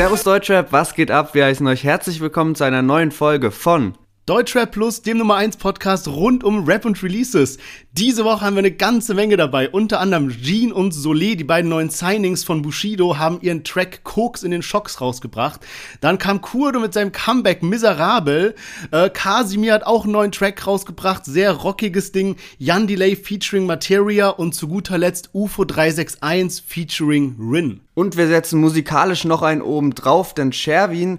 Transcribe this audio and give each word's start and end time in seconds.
Servus 0.00 0.22
Deutschrap, 0.22 0.72
was 0.72 0.94
geht 0.94 1.10
ab? 1.10 1.34
Wir 1.34 1.44
heißen 1.44 1.66
euch 1.66 1.84
herzlich 1.84 2.22
willkommen 2.22 2.54
zu 2.54 2.64
einer 2.64 2.80
neuen 2.80 3.10
Folge 3.10 3.50
von 3.50 3.98
Deutschrap 4.30 4.70
Plus, 4.70 5.02
dem 5.02 5.18
Nummer 5.18 5.34
1 5.34 5.56
Podcast 5.56 6.06
rund 6.06 6.44
um 6.44 6.62
Rap 6.62 6.84
und 6.84 7.02
Releases. 7.02 7.58
Diese 7.90 8.24
Woche 8.24 8.42
haben 8.42 8.54
wir 8.54 8.60
eine 8.60 8.70
ganze 8.70 9.12
Menge 9.12 9.36
dabei. 9.36 9.68
Unter 9.68 9.98
anderem 9.98 10.30
Jean 10.30 10.70
und 10.70 10.94
Solé, 10.94 11.34
die 11.34 11.42
beiden 11.42 11.68
neuen 11.68 11.90
Signings 11.90 12.44
von 12.44 12.62
Bushido, 12.62 13.18
haben 13.18 13.40
ihren 13.40 13.64
Track 13.64 14.04
Koks 14.04 14.44
in 14.44 14.52
den 14.52 14.62
Schocks 14.62 15.00
rausgebracht. 15.00 15.66
Dann 16.00 16.18
kam 16.18 16.42
Kurdo 16.42 16.78
mit 16.78 16.94
seinem 16.94 17.10
Comeback 17.10 17.64
Miserabel. 17.64 18.54
Äh, 18.92 19.10
Casimir 19.10 19.72
hat 19.72 19.82
auch 19.82 20.04
einen 20.04 20.12
neuen 20.12 20.30
Track 20.30 20.64
rausgebracht. 20.64 21.24
Sehr 21.24 21.50
rockiges 21.50 22.12
Ding. 22.12 22.36
Jan 22.56 22.86
Delay 22.86 23.16
featuring 23.16 23.66
Materia 23.66 24.28
und 24.28 24.54
zu 24.54 24.68
guter 24.68 24.96
Letzt 24.96 25.30
UFO 25.32 25.64
361 25.64 26.64
featuring 26.64 27.34
Rin. 27.40 27.80
Und 27.94 28.16
wir 28.16 28.28
setzen 28.28 28.60
musikalisch 28.60 29.24
noch 29.24 29.42
einen 29.42 29.60
oben 29.60 29.92
drauf, 29.92 30.34
denn 30.34 30.52
Sherwin 30.52 31.18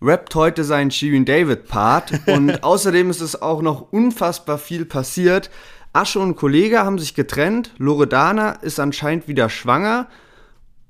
rappt 0.00 0.34
heute 0.34 0.64
seinen 0.64 0.90
Shirin 0.90 1.24
David 1.24 1.68
Part 1.68 2.12
und 2.26 2.62
außerdem 2.62 3.10
ist 3.10 3.20
es 3.20 3.40
auch 3.40 3.62
noch 3.62 3.92
unfassbar 3.92 4.58
viel 4.58 4.84
passiert. 4.84 5.50
Asche 5.92 6.20
und 6.20 6.36
Kollege 6.36 6.80
haben 6.80 6.98
sich 6.98 7.14
getrennt, 7.14 7.72
Loredana 7.78 8.50
ist 8.52 8.78
anscheinend 8.78 9.28
wieder 9.28 9.48
schwanger 9.48 10.08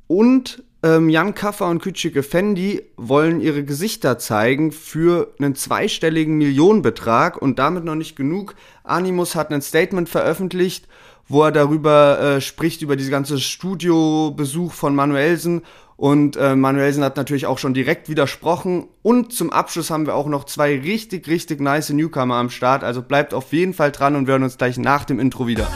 und 0.08 0.64
ähm, 0.82 1.08
Jan 1.08 1.34
Kaffer 1.34 1.68
und 1.68 1.82
Küçük 1.82 2.22
Fendi 2.22 2.82
wollen 2.96 3.40
ihre 3.40 3.64
Gesichter 3.64 4.18
zeigen 4.18 4.72
für 4.72 5.34
einen 5.38 5.54
zweistelligen 5.54 6.36
Millionenbetrag 6.38 7.40
und 7.40 7.58
damit 7.58 7.84
noch 7.84 7.94
nicht 7.94 8.14
genug. 8.14 8.54
Animus 8.84 9.34
hat 9.34 9.50
ein 9.50 9.62
Statement 9.62 10.08
veröffentlicht, 10.08 10.86
wo 11.28 11.42
er 11.42 11.52
darüber 11.52 12.20
äh, 12.20 12.40
spricht, 12.40 12.82
über 12.82 12.96
diese 12.96 13.10
ganze 13.10 13.40
Studiobesuch 13.40 14.72
von 14.72 14.94
Manuelsen 14.94 15.62
und 15.96 16.36
äh, 16.36 16.54
Manuelsen 16.54 17.02
hat 17.02 17.16
natürlich 17.16 17.46
auch 17.46 17.58
schon 17.58 17.72
direkt 17.72 18.08
widersprochen. 18.08 18.88
Und 19.02 19.32
zum 19.32 19.50
Abschluss 19.50 19.90
haben 19.90 20.06
wir 20.06 20.14
auch 20.14 20.26
noch 20.26 20.44
zwei 20.44 20.78
richtig, 20.78 21.26
richtig 21.26 21.60
nice 21.60 21.90
Newcomer 21.90 22.34
am 22.34 22.50
Start. 22.50 22.84
Also 22.84 23.00
bleibt 23.00 23.32
auf 23.32 23.52
jeden 23.52 23.72
Fall 23.72 23.92
dran 23.92 24.14
und 24.14 24.26
wir 24.26 24.32
hören 24.32 24.42
uns 24.42 24.58
gleich 24.58 24.76
nach 24.76 25.04
dem 25.04 25.18
Intro 25.18 25.46
wieder. 25.46 25.66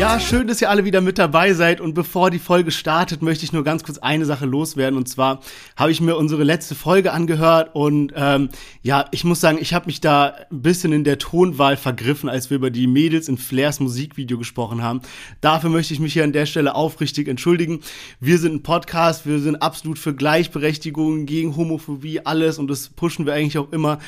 Ja, 0.00 0.18
schön, 0.18 0.46
dass 0.46 0.62
ihr 0.62 0.70
alle 0.70 0.86
wieder 0.86 1.02
mit 1.02 1.18
dabei 1.18 1.52
seid. 1.52 1.78
Und 1.78 1.92
bevor 1.92 2.30
die 2.30 2.38
Folge 2.38 2.70
startet, 2.70 3.20
möchte 3.20 3.44
ich 3.44 3.52
nur 3.52 3.64
ganz 3.64 3.84
kurz 3.84 3.98
eine 3.98 4.24
Sache 4.24 4.46
loswerden. 4.46 4.96
Und 4.96 5.10
zwar 5.10 5.42
habe 5.76 5.90
ich 5.90 6.00
mir 6.00 6.16
unsere 6.16 6.42
letzte 6.42 6.74
Folge 6.74 7.12
angehört. 7.12 7.74
Und 7.74 8.14
ähm, 8.16 8.48
ja, 8.80 9.04
ich 9.10 9.24
muss 9.24 9.42
sagen, 9.42 9.58
ich 9.60 9.74
habe 9.74 9.84
mich 9.84 10.00
da 10.00 10.32
ein 10.50 10.62
bisschen 10.62 10.94
in 10.94 11.04
der 11.04 11.18
Tonwahl 11.18 11.76
vergriffen, 11.76 12.30
als 12.30 12.48
wir 12.48 12.56
über 12.56 12.70
die 12.70 12.86
Mädels 12.86 13.28
in 13.28 13.36
Flairs 13.36 13.78
Musikvideo 13.78 14.38
gesprochen 14.38 14.82
haben. 14.82 15.02
Dafür 15.42 15.68
möchte 15.68 15.92
ich 15.92 16.00
mich 16.00 16.14
hier 16.14 16.24
an 16.24 16.32
der 16.32 16.46
Stelle 16.46 16.74
aufrichtig 16.74 17.28
entschuldigen. 17.28 17.80
Wir 18.20 18.38
sind 18.38 18.54
ein 18.54 18.62
Podcast, 18.62 19.26
wir 19.26 19.38
sind 19.38 19.56
absolut 19.56 19.98
für 19.98 20.14
Gleichberechtigung, 20.14 21.26
gegen 21.26 21.56
Homophobie, 21.56 22.20
alles. 22.24 22.58
Und 22.58 22.68
das 22.68 22.88
pushen 22.88 23.26
wir 23.26 23.34
eigentlich 23.34 23.58
auch 23.58 23.70
immer. 23.70 23.98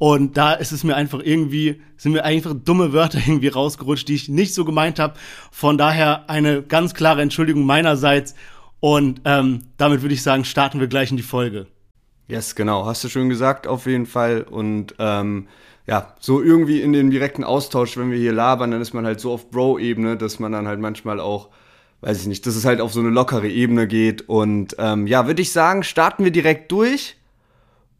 Und 0.00 0.38
da 0.38 0.54
ist 0.54 0.72
es 0.72 0.82
mir 0.82 0.96
einfach 0.96 1.20
irgendwie, 1.22 1.82
sind 1.98 2.12
mir 2.12 2.24
einfach 2.24 2.54
dumme 2.54 2.94
Wörter 2.94 3.18
irgendwie 3.26 3.48
rausgerutscht, 3.48 4.08
die 4.08 4.14
ich 4.14 4.30
nicht 4.30 4.54
so 4.54 4.64
gemeint 4.64 4.98
habe. 4.98 5.12
Von 5.52 5.76
daher 5.76 6.30
eine 6.30 6.62
ganz 6.62 6.94
klare 6.94 7.20
Entschuldigung 7.20 7.66
meinerseits. 7.66 8.34
Und 8.80 9.20
ähm, 9.26 9.66
damit 9.76 10.00
würde 10.00 10.14
ich 10.14 10.22
sagen, 10.22 10.46
starten 10.46 10.80
wir 10.80 10.86
gleich 10.86 11.10
in 11.10 11.18
die 11.18 11.22
Folge. 11.22 11.66
Yes, 12.28 12.54
genau. 12.54 12.86
Hast 12.86 13.04
du 13.04 13.10
schon 13.10 13.28
gesagt, 13.28 13.66
auf 13.66 13.84
jeden 13.84 14.06
Fall. 14.06 14.46
Und 14.48 14.94
ähm, 14.98 15.48
ja, 15.86 16.14
so 16.18 16.40
irgendwie 16.40 16.80
in 16.80 16.94
den 16.94 17.10
direkten 17.10 17.44
Austausch, 17.44 17.98
wenn 17.98 18.10
wir 18.10 18.18
hier 18.18 18.32
labern, 18.32 18.70
dann 18.70 18.80
ist 18.80 18.94
man 18.94 19.04
halt 19.04 19.20
so 19.20 19.32
auf 19.32 19.50
Bro-Ebene, 19.50 20.16
dass 20.16 20.38
man 20.38 20.52
dann 20.52 20.66
halt 20.66 20.80
manchmal 20.80 21.20
auch, 21.20 21.50
weiß 22.00 22.22
ich 22.22 22.26
nicht, 22.26 22.46
dass 22.46 22.56
es 22.56 22.64
halt 22.64 22.80
auf 22.80 22.94
so 22.94 23.00
eine 23.00 23.10
lockere 23.10 23.48
Ebene 23.50 23.86
geht. 23.86 24.30
Und 24.30 24.76
ähm, 24.78 25.06
ja, 25.06 25.26
würde 25.26 25.42
ich 25.42 25.52
sagen, 25.52 25.82
starten 25.82 26.24
wir 26.24 26.30
direkt 26.30 26.72
durch. 26.72 27.19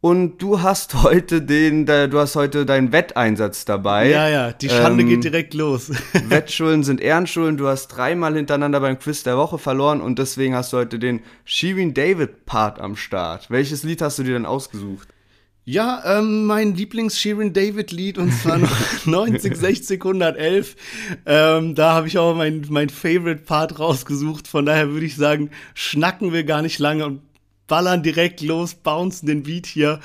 Und 0.03 0.39
du 0.39 0.63
hast 0.63 1.03
heute 1.03 1.43
den, 1.43 1.85
du 1.85 2.19
hast 2.19 2.35
heute 2.35 2.65
deinen 2.65 2.91
Wetteinsatz 2.91 3.67
dabei. 3.67 4.09
Ja, 4.09 4.29
ja, 4.31 4.53
die 4.53 4.71
Schande 4.71 5.03
ähm, 5.03 5.11
geht 5.11 5.25
direkt 5.25 5.53
los. 5.53 5.91
Wettschulden 6.29 6.85
sind 6.85 7.03
Ehrenschulden. 7.03 7.59
Du 7.59 7.67
hast 7.69 7.89
dreimal 7.89 8.35
hintereinander 8.35 8.81
beim 8.81 8.99
Quiz 8.99 9.25
der 9.25 9.37
Woche 9.37 9.59
verloren 9.59 10.01
und 10.01 10.19
deswegen 10.19 10.55
hast 10.55 10.73
du 10.73 10.79
heute 10.79 10.99
den 10.99 11.21
Shirin 11.45 11.93
David 11.93 12.47
Part 12.47 12.81
am 12.81 12.97
Start. 12.97 13.51
Welches 13.51 13.83
Lied 13.83 14.01
hast 14.01 14.19
du 14.19 14.23
dir 14.23 14.33
denn 14.33 14.47
ausgesucht? 14.47 15.09
Ja, 15.67 16.19
ähm, 16.19 16.47
mein 16.47 16.75
Lieblings-Shirin 16.75 17.53
David-Lied 17.53 18.17
und 18.17 18.33
zwar 18.33 18.57
noch 18.57 18.71
90, 19.05 19.55
60, 19.55 20.01
111. 20.01 20.77
Ähm, 21.27 21.75
da 21.75 21.93
habe 21.93 22.09
ich 22.09 22.17
auch 22.17 22.35
mein, 22.35 22.65
mein 22.71 22.89
Favorite-Part 22.89 23.79
rausgesucht. 23.79 24.49
Von 24.49 24.65
daher 24.65 24.89
würde 24.89 25.05
ich 25.05 25.17
sagen, 25.17 25.51
schnacken 25.75 26.33
wir 26.33 26.45
gar 26.45 26.63
nicht 26.63 26.79
lange 26.79 27.05
und 27.05 27.21
ballern 27.71 28.03
direkt 28.03 28.43
los, 28.43 28.75
bouncen 28.75 29.27
den 29.27 29.45
Beat 29.45 29.67
hier. 29.67 30.01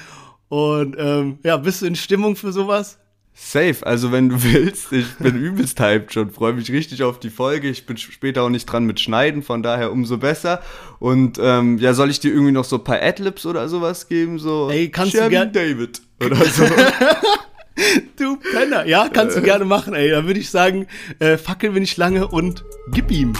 Und 0.47 0.95
ähm, 0.97 1.39
ja, 1.43 1.57
bist 1.57 1.81
du 1.81 1.87
in 1.87 1.95
Stimmung 1.95 2.37
für 2.37 2.53
sowas? 2.53 2.99
Safe, 3.33 3.75
also 3.81 4.13
wenn 4.13 4.29
du 4.29 4.41
willst, 4.43 4.93
ich 4.93 5.13
bin 5.15 5.35
übelst 5.35 5.79
hyped 5.81 6.13
schon, 6.13 6.29
freue 6.29 6.53
mich 6.53 6.71
richtig 6.71 7.03
auf 7.03 7.19
die 7.19 7.29
Folge. 7.29 7.67
Ich 7.67 7.85
bin 7.85 7.97
später 7.97 8.43
auch 8.43 8.49
nicht 8.49 8.65
dran 8.65 8.85
mit 8.85 9.01
Schneiden, 9.01 9.43
von 9.43 9.61
daher 9.61 9.91
umso 9.91 10.17
besser. 10.17 10.61
Und 10.99 11.37
ähm, 11.41 11.77
ja, 11.79 11.93
soll 11.93 12.09
ich 12.09 12.21
dir 12.21 12.31
irgendwie 12.31 12.53
noch 12.53 12.63
so 12.63 12.77
ein 12.77 12.83
paar 12.83 13.01
Adlibs 13.01 13.45
oder 13.45 13.67
sowas 13.67 14.07
geben? 14.07 14.39
So 14.39 14.69
Ey, 14.69 14.89
kannst 14.89 15.13
Sherman 15.13 15.51
du 15.51 15.51
gerne 15.51 15.51
David 15.51 16.01
oder 16.23 16.45
so. 16.45 16.63
du 18.17 18.37
Penner, 18.37 18.85
ja, 18.85 19.09
kannst 19.09 19.35
du 19.35 19.41
äh. 19.41 19.43
gerne 19.43 19.65
machen, 19.65 19.93
ey. 19.95 20.11
Dann 20.11 20.27
würde 20.27 20.39
ich 20.39 20.49
sagen, 20.49 20.87
äh, 21.19 21.37
fackeln 21.37 21.73
wir 21.73 21.81
nicht 21.81 21.97
lange 21.97 22.27
und 22.27 22.63
gib 22.91 23.11
ihm. 23.11 23.33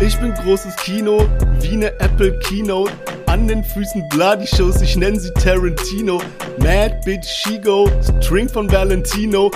Ich 0.00 0.16
bin 0.18 0.32
großes 0.32 0.76
Kino, 0.76 1.28
wie 1.60 1.76
ne 1.76 1.92
Apple 1.98 2.38
Keynote. 2.38 2.92
An 3.26 3.48
den 3.48 3.64
Füßen 3.64 4.08
Bloody 4.08 4.46
Shows, 4.46 4.80
ich 4.80 4.96
nenne 4.96 5.18
sie 5.18 5.32
Tarantino. 5.32 6.22
Mad 6.58 7.00
Bitch 7.04 7.26
Shigo, 7.26 7.90
String 8.22 8.48
von 8.48 8.70
Valentino. 8.70 9.50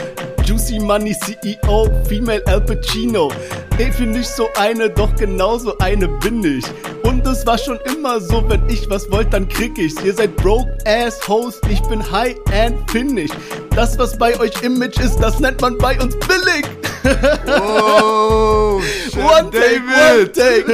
Juicy 0.44 0.80
Money 0.80 1.14
CEO, 1.14 1.88
Female 2.08 2.42
Al 2.46 2.60
Pacino. 2.60 3.30
Ey, 3.78 3.92
find 3.92 4.16
ich 4.16 4.26
so 4.26 4.48
eine, 4.58 4.90
doch 4.90 5.14
genauso 5.14 5.78
eine 5.78 6.08
bin 6.08 6.42
ich. 6.42 6.64
Und 7.04 7.24
es 7.26 7.46
war 7.46 7.56
schon 7.56 7.78
immer 7.86 8.20
so, 8.20 8.44
wenn 8.48 8.68
ich 8.68 8.90
was 8.90 9.10
wollt, 9.12 9.32
dann 9.32 9.48
krieg 9.48 9.78
ich's. 9.78 10.02
Ihr 10.04 10.12
seid 10.12 10.34
broke 10.36 10.76
ass 10.84 11.26
host, 11.28 11.60
ich 11.70 11.80
bin 11.82 12.02
high 12.10 12.34
and 12.52 12.90
finish. 12.90 13.30
Das, 13.76 13.96
was 13.96 14.18
bei 14.18 14.38
euch 14.40 14.60
Image 14.62 14.98
ist, 14.98 15.18
das 15.20 15.38
nennt 15.38 15.60
man 15.60 15.78
bei 15.78 16.00
uns 16.00 16.16
billig. 16.18 16.66
Oh, 17.54 18.80
one 19.16 19.50
take, 19.50 19.82
one 19.82 20.32
take. 20.32 20.66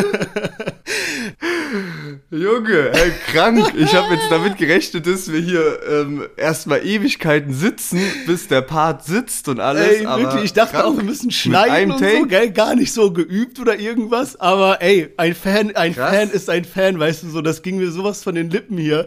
Junge, 2.30 2.92
ey, 2.92 3.12
krank. 3.32 3.72
Ich 3.74 3.94
habe 3.94 4.14
jetzt 4.14 4.30
damit 4.30 4.58
gerechnet, 4.58 5.06
dass 5.06 5.32
wir 5.32 5.40
hier 5.40 5.78
ähm, 5.90 6.26
erstmal 6.36 6.84
Ewigkeiten 6.84 7.54
sitzen, 7.54 8.02
bis 8.26 8.48
der 8.48 8.60
Part 8.60 9.02
sitzt 9.06 9.48
und 9.48 9.60
alles. 9.60 10.00
Ey, 10.00 10.06
wirklich, 10.06 10.44
ich 10.44 10.52
dachte 10.52 10.84
auch, 10.84 10.94
wir 10.94 11.04
müssen 11.04 11.30
schneiden 11.30 11.92
und 11.92 12.00
Take. 12.00 12.18
so, 12.18 12.26
gell? 12.26 12.50
Gar 12.50 12.74
nicht 12.74 12.92
so 12.92 13.12
geübt 13.12 13.58
oder 13.60 13.78
irgendwas. 13.78 14.38
Aber 14.38 14.82
ey, 14.82 15.08
ein 15.16 15.34
Fan, 15.34 15.74
ein 15.74 15.94
Krass. 15.94 16.14
Fan 16.14 16.30
ist 16.30 16.50
ein 16.50 16.66
Fan, 16.66 17.00
weißt 17.00 17.22
du 17.22 17.30
so. 17.30 17.40
Das 17.40 17.62
ging 17.62 17.78
mir 17.78 17.90
sowas 17.90 18.22
von 18.22 18.34
den 18.34 18.50
Lippen 18.50 18.76
hier. 18.76 19.06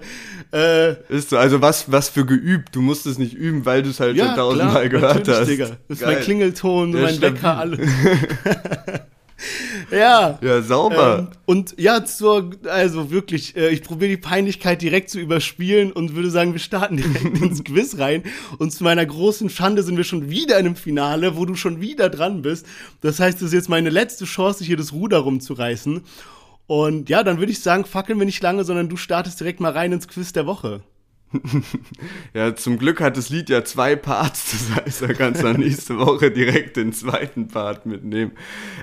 Äh, 0.51 0.93
ist 1.09 1.29
so, 1.29 1.37
also 1.37 1.61
was, 1.61 1.91
was 1.91 2.09
für 2.09 2.25
geübt. 2.25 2.75
Du 2.75 2.81
musst 2.81 3.05
es 3.05 3.19
nicht 3.19 3.35
üben, 3.35 3.67
weil 3.67 3.83
du 3.83 3.91
es 3.91 3.99
halt 3.99 4.17
ja, 4.17 4.25
schon 4.25 4.35
tausendmal 4.35 4.89
gehört 4.89 5.27
hast. 5.27 5.47
Digga. 5.47 5.67
Das 5.87 5.99
ist 5.99 6.01
Geil. 6.01 6.15
mein 6.15 6.23
Klingelton, 6.23 6.93
ja, 6.93 7.01
mein 7.01 7.21
Wecker, 7.21 7.55
alles. 7.55 7.79
ja. 9.91 10.39
Ja, 10.41 10.61
sauber. 10.61 11.19
Ähm, 11.19 11.27
und 11.45 11.75
ja, 11.77 12.03
zur, 12.05 12.51
also 12.65 13.11
wirklich, 13.11 13.55
äh, 13.55 13.69
ich 13.69 13.83
probiere 13.83 14.09
die 14.09 14.17
Peinlichkeit 14.17 14.81
direkt 14.81 15.09
zu 15.09 15.19
überspielen 15.19 15.91
und 15.91 16.15
würde 16.15 16.29
sagen, 16.29 16.53
wir 16.53 16.59
starten 16.59 16.97
direkt 16.97 17.23
ins 17.41 17.63
Quiz 17.63 17.97
rein. 17.99 18.23
Und 18.57 18.71
zu 18.71 18.83
meiner 18.83 19.05
großen 19.05 19.49
Schande 19.49 19.83
sind 19.83 19.97
wir 19.97 20.03
schon 20.03 20.29
wieder 20.29 20.57
in 20.59 20.65
einem 20.65 20.75
Finale, 20.75 21.37
wo 21.37 21.45
du 21.45 21.55
schon 21.55 21.81
wieder 21.81 22.09
dran 22.09 22.41
bist. 22.41 22.65
Das 23.01 23.19
heißt, 23.19 23.37
es 23.37 23.47
ist 23.47 23.53
jetzt 23.53 23.69
meine 23.69 23.89
letzte 23.89 24.25
Chance, 24.25 24.63
hier 24.63 24.77
das 24.77 24.93
Ruder 24.93 25.19
rumzureißen. 25.19 26.01
Und 26.67 27.09
ja, 27.09 27.23
dann 27.23 27.39
würde 27.39 27.51
ich 27.51 27.59
sagen, 27.59 27.85
fackeln 27.85 28.17
wir 28.17 28.25
nicht 28.25 28.41
lange, 28.41 28.63
sondern 28.63 28.87
du 28.87 28.95
startest 28.95 29.39
direkt 29.39 29.59
mal 29.59 29.73
rein 29.73 29.91
ins 29.91 30.07
Quiz 30.07 30.31
der 30.31 30.45
Woche. 30.45 30.81
ja, 32.33 32.55
zum 32.55 32.77
Glück 32.77 32.99
hat 33.01 33.17
das 33.17 33.29
Lied 33.29 33.49
ja 33.49 33.63
zwei 33.63 33.95
Parts, 33.95 34.51
das 34.51 34.75
heißt, 34.75 35.01
er 35.03 35.13
kann 35.13 35.33
dann 35.33 35.59
nächste 35.59 35.97
Woche 35.97 36.31
direkt 36.31 36.77
den 36.77 36.93
zweiten 36.93 37.47
Part 37.47 37.85
mitnehmen. 37.85 38.31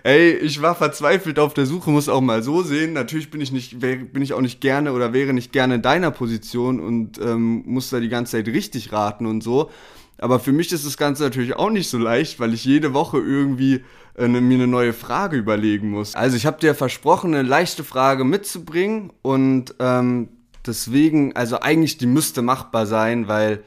Ey, 0.02 0.32
ich 0.32 0.62
war 0.62 0.74
verzweifelt 0.74 1.38
auf 1.38 1.54
der 1.54 1.66
Suche, 1.66 1.90
muss 1.90 2.08
auch 2.08 2.20
mal 2.20 2.42
so 2.42 2.62
sehen. 2.62 2.92
Natürlich 2.92 3.30
bin 3.30 3.40
ich 3.40 3.52
nicht, 3.52 3.78
bin 3.80 4.22
ich 4.22 4.32
auch 4.32 4.40
nicht 4.40 4.60
gerne 4.60 4.92
oder 4.92 5.12
wäre 5.12 5.32
nicht 5.32 5.52
gerne 5.52 5.76
in 5.76 5.82
deiner 5.82 6.10
Position 6.10 6.80
und 6.80 7.18
ähm, 7.18 7.62
muss 7.66 7.90
da 7.90 8.00
die 8.00 8.08
ganze 8.08 8.32
Zeit 8.32 8.48
richtig 8.48 8.92
raten 8.92 9.26
und 9.26 9.42
so. 9.42 9.70
Aber 10.18 10.40
für 10.40 10.52
mich 10.52 10.72
ist 10.72 10.84
das 10.84 10.96
Ganze 10.96 11.22
natürlich 11.22 11.54
auch 11.54 11.70
nicht 11.70 11.88
so 11.88 11.98
leicht, 11.98 12.40
weil 12.40 12.52
ich 12.52 12.64
jede 12.64 12.92
Woche 12.92 13.18
irgendwie 13.18 13.84
äh, 14.16 14.26
mir 14.26 14.54
eine 14.54 14.66
neue 14.66 14.92
Frage 14.92 15.36
überlegen 15.36 15.90
muss. 15.90 16.16
Also 16.16 16.36
ich 16.36 16.44
habe 16.44 16.58
dir 16.58 16.74
versprochen, 16.74 17.34
eine 17.34 17.48
leichte 17.48 17.84
Frage 17.84 18.24
mitzubringen 18.24 19.12
und 19.22 19.74
ähm, 19.78 20.28
deswegen, 20.68 21.34
also 21.34 21.60
eigentlich, 21.60 21.98
die 21.98 22.06
müsste 22.06 22.42
machbar 22.42 22.86
sein, 22.86 23.26
weil 23.26 23.64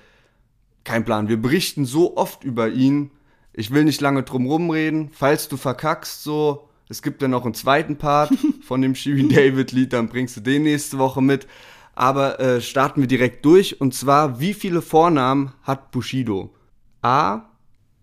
kein 0.84 1.06
Plan. 1.06 1.28
Wir 1.28 1.42
berichten 1.42 1.86
so 1.86 2.18
oft 2.18 2.44
über 2.44 2.70
ihn. 2.70 3.12
Ich 3.54 3.72
will 3.72 3.84
nicht 3.84 4.02
lange 4.02 4.24
drum 4.24 4.46
rumreden. 4.46 5.10
Falls 5.14 5.48
du 5.48 5.58
verkackst, 5.58 6.24
so, 6.24 6.70
es 6.90 7.02
gibt 7.02 7.22
ja 7.22 7.28
noch 7.28 7.44
einen 7.44 7.54
zweiten 7.54 7.98
Part 7.98 8.32
von 8.64 8.82
dem 8.82 8.96
Shirin 8.96 9.30
David 9.30 9.72
Lied, 9.72 9.94
dann 9.94 10.08
bringst 10.08 10.38
du 10.38 10.42
den 10.42 10.64
nächste 10.64 10.98
Woche 10.98 11.22
mit. 11.22 11.48
Aber 11.94 12.40
äh, 12.40 12.62
starten 12.62 13.02
wir 13.02 13.08
direkt 13.08 13.46
durch. 13.46 13.82
Und 13.82 13.94
zwar, 13.94 14.40
wie 14.40 14.54
viele 14.54 14.82
Vornamen 14.82 15.54
hat 15.64 15.92
Bushido? 15.92 16.54
A, 17.02 17.50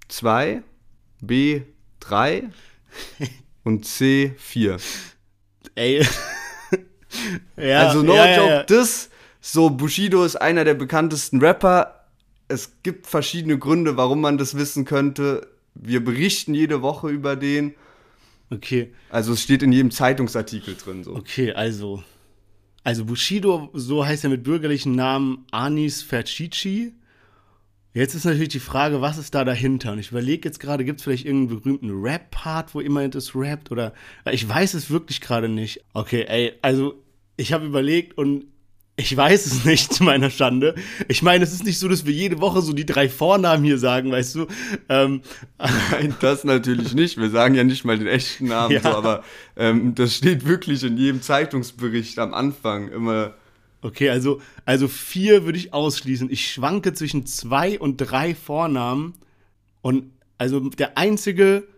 2, 0.09 0.63
B, 1.21 1.63
3 2.01 2.51
und 3.65 3.87
C, 3.87 4.35
4. 4.37 4.77
Ey. 5.75 6.07
Ja, 7.57 7.89
also 7.89 8.03
no 8.03 8.15
ja, 8.15 8.37
joke, 8.37 8.49
ja, 8.49 8.63
das, 8.65 9.11
so 9.41 9.71
Bushido 9.71 10.25
ist 10.25 10.37
einer 10.37 10.65
der 10.65 10.75
bekanntesten 10.75 11.41
Rapper 11.41 11.99
es 12.49 12.73
gibt 12.83 13.07
verschiedene 13.07 13.59
Gründe, 13.59 13.97
warum 13.97 14.21
man 14.21 14.39
das 14.39 14.57
wissen 14.57 14.85
könnte. 14.85 15.47
Wir 15.75 16.03
berichten 16.03 16.55
jede 16.55 16.83
Woche 16.83 17.11
über 17.11 17.37
den. 17.37 17.75
Okay. 18.51 18.93
Also 19.11 19.35
es 19.35 19.43
steht 19.43 19.63
in 19.63 19.71
jedem 19.71 19.91
Zeitungsartikel 19.91 20.75
drin 20.75 21.05
so. 21.05 21.15
Okay, 21.15 21.53
also 21.53 22.03
also 22.85 23.05
Bushido, 23.05 23.69
so 23.75 24.07
heißt 24.07 24.25
er 24.25 24.31
mit 24.31 24.45
bürgerlichen 24.45 24.93
Namen 24.93 25.45
Anis 25.51 26.03
Fercici. 26.03 26.95
Jetzt 27.95 28.15
ist 28.15 28.25
natürlich 28.25 28.51
die 28.51 28.61
Frage, 28.61 29.01
was 29.01 29.19
ist 29.19 29.35
da 29.35 29.45
dahinter? 29.45 29.93
Und 29.93 29.99
ich 29.99 30.11
überlege 30.11 30.47
jetzt 30.47 30.61
gerade, 30.61 30.85
gibt 30.85 31.01
es 31.01 31.05
vielleicht 31.05 31.25
irgendeinen 31.25 31.61
berühmten 31.61 32.03
Rap-Part, 32.03 32.75
wo 32.75 32.81
immer 32.81 33.09
das 33.09 33.35
rappt? 33.35 33.73
Oder 33.73 33.93
ich 34.31 34.47
weiß 34.47 34.75
es 34.75 34.91
wirklich 34.91 35.21
gerade 35.21 35.49
nicht. 35.49 35.83
Okay, 35.95 36.25
ey, 36.29 36.53
also 36.63 37.03
ich 37.37 37.53
habe 37.53 37.67
überlegt 37.67 38.19
und 38.19 38.45
ich 38.99 39.17
weiß 39.17 39.47
es 39.47 39.65
nicht, 39.65 39.95
zu 39.95 40.05
meiner 40.05 40.29
Schande. 40.29 40.75
Ich 41.07 41.23
meine, 41.23 41.45
es 41.45 41.53
ist 41.53 41.65
nicht 41.65 41.79
so, 41.79 41.89
dass 41.89 42.05
wir 42.05 42.13
jede 42.13 42.41
Woche 42.41 42.61
so 42.61 42.73
die 42.73 42.85
drei 42.85 43.09
Vornamen 43.09 43.65
hier 43.65 43.79
sagen, 43.79 44.11
weißt 44.11 44.35
du. 44.35 44.47
Ähm, 44.89 45.23
Nein, 45.91 46.15
das 46.21 46.45
natürlich 46.45 46.95
nicht. 46.95 47.17
Wir 47.17 47.31
sagen 47.31 47.55
ja 47.55 47.65
nicht 47.65 47.85
mal 47.85 47.97
den 47.97 48.09
echten 48.09 48.49
Namen, 48.49 48.73
ja. 48.75 48.81
so, 48.83 48.89
aber 48.89 49.25
ähm, 49.57 49.95
das 49.95 50.15
steht 50.15 50.47
wirklich 50.47 50.83
in 50.85 50.99
jedem 50.99 51.23
Zeitungsbericht 51.23 52.19
am 52.19 52.35
Anfang 52.35 52.89
immer. 52.89 53.35
Okay, 53.81 54.11
also, 54.11 54.41
also 54.65 54.89
vier 54.89 55.45
würde 55.45 55.59
ich 55.59 55.73
ausschließen. 55.73 56.31
Ich 56.31 56.51
schwanke 56.51 56.93
zwischen 56.95 57.27
zwei 57.27 57.79
und 57.79 57.97
drei 57.99 58.35
Vornamen. 58.35 59.15
Und 59.83 60.13
also 60.37 60.61
der 60.61 60.99
einzige, 60.99 61.69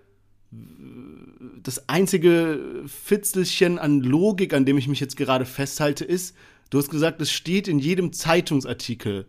das 1.63 1.89
einzige 1.89 2.85
Fitzelchen 2.87 3.79
an 3.79 4.01
Logik, 4.01 4.55
an 4.55 4.65
dem 4.65 4.79
ich 4.79 4.89
mich 4.89 5.01
jetzt 5.01 5.17
gerade 5.17 5.45
festhalte, 5.45 6.05
ist, 6.05 6.35
Du 6.71 6.79
hast 6.79 6.89
gesagt, 6.89 7.21
es 7.21 7.33
steht 7.33 7.67
in 7.67 7.81
jedem 7.81 8.13
Zeitungsartikel. 8.13 9.27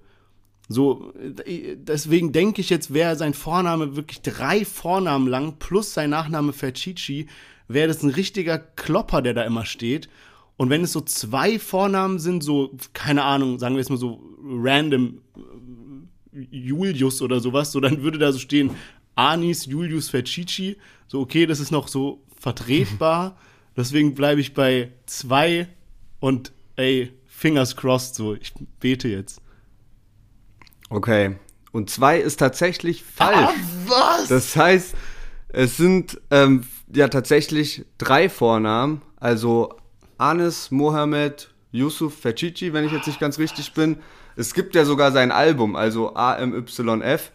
So, 0.70 1.12
deswegen 1.18 2.32
denke 2.32 2.62
ich 2.62 2.70
jetzt, 2.70 2.94
wäre 2.94 3.16
sein 3.16 3.34
Vorname 3.34 3.96
wirklich 3.96 4.22
drei 4.22 4.64
Vornamen 4.64 5.28
lang 5.28 5.58
plus 5.58 5.94
sein 5.94 6.12
Nachname 6.12 6.54
Fercici, 6.54 7.28
wäre 7.68 7.88
das 7.88 8.04
ein 8.04 8.12
richtiger 8.12 8.60
Klopper, 8.60 9.22
der 9.22 9.34
da 9.34 9.44
immer 9.44 9.66
steht. 9.66 10.08
Und 10.62 10.70
wenn 10.70 10.84
es 10.84 10.92
so 10.92 11.02
zwei 11.02 11.58
Vornamen 11.58 12.20
sind, 12.20 12.44
so, 12.44 12.78
keine 12.94 13.24
Ahnung, 13.24 13.58
sagen 13.58 13.74
wir 13.74 13.80
jetzt 13.80 13.90
mal 13.90 13.98
so 13.98 14.22
random 14.44 15.20
Julius 16.32 17.24
oder 17.24 17.40
sowas, 17.40 17.72
so 17.72 17.80
dann 17.80 18.04
würde 18.04 18.20
da 18.20 18.32
so 18.32 18.38
stehen 18.38 18.70
Anis 19.16 19.66
Julius 19.66 20.12
Fercici. 20.12 20.78
So, 21.08 21.20
okay, 21.20 21.48
das 21.48 21.60
ist 21.60 21.72
noch 21.72 21.88
so 21.88 22.22
vertretbar. 22.40 23.40
Deswegen 23.76 24.14
bleibe 24.14 24.40
ich 24.40 24.54
bei 24.54 24.92
zwei 25.08 25.68
und 26.20 26.52
ey, 26.76 27.12
fingers 27.26 27.76
crossed 27.76 28.14
so. 28.14 28.36
Ich 28.36 28.54
bete 28.80 29.08
jetzt. 29.08 29.42
Okay. 30.92 31.38
Und 31.72 31.90
zwei 31.90 32.20
ist 32.20 32.38
tatsächlich 32.38 33.04
falsch. 33.04 33.36
Ah, 33.36 33.54
was? 33.88 34.28
Das 34.28 34.56
heißt, 34.56 34.94
es 35.48 35.78
sind 35.78 36.22
ähm, 36.30 36.66
ja 36.94 37.08
tatsächlich 37.08 37.84
drei 37.98 38.30
Vornamen. 38.30 39.02
Also 39.16 39.81
Anis, 40.22 40.70
Mohammed, 40.70 41.50
Yusuf 41.72 42.20
Ferchichi, 42.20 42.74
wenn 42.74 42.86
ich 42.86 42.92
jetzt 42.92 43.08
nicht 43.08 43.20
ganz 43.20 43.40
richtig 43.40 43.74
bin. 43.74 43.98
Es 44.36 44.54
gibt 44.54 44.76
ja 44.76 44.86
sogar 44.86 45.12
sein 45.12 45.32
Album, 45.32 45.76
also 45.76 46.14
AMYF. 46.14 47.32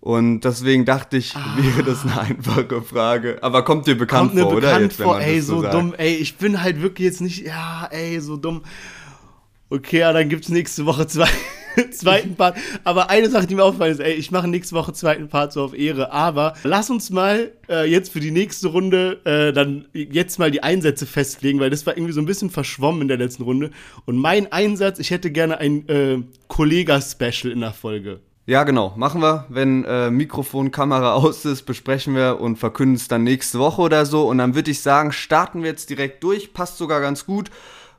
Und 0.00 0.42
deswegen 0.42 0.84
dachte 0.84 1.16
ich, 1.16 1.34
ah. 1.34 1.56
wäre 1.56 1.82
das 1.82 2.02
eine 2.02 2.20
einfache 2.20 2.82
Frage. 2.82 3.38
Aber 3.40 3.64
kommt 3.64 3.86
dir 3.86 3.96
bekannt 3.96 4.32
kommt 4.32 4.42
vor, 4.42 4.54
bekannt 4.54 4.74
oder? 4.74 4.82
Jetzt, 4.82 5.02
vor, 5.02 5.20
ey, 5.20 5.40
so, 5.40 5.62
so 5.62 5.70
dumm, 5.70 5.94
ey, 5.96 6.14
ich 6.14 6.36
bin 6.36 6.62
halt 6.62 6.80
wirklich 6.82 7.06
jetzt 7.06 7.20
nicht, 7.20 7.44
ja, 7.44 7.88
ey, 7.90 8.20
so 8.20 8.36
dumm. 8.36 8.62
Okay, 9.70 10.00
ja, 10.00 10.12
dann 10.12 10.28
gibt's 10.28 10.48
nächste 10.48 10.86
Woche 10.86 11.06
zwei, 11.08 11.28
zweiten 11.90 12.36
Part. 12.36 12.56
Aber 12.84 13.10
eine 13.10 13.30
Sache, 13.30 13.46
die 13.46 13.54
mir 13.54 13.64
aufgefallen 13.64 13.92
ist, 13.92 14.00
ey, 14.00 14.14
ich 14.14 14.30
mache 14.30 14.48
nächste 14.48 14.74
Woche 14.74 14.92
zweiten 14.92 15.28
Part 15.28 15.52
so 15.52 15.62
auf 15.62 15.76
Ehre. 15.76 16.12
Aber 16.12 16.54
lass 16.64 16.90
uns 16.90 17.10
mal 17.10 17.52
äh, 17.68 17.88
jetzt 17.90 18.12
für 18.12 18.20
die 18.20 18.30
nächste 18.30 18.68
Runde 18.68 19.20
äh, 19.24 19.52
dann 19.52 19.86
jetzt 19.92 20.38
mal 20.38 20.50
die 20.50 20.62
Einsätze 20.62 21.06
festlegen, 21.06 21.60
weil 21.60 21.70
das 21.70 21.86
war 21.86 21.96
irgendwie 21.96 22.12
so 22.12 22.20
ein 22.20 22.26
bisschen 22.26 22.50
verschwommen 22.50 23.02
in 23.02 23.08
der 23.08 23.18
letzten 23.18 23.42
Runde. 23.42 23.70
Und 24.04 24.16
mein 24.16 24.50
Einsatz, 24.52 24.98
ich 24.98 25.10
hätte 25.10 25.30
gerne 25.30 25.58
ein 25.58 25.88
äh, 25.88 26.22
Kollega-Special 26.48 27.52
in 27.52 27.60
der 27.60 27.72
Folge. 27.72 28.20
Ja, 28.48 28.62
genau. 28.62 28.94
Machen 28.96 29.20
wir. 29.22 29.46
Wenn 29.48 29.84
äh, 29.84 30.08
Mikrofon, 30.08 30.70
Kamera 30.70 31.14
aus 31.14 31.44
ist, 31.44 31.62
besprechen 31.62 32.14
wir 32.14 32.38
und 32.40 32.58
verkünden 32.58 32.94
es 32.94 33.08
dann 33.08 33.24
nächste 33.24 33.58
Woche 33.58 33.82
oder 33.82 34.06
so. 34.06 34.28
Und 34.28 34.38
dann 34.38 34.54
würde 34.54 34.70
ich 34.70 34.82
sagen, 34.82 35.10
starten 35.10 35.62
wir 35.62 35.70
jetzt 35.70 35.90
direkt 35.90 36.22
durch. 36.22 36.52
Passt 36.52 36.78
sogar 36.78 37.00
ganz 37.00 37.26
gut. 37.26 37.50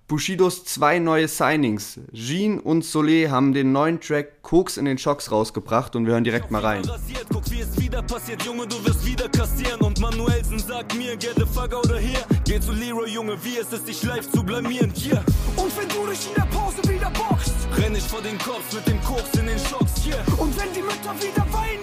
Bushidos 0.08 0.64
zwei 0.64 1.00
neue 1.00 1.28
Signings. 1.28 2.00
Jean 2.14 2.62
und 2.62 2.86
Soleil 2.86 3.30
haben 3.30 3.52
den 3.52 3.74
neuen 3.74 4.00
Track 4.00 4.42
Koks 4.42 4.78
in 4.78 4.86
den 4.86 4.98
Shocks 4.98 5.34
rausgebracht 5.34 5.98
und 5.98 6.06
wir 6.06 6.14
hören 6.14 6.24
direkt 6.24 6.50
mal 6.50 6.62
rein. 6.62 6.90
Guck, 7.28 7.52
wie 7.52 7.60
es 7.60 7.78
wieder 7.78 8.02
passiert, 8.02 8.42
Junge, 8.44 8.66
du 8.68 8.86
wirst 8.86 9.06
wieder 9.06 9.28
kassieren. 9.28 9.82
Und 9.82 10.00
Manuelsen 10.00 10.60
sagt 10.60 10.96
mir, 10.96 11.18
get 11.18 11.36
the 11.36 11.46
fuck 11.46 11.74
out 11.74 11.92
of 11.92 12.00
here. 12.00 12.24
Geh 12.46 12.58
zu 12.58 12.72
Leroy, 12.72 13.10
Junge, 13.10 13.38
wie 13.44 13.58
ist 13.58 13.74
es, 13.74 13.84
dich 13.84 14.02
live 14.04 14.32
zu 14.32 14.42
blamieren? 14.44 14.94
Hier. 14.96 15.22
Und 15.58 15.78
wenn 15.78 15.90
du 15.90 16.10
dich 16.10 16.26
in 16.30 16.36
der 16.36 16.48
Pause 16.56 16.78
wieder 16.88 17.12
boxt, 17.12 17.54
renn 17.76 17.94
ich 17.94 18.04
vor 18.04 18.22
den 18.22 18.38
Kopf 18.38 18.74
mit 18.74 18.88
dem 18.88 19.02
Koks 19.02 19.38
in 19.38 19.48
den 19.48 19.60
Shocks. 19.60 19.92
Hier. 20.06 20.24
Und 20.38 20.58
wenn 20.58 20.72
die 20.74 20.84
Mütter 20.84 21.14
wieder 21.20 21.46
weinen 21.52 21.77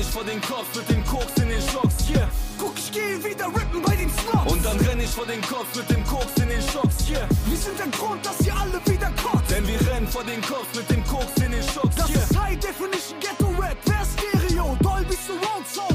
ich 0.00 0.06
vor 0.06 0.24
den 0.24 0.40
Kopf 0.40 0.74
mit 0.74 0.88
dem 0.88 1.04
Koks 1.04 1.32
in 1.36 1.48
den 1.48 1.60
Shocks. 1.60 2.04
Hier. 2.06 2.28
Guck, 2.58 2.76
ich 2.76 2.90
gehe 2.92 3.22
wieder 3.22 3.46
rippen 3.46 3.82
bei 3.82 3.96
den 3.96 4.10
Snobs. 4.10 4.52
Und 4.52 4.64
dann 4.64 4.78
renn 4.80 5.00
ich 5.00 5.10
vor 5.10 5.26
den 5.26 5.40
Kopf 5.42 5.74
mit 5.76 5.88
dem 5.90 6.04
Koks 6.04 6.34
in 6.36 6.48
den 6.48 6.62
Shocks 6.62 7.08
yeah. 7.08 7.28
Wir 7.46 7.56
sind 7.56 7.78
der 7.78 7.88
Grund, 7.88 8.24
dass 8.24 8.40
ihr 8.46 8.54
alle 8.54 8.80
wieder 8.86 9.10
kommt. 9.22 9.50
Denn 9.50 9.66
wir 9.66 9.80
rennen 9.90 10.08
vor 10.08 10.24
den 10.24 10.40
Kopf 10.42 10.66
mit 10.74 10.88
dem 10.90 11.04
Koks 11.04 11.36
in 11.44 11.52
den 11.52 11.62
Schocks. 11.62 11.96
Das 11.96 12.10
yeah. 12.10 12.22
ist 12.22 12.38
High 12.38 12.58
Definition 12.58 13.18
Ghetto 13.20 13.48
Rap. 13.60 13.76
Wer 13.84 14.04
Stereo? 14.12 14.76
Dolby 14.80 15.16
Surround 15.26 15.66
Sound. 15.66 15.90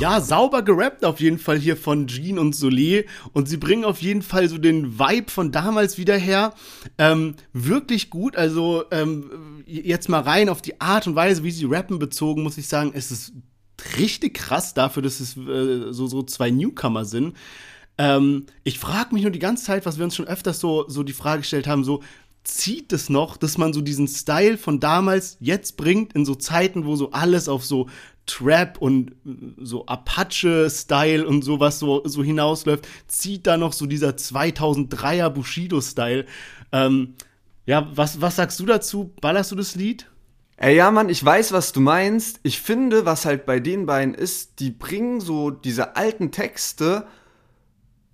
Ja, 0.00 0.20
sauber 0.20 0.62
gerappt 0.62 1.04
auf 1.04 1.18
jeden 1.18 1.40
Fall 1.40 1.58
hier 1.58 1.76
von 1.76 2.06
Jean 2.06 2.38
und 2.38 2.54
Solé. 2.54 3.04
Und 3.32 3.48
sie 3.48 3.56
bringen 3.56 3.84
auf 3.84 4.00
jeden 4.00 4.22
Fall 4.22 4.48
so 4.48 4.56
den 4.56 4.96
Vibe 4.96 5.28
von 5.28 5.50
damals 5.50 5.98
wieder 5.98 6.16
her. 6.16 6.54
Ähm, 6.98 7.34
wirklich 7.52 8.08
gut. 8.08 8.36
Also 8.36 8.84
ähm, 8.92 9.64
jetzt 9.66 10.08
mal 10.08 10.20
rein 10.20 10.50
auf 10.50 10.62
die 10.62 10.80
Art 10.80 11.08
und 11.08 11.16
Weise, 11.16 11.42
wie 11.42 11.50
sie 11.50 11.64
rappen 11.64 11.98
bezogen, 11.98 12.44
muss 12.44 12.58
ich 12.58 12.68
sagen, 12.68 12.92
es 12.94 13.10
ist 13.10 13.32
richtig 13.98 14.34
krass 14.34 14.72
dafür, 14.72 15.02
dass 15.02 15.18
es 15.18 15.36
äh, 15.36 15.92
so, 15.92 16.06
so 16.06 16.22
zwei 16.22 16.50
Newcomer 16.50 17.04
sind. 17.04 17.36
Ähm, 17.98 18.46
ich 18.62 18.78
frage 18.78 19.12
mich 19.12 19.24
nur 19.24 19.32
die 19.32 19.40
ganze 19.40 19.64
Zeit, 19.64 19.84
was 19.84 19.98
wir 19.98 20.04
uns 20.04 20.14
schon 20.14 20.28
öfters 20.28 20.60
so, 20.60 20.88
so 20.88 21.02
die 21.02 21.12
Frage 21.12 21.40
gestellt 21.40 21.66
haben, 21.66 21.82
so, 21.82 22.02
zieht 22.44 22.92
es 22.92 23.10
noch, 23.10 23.36
dass 23.36 23.58
man 23.58 23.72
so 23.72 23.80
diesen 23.80 24.08
Style 24.08 24.56
von 24.56 24.80
damals 24.80 25.36
jetzt 25.40 25.76
bringt 25.76 26.14
in 26.14 26.24
so 26.24 26.34
Zeiten, 26.34 26.86
wo 26.86 26.96
so 26.96 27.10
alles 27.10 27.48
auf 27.48 27.64
so 27.64 27.88
Trap 28.28 28.78
und 28.78 29.12
so 29.56 29.86
Apache-Style 29.86 31.26
und 31.26 31.42
sowas 31.42 31.78
so, 31.78 32.02
so 32.04 32.22
hinausläuft, 32.22 32.86
zieht 33.08 33.46
da 33.46 33.56
noch 33.56 33.72
so 33.72 33.86
dieser 33.86 34.10
2003er 34.10 35.30
Bushido-Style. 35.30 36.26
Ähm, 36.70 37.14
ja, 37.66 37.88
was, 37.94 38.20
was 38.20 38.36
sagst 38.36 38.60
du 38.60 38.66
dazu? 38.66 39.12
Ballerst 39.20 39.50
du 39.50 39.56
das 39.56 39.74
Lied? 39.74 40.06
Ey, 40.56 40.76
ja, 40.76 40.90
Mann, 40.90 41.08
ich 41.08 41.24
weiß, 41.24 41.52
was 41.52 41.72
du 41.72 41.80
meinst. 41.80 42.40
Ich 42.42 42.60
finde, 42.60 43.04
was 43.04 43.24
halt 43.24 43.46
bei 43.46 43.60
den 43.60 43.86
beiden 43.86 44.14
ist, 44.14 44.58
die 44.60 44.70
bringen 44.70 45.20
so 45.20 45.50
diese 45.50 45.96
alten 45.96 46.30
Texte 46.30 47.06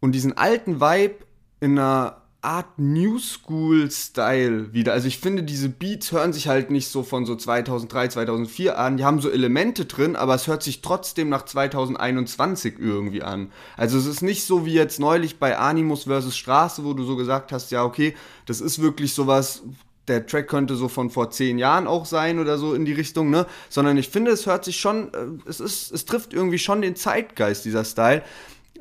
und 0.00 0.12
diesen 0.12 0.36
alten 0.36 0.80
Vibe 0.80 1.24
in 1.60 1.78
einer 1.78 2.23
Art 2.44 2.78
New 2.78 3.18
School 3.18 3.90
Style 3.90 4.72
wieder. 4.72 4.92
Also 4.92 5.08
ich 5.08 5.18
finde, 5.18 5.42
diese 5.42 5.68
Beats 5.70 6.12
hören 6.12 6.32
sich 6.32 6.46
halt 6.46 6.70
nicht 6.70 6.88
so 6.88 7.02
von 7.02 7.24
so 7.24 7.34
2003, 7.34 8.08
2004 8.08 8.78
an. 8.78 8.96
Die 8.98 9.04
haben 9.04 9.20
so 9.20 9.30
Elemente 9.30 9.86
drin, 9.86 10.14
aber 10.14 10.34
es 10.34 10.46
hört 10.46 10.62
sich 10.62 10.82
trotzdem 10.82 11.30
nach 11.30 11.44
2021 11.44 12.74
irgendwie 12.78 13.22
an. 13.22 13.50
Also 13.76 13.98
es 13.98 14.06
ist 14.06 14.22
nicht 14.22 14.44
so 14.44 14.66
wie 14.66 14.74
jetzt 14.74 15.00
neulich 15.00 15.38
bei 15.38 15.56
Animus 15.56 16.04
vs. 16.04 16.36
Straße, 16.36 16.84
wo 16.84 16.92
du 16.92 17.04
so 17.04 17.16
gesagt 17.16 17.50
hast, 17.50 17.70
ja 17.70 17.82
okay, 17.82 18.14
das 18.46 18.60
ist 18.60 18.80
wirklich 18.80 19.14
sowas, 19.14 19.62
der 20.06 20.26
Track 20.26 20.48
könnte 20.48 20.74
so 20.76 20.88
von 20.88 21.08
vor 21.08 21.30
zehn 21.30 21.58
Jahren 21.58 21.86
auch 21.86 22.04
sein 22.04 22.38
oder 22.38 22.58
so 22.58 22.74
in 22.74 22.84
die 22.84 22.92
Richtung, 22.92 23.30
ne? 23.30 23.46
Sondern 23.70 23.96
ich 23.96 24.10
finde, 24.10 24.32
es 24.32 24.44
hört 24.44 24.66
sich 24.66 24.76
schon, 24.76 25.14
äh, 25.14 25.48
es 25.48 25.60
ist, 25.60 25.90
es 25.92 26.04
trifft 26.04 26.34
irgendwie 26.34 26.58
schon 26.58 26.82
den 26.82 26.94
Zeitgeist, 26.94 27.64
dieser 27.64 27.84
Style 27.84 28.22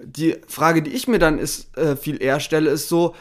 die 0.05 0.35
Frage, 0.47 0.81
die 0.81 0.91
ich 0.91 1.07
mir 1.07 1.19
dann 1.19 1.39
ist, 1.39 1.75
äh, 1.77 1.95
viel 1.95 2.21
eher 2.21 2.39
stelle, 2.39 2.69
ist 2.69 2.89
so, 2.89 3.15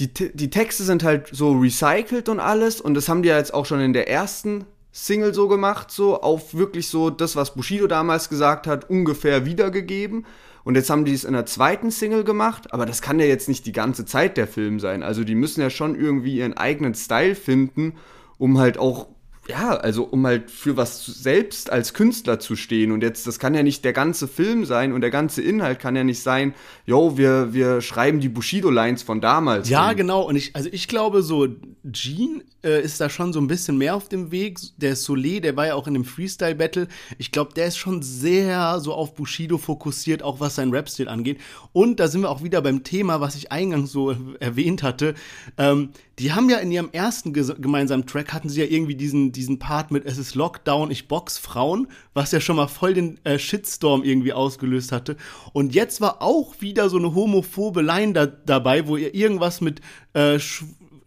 die, 0.00 0.12
die 0.12 0.50
Texte 0.50 0.82
sind 0.82 1.04
halt 1.04 1.28
so 1.32 1.52
recycelt 1.52 2.28
und 2.28 2.40
alles 2.40 2.80
und 2.80 2.94
das 2.94 3.08
haben 3.08 3.22
die 3.22 3.28
ja 3.28 3.38
jetzt 3.38 3.54
auch 3.54 3.66
schon 3.66 3.80
in 3.80 3.92
der 3.92 4.08
ersten 4.08 4.64
Single 4.92 5.34
so 5.34 5.48
gemacht, 5.48 5.90
so 5.90 6.20
auf 6.20 6.54
wirklich 6.54 6.88
so 6.88 7.10
das, 7.10 7.36
was 7.36 7.54
Bushido 7.54 7.86
damals 7.86 8.28
gesagt 8.28 8.66
hat, 8.66 8.88
ungefähr 8.88 9.44
wiedergegeben. 9.44 10.24
Und 10.62 10.76
jetzt 10.76 10.88
haben 10.88 11.04
die 11.04 11.12
es 11.12 11.24
in 11.24 11.34
der 11.34 11.46
zweiten 11.46 11.90
Single 11.90 12.24
gemacht, 12.24 12.72
aber 12.72 12.86
das 12.86 13.02
kann 13.02 13.20
ja 13.20 13.26
jetzt 13.26 13.48
nicht 13.48 13.66
die 13.66 13.72
ganze 13.72 14.06
Zeit 14.06 14.36
der 14.36 14.46
Film 14.46 14.80
sein. 14.80 15.02
Also 15.02 15.24
die 15.24 15.34
müssen 15.34 15.60
ja 15.60 15.68
schon 15.68 15.94
irgendwie 15.94 16.38
ihren 16.38 16.56
eigenen 16.56 16.94
Style 16.94 17.34
finden, 17.34 17.94
um 18.38 18.58
halt 18.58 18.78
auch 18.78 19.08
ja, 19.48 19.76
also 19.76 20.04
um 20.04 20.26
halt 20.26 20.50
für 20.50 20.76
was 20.76 21.04
selbst 21.04 21.70
als 21.70 21.92
Künstler 21.92 22.40
zu 22.40 22.56
stehen. 22.56 22.92
Und 22.92 23.02
jetzt, 23.02 23.26
das 23.26 23.38
kann 23.38 23.54
ja 23.54 23.62
nicht 23.62 23.84
der 23.84 23.92
ganze 23.92 24.26
Film 24.26 24.64
sein 24.64 24.92
und 24.92 25.02
der 25.02 25.10
ganze 25.10 25.42
Inhalt 25.42 25.80
kann 25.80 25.96
ja 25.96 26.04
nicht 26.04 26.22
sein, 26.22 26.54
yo, 26.86 27.18
wir, 27.18 27.52
wir 27.52 27.80
schreiben 27.80 28.20
die 28.20 28.28
Bushido-Lines 28.28 29.02
von 29.02 29.20
damals. 29.20 29.68
Ja, 29.68 29.88
hin. 29.88 29.98
genau. 29.98 30.22
Und 30.22 30.36
ich, 30.36 30.56
also 30.56 30.68
ich 30.72 30.88
glaube, 30.88 31.22
so 31.22 31.46
Gene 31.84 32.42
äh, 32.62 32.82
ist 32.82 33.00
da 33.00 33.10
schon 33.10 33.32
so 33.34 33.40
ein 33.40 33.46
bisschen 33.46 33.76
mehr 33.76 33.94
auf 33.94 34.08
dem 34.08 34.30
Weg. 34.30 34.58
Der 34.78 34.96
Solé, 34.96 35.40
der 35.40 35.56
war 35.56 35.66
ja 35.66 35.74
auch 35.74 35.86
in 35.86 35.94
dem 35.94 36.04
Freestyle-Battle. 36.04 36.88
Ich 37.18 37.30
glaube, 37.30 37.52
der 37.52 37.66
ist 37.66 37.76
schon 37.76 38.02
sehr 38.02 38.80
so 38.80 38.94
auf 38.94 39.14
Bushido 39.14 39.58
fokussiert, 39.58 40.22
auch 40.22 40.40
was 40.40 40.54
sein 40.54 40.70
Rap-Stil 40.70 41.08
angeht. 41.08 41.38
Und 41.72 42.00
da 42.00 42.08
sind 42.08 42.22
wir 42.22 42.30
auch 42.30 42.42
wieder 42.42 42.62
beim 42.62 42.82
Thema, 42.82 43.20
was 43.20 43.34
ich 43.34 43.52
eingangs 43.52 43.92
so 43.92 44.14
erwähnt 44.40 44.82
hatte. 44.82 45.14
Ähm, 45.58 45.90
die 46.18 46.32
haben 46.32 46.48
ja 46.48 46.58
in 46.58 46.70
ihrem 46.70 46.90
ersten 46.92 47.32
gemeinsamen 47.32 48.06
Track 48.06 48.32
hatten 48.32 48.48
sie 48.48 48.60
ja 48.60 48.66
irgendwie 48.66 48.94
diesen, 48.94 49.32
diesen 49.32 49.58
Part 49.58 49.90
mit 49.90 50.04
Es 50.04 50.18
ist 50.18 50.34
Lockdown, 50.34 50.90
ich 50.90 51.08
box 51.08 51.38
Frauen, 51.38 51.88
was 52.12 52.32
ja 52.32 52.40
schon 52.40 52.56
mal 52.56 52.68
voll 52.68 52.94
den 52.94 53.24
äh, 53.24 53.38
Shitstorm 53.38 54.04
irgendwie 54.04 54.32
ausgelöst 54.32 54.92
hatte. 54.92 55.16
Und 55.52 55.74
jetzt 55.74 56.00
war 56.00 56.22
auch 56.22 56.60
wieder 56.60 56.88
so 56.88 56.98
eine 56.98 57.14
homophobe 57.14 57.82
Line 57.82 58.12
da, 58.12 58.26
dabei, 58.26 58.86
wo 58.86 58.96
ihr 58.96 59.14
irgendwas 59.14 59.60
mit 59.60 59.80
äh, 60.12 60.38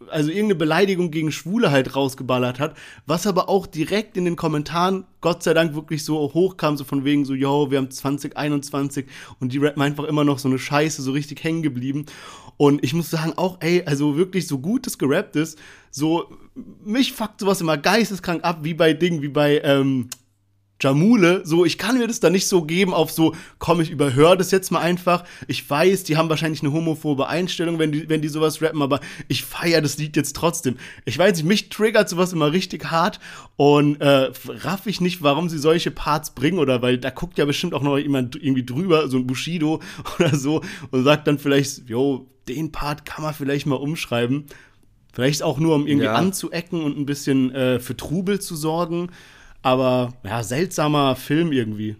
also 0.10 0.30
irgendeine 0.30 0.56
Beleidigung 0.56 1.12
gegen 1.12 1.32
Schwule 1.32 1.72
halt 1.72 1.96
rausgeballert 1.96 2.60
hat, 2.60 2.76
was 3.06 3.28
aber 3.28 3.50
auch 3.50 3.68
direkt 3.68 4.18
in 4.18 4.26
den 4.26 4.36
Kommentaren 4.36 5.06
Gott 5.22 5.44
sei 5.44 5.54
Dank 5.54 5.76
wirklich 5.76 6.04
so 6.04 6.34
hochkam, 6.34 6.78
so 6.78 6.84
von 6.84 7.04
wegen 7.04 7.26
so, 7.26 7.34
yo, 7.34 7.72
wir 7.72 7.78
haben 7.78 7.92
2021 7.92 9.06
und 9.40 9.52
die 9.52 9.58
rappen 9.58 9.82
einfach 9.82 10.06
immer 10.06 10.24
noch 10.24 10.40
so 10.40 10.48
eine 10.48 10.60
Scheiße, 10.60 11.02
so 11.02 11.12
richtig 11.12 11.44
hängen 11.44 11.64
geblieben. 11.64 12.06
Und 12.58 12.84
ich 12.84 12.94
muss 12.94 13.10
sagen, 13.10 13.34
auch, 13.38 13.58
ey, 13.62 13.84
also 13.86 14.18
wirklich 14.18 14.48
so 14.48 14.60
gut 14.60 14.88
es 14.88 14.98
gerappt 14.98 15.36
ist, 15.36 15.60
so, 15.92 16.32
mich 16.84 17.14
fuckt 17.14 17.40
sowas 17.40 17.62
immer 17.62 17.78
geisteskrank 17.78 18.44
ab, 18.44 18.60
wie 18.64 18.74
bei 18.74 18.94
Dingen, 18.94 19.22
wie 19.22 19.30
bei, 19.30 19.62
ähm, 19.64 20.10
Jamule, 20.80 21.42
so, 21.44 21.66
ich 21.66 21.80
kann 21.80 21.98
mir 21.98 22.08
das 22.08 22.20
da 22.20 22.30
nicht 22.30 22.48
so 22.48 22.62
geben 22.62 22.94
auf 22.94 23.10
so, 23.10 23.34
komm, 23.58 23.82
ich 23.82 23.90
überhöre 23.90 24.38
das 24.38 24.52
jetzt 24.52 24.72
mal 24.72 24.80
einfach. 24.80 25.24
Ich 25.48 25.68
weiß, 25.68 26.04
die 26.04 26.18
haben 26.18 26.30
wahrscheinlich 26.30 26.62
eine 26.62 26.72
homophobe 26.72 27.28
Einstellung, 27.28 27.80
wenn 27.80 27.92
die, 27.92 28.08
wenn 28.10 28.22
die 28.22 28.28
sowas 28.28 28.62
rappen, 28.62 28.84
aber 28.84 29.00
ich 29.28 29.44
feiere 29.44 29.82
das 29.82 29.98
Lied 29.98 30.16
jetzt 30.16 30.36
trotzdem. 30.36 30.78
Ich 31.06 31.18
weiß 31.18 31.38
nicht, 31.38 31.46
mich 31.46 31.70
triggert 31.70 32.10
sowas 32.10 32.32
immer 32.32 32.52
richtig 32.52 32.92
hart 32.92 33.20
und 33.56 34.00
äh, 34.02 34.32
raff 34.48 34.86
ich 34.86 35.02
nicht, 35.02 35.24
warum 35.24 35.50
sie 35.50 35.58
solche 35.58 35.90
Parts 35.90 36.36
bringen 36.36 36.60
oder 36.60 36.84
weil 36.84 37.00
da 37.00 37.10
guckt 37.10 37.40
ja 37.40 37.46
bestimmt 37.46 37.74
auch 37.74 37.82
noch 37.82 37.98
jemand 37.98 38.36
irgendwie 38.36 38.66
drüber, 38.66 39.08
so 39.08 39.18
ein 39.18 39.26
Bushido 39.26 39.82
oder 40.20 40.36
so 40.36 40.62
und 40.92 41.04
sagt 41.04 41.28
dann 41.28 41.40
vielleicht, 41.40 41.90
yo, 41.90 42.28
den 42.48 42.72
Part 42.72 43.06
kann 43.06 43.24
man 43.24 43.34
vielleicht 43.34 43.66
mal 43.66 43.76
umschreiben. 43.76 44.46
Vielleicht 45.14 45.44
auch 45.44 45.58
nur, 45.58 45.76
um 45.76 45.88
irgendwie 45.88 46.06
ja. 46.06 46.14
anzuecken 46.14 46.84
und 46.84 46.98
ein 46.98 47.06
bisschen 47.06 47.52
äh, 47.52 47.80
für 47.80 47.98
Trubel 47.98 48.40
zu 48.40 48.56
sorgen. 48.56 49.10
Aber 49.62 50.14
ja, 50.24 50.44
seltsamer 50.44 51.16
Film 51.16 51.52
irgendwie. 51.52 51.96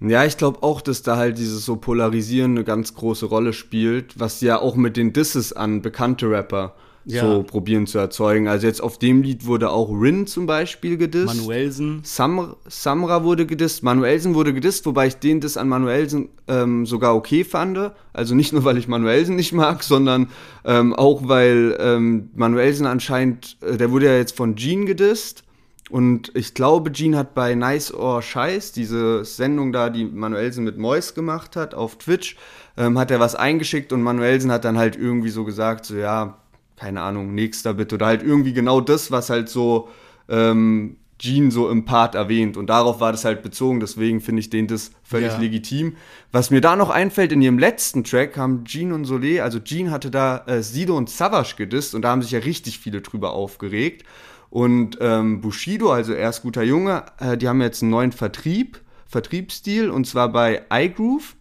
Ja, 0.00 0.24
ich 0.24 0.36
glaube 0.36 0.62
auch, 0.62 0.80
dass 0.80 1.02
da 1.02 1.16
halt 1.16 1.38
dieses 1.38 1.64
so 1.64 1.76
Polarisieren 1.76 2.52
eine 2.52 2.64
ganz 2.64 2.94
große 2.94 3.26
Rolle 3.26 3.52
spielt, 3.52 4.18
was 4.20 4.40
ja 4.40 4.60
auch 4.60 4.76
mit 4.76 4.96
den 4.96 5.12
Disses 5.12 5.52
an 5.52 5.82
bekannte 5.82 6.30
Rapper 6.30 6.74
ja. 7.06 7.22
so 7.22 7.42
probieren 7.42 7.86
zu 7.86 7.98
erzeugen. 7.98 8.48
Also 8.48 8.66
jetzt 8.66 8.82
auf 8.82 8.98
dem 8.98 9.22
Lied 9.22 9.46
wurde 9.46 9.70
auch 9.70 9.90
Rin 9.90 10.26
zum 10.26 10.46
Beispiel 10.46 10.96
gedisst. 10.96 11.26
Manuelsen. 11.26 12.00
Sam 12.02 12.56
Samra 12.68 13.22
wurde 13.22 13.46
gedisst. 13.46 13.82
Manuelsen 13.82 14.34
wurde 14.34 14.52
gedisst, 14.52 14.84
wobei 14.86 15.06
ich 15.06 15.16
den 15.16 15.40
Diss 15.40 15.56
an 15.56 15.68
Manuelsen 15.68 16.28
ähm, 16.48 16.84
sogar 16.84 17.14
okay 17.14 17.44
fand. 17.44 17.92
Also 18.12 18.34
nicht 18.34 18.52
nur, 18.52 18.64
weil 18.64 18.76
ich 18.76 18.88
Manuelsen 18.88 19.36
nicht 19.36 19.52
mag, 19.52 19.82
sondern 19.82 20.28
ähm, 20.64 20.94
auch, 20.94 21.28
weil 21.28 21.76
ähm, 21.80 22.30
Manuelsen 22.34 22.86
anscheinend, 22.86 23.56
äh, 23.60 23.76
der 23.76 23.90
wurde 23.90 24.06
ja 24.06 24.16
jetzt 24.16 24.36
von 24.36 24.56
Gene 24.56 24.84
gedisst. 24.84 25.44
Und 25.88 26.32
ich 26.34 26.54
glaube, 26.54 26.90
Gene 26.90 27.16
hat 27.16 27.34
bei 27.34 27.54
Nice 27.54 27.94
or 27.94 28.20
Scheiß, 28.20 28.72
diese 28.72 29.24
Sendung 29.24 29.72
da, 29.72 29.88
die 29.88 30.04
Manuelsen 30.04 30.64
mit 30.64 30.78
Mois 30.78 31.14
gemacht 31.14 31.54
hat 31.54 31.74
auf 31.74 31.98
Twitch, 31.98 32.36
ähm, 32.76 32.98
hat 32.98 33.12
er 33.12 33.20
was 33.20 33.36
eingeschickt 33.36 33.92
und 33.92 34.02
Manuelsen 34.02 34.50
hat 34.50 34.64
dann 34.64 34.78
halt 34.78 34.96
irgendwie 34.96 35.30
so 35.30 35.44
gesagt, 35.44 35.86
so 35.86 35.94
ja, 35.94 36.38
keine 36.76 37.02
Ahnung, 37.02 37.34
nächster 37.34 37.74
bitte. 37.74 37.96
Oder 37.96 38.06
halt 38.06 38.22
irgendwie 38.22 38.52
genau 38.52 38.80
das, 38.80 39.10
was 39.10 39.30
halt 39.30 39.48
so 39.48 39.88
ähm, 40.28 40.96
Gene 41.18 41.50
so 41.50 41.70
im 41.70 41.84
Part 41.84 42.14
erwähnt. 42.14 42.56
Und 42.56 42.66
darauf 42.66 43.00
war 43.00 43.12
das 43.12 43.24
halt 43.24 43.42
bezogen, 43.42 43.80
deswegen 43.80 44.20
finde 44.20 44.40
ich 44.40 44.50
den 44.50 44.66
das 44.66 44.90
völlig 45.02 45.32
ja. 45.32 45.38
legitim. 45.38 45.96
Was 46.30 46.50
mir 46.50 46.60
da 46.60 46.76
noch 46.76 46.90
einfällt, 46.90 47.32
in 47.32 47.40
ihrem 47.40 47.58
letzten 47.58 48.04
Track 48.04 48.36
haben 48.36 48.64
Gene 48.64 48.94
und 48.94 49.06
Soleil, 49.06 49.40
also 49.40 49.60
Gene 49.60 49.90
hatte 49.90 50.10
da 50.10 50.44
äh, 50.46 50.62
Sido 50.62 50.96
und 50.96 51.08
Savage 51.08 51.54
gedisst 51.56 51.94
und 51.94 52.02
da 52.02 52.10
haben 52.10 52.22
sich 52.22 52.32
ja 52.32 52.40
richtig 52.40 52.78
viele 52.78 53.00
drüber 53.00 53.32
aufgeregt. 53.32 54.04
Und 54.50 54.98
ähm, 55.00 55.40
Bushido, 55.40 55.90
also 55.90 56.12
er 56.12 56.30
ist 56.30 56.42
guter 56.42 56.62
Junge, 56.62 57.04
äh, 57.18 57.36
die 57.36 57.48
haben 57.48 57.60
jetzt 57.60 57.82
einen 57.82 57.90
neuen 57.90 58.12
Vertrieb, 58.12 58.80
Vertriebsstil 59.06 59.90
und 59.90 60.06
zwar 60.06 60.30
bei 60.30 60.62
iGroove. 60.70 61.34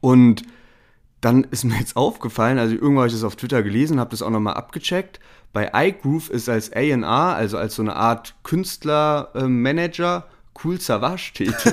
Und 0.00 0.42
dann 1.22 1.44
ist 1.44 1.64
mir 1.64 1.78
jetzt 1.78 1.96
aufgefallen, 1.96 2.58
also 2.58 2.74
irgendwann 2.74 2.98
habe 2.98 3.06
ich 3.06 3.14
das 3.14 3.24
auf 3.24 3.36
Twitter 3.36 3.62
gelesen, 3.62 4.00
habe 4.00 4.10
das 4.10 4.22
auch 4.22 4.30
nochmal 4.30 4.54
abgecheckt. 4.54 5.20
Bei 5.52 5.70
iGroove 5.72 6.30
ist 6.30 6.48
als 6.48 6.72
A&R, 6.72 7.06
also 7.06 7.58
als 7.58 7.76
so 7.76 7.82
eine 7.82 7.96
Art 7.96 8.34
Künstlermanager, 8.42 10.26
äh, 10.28 10.32
Cool 10.62 10.80
Savage 10.80 11.32
tätig. 11.34 11.54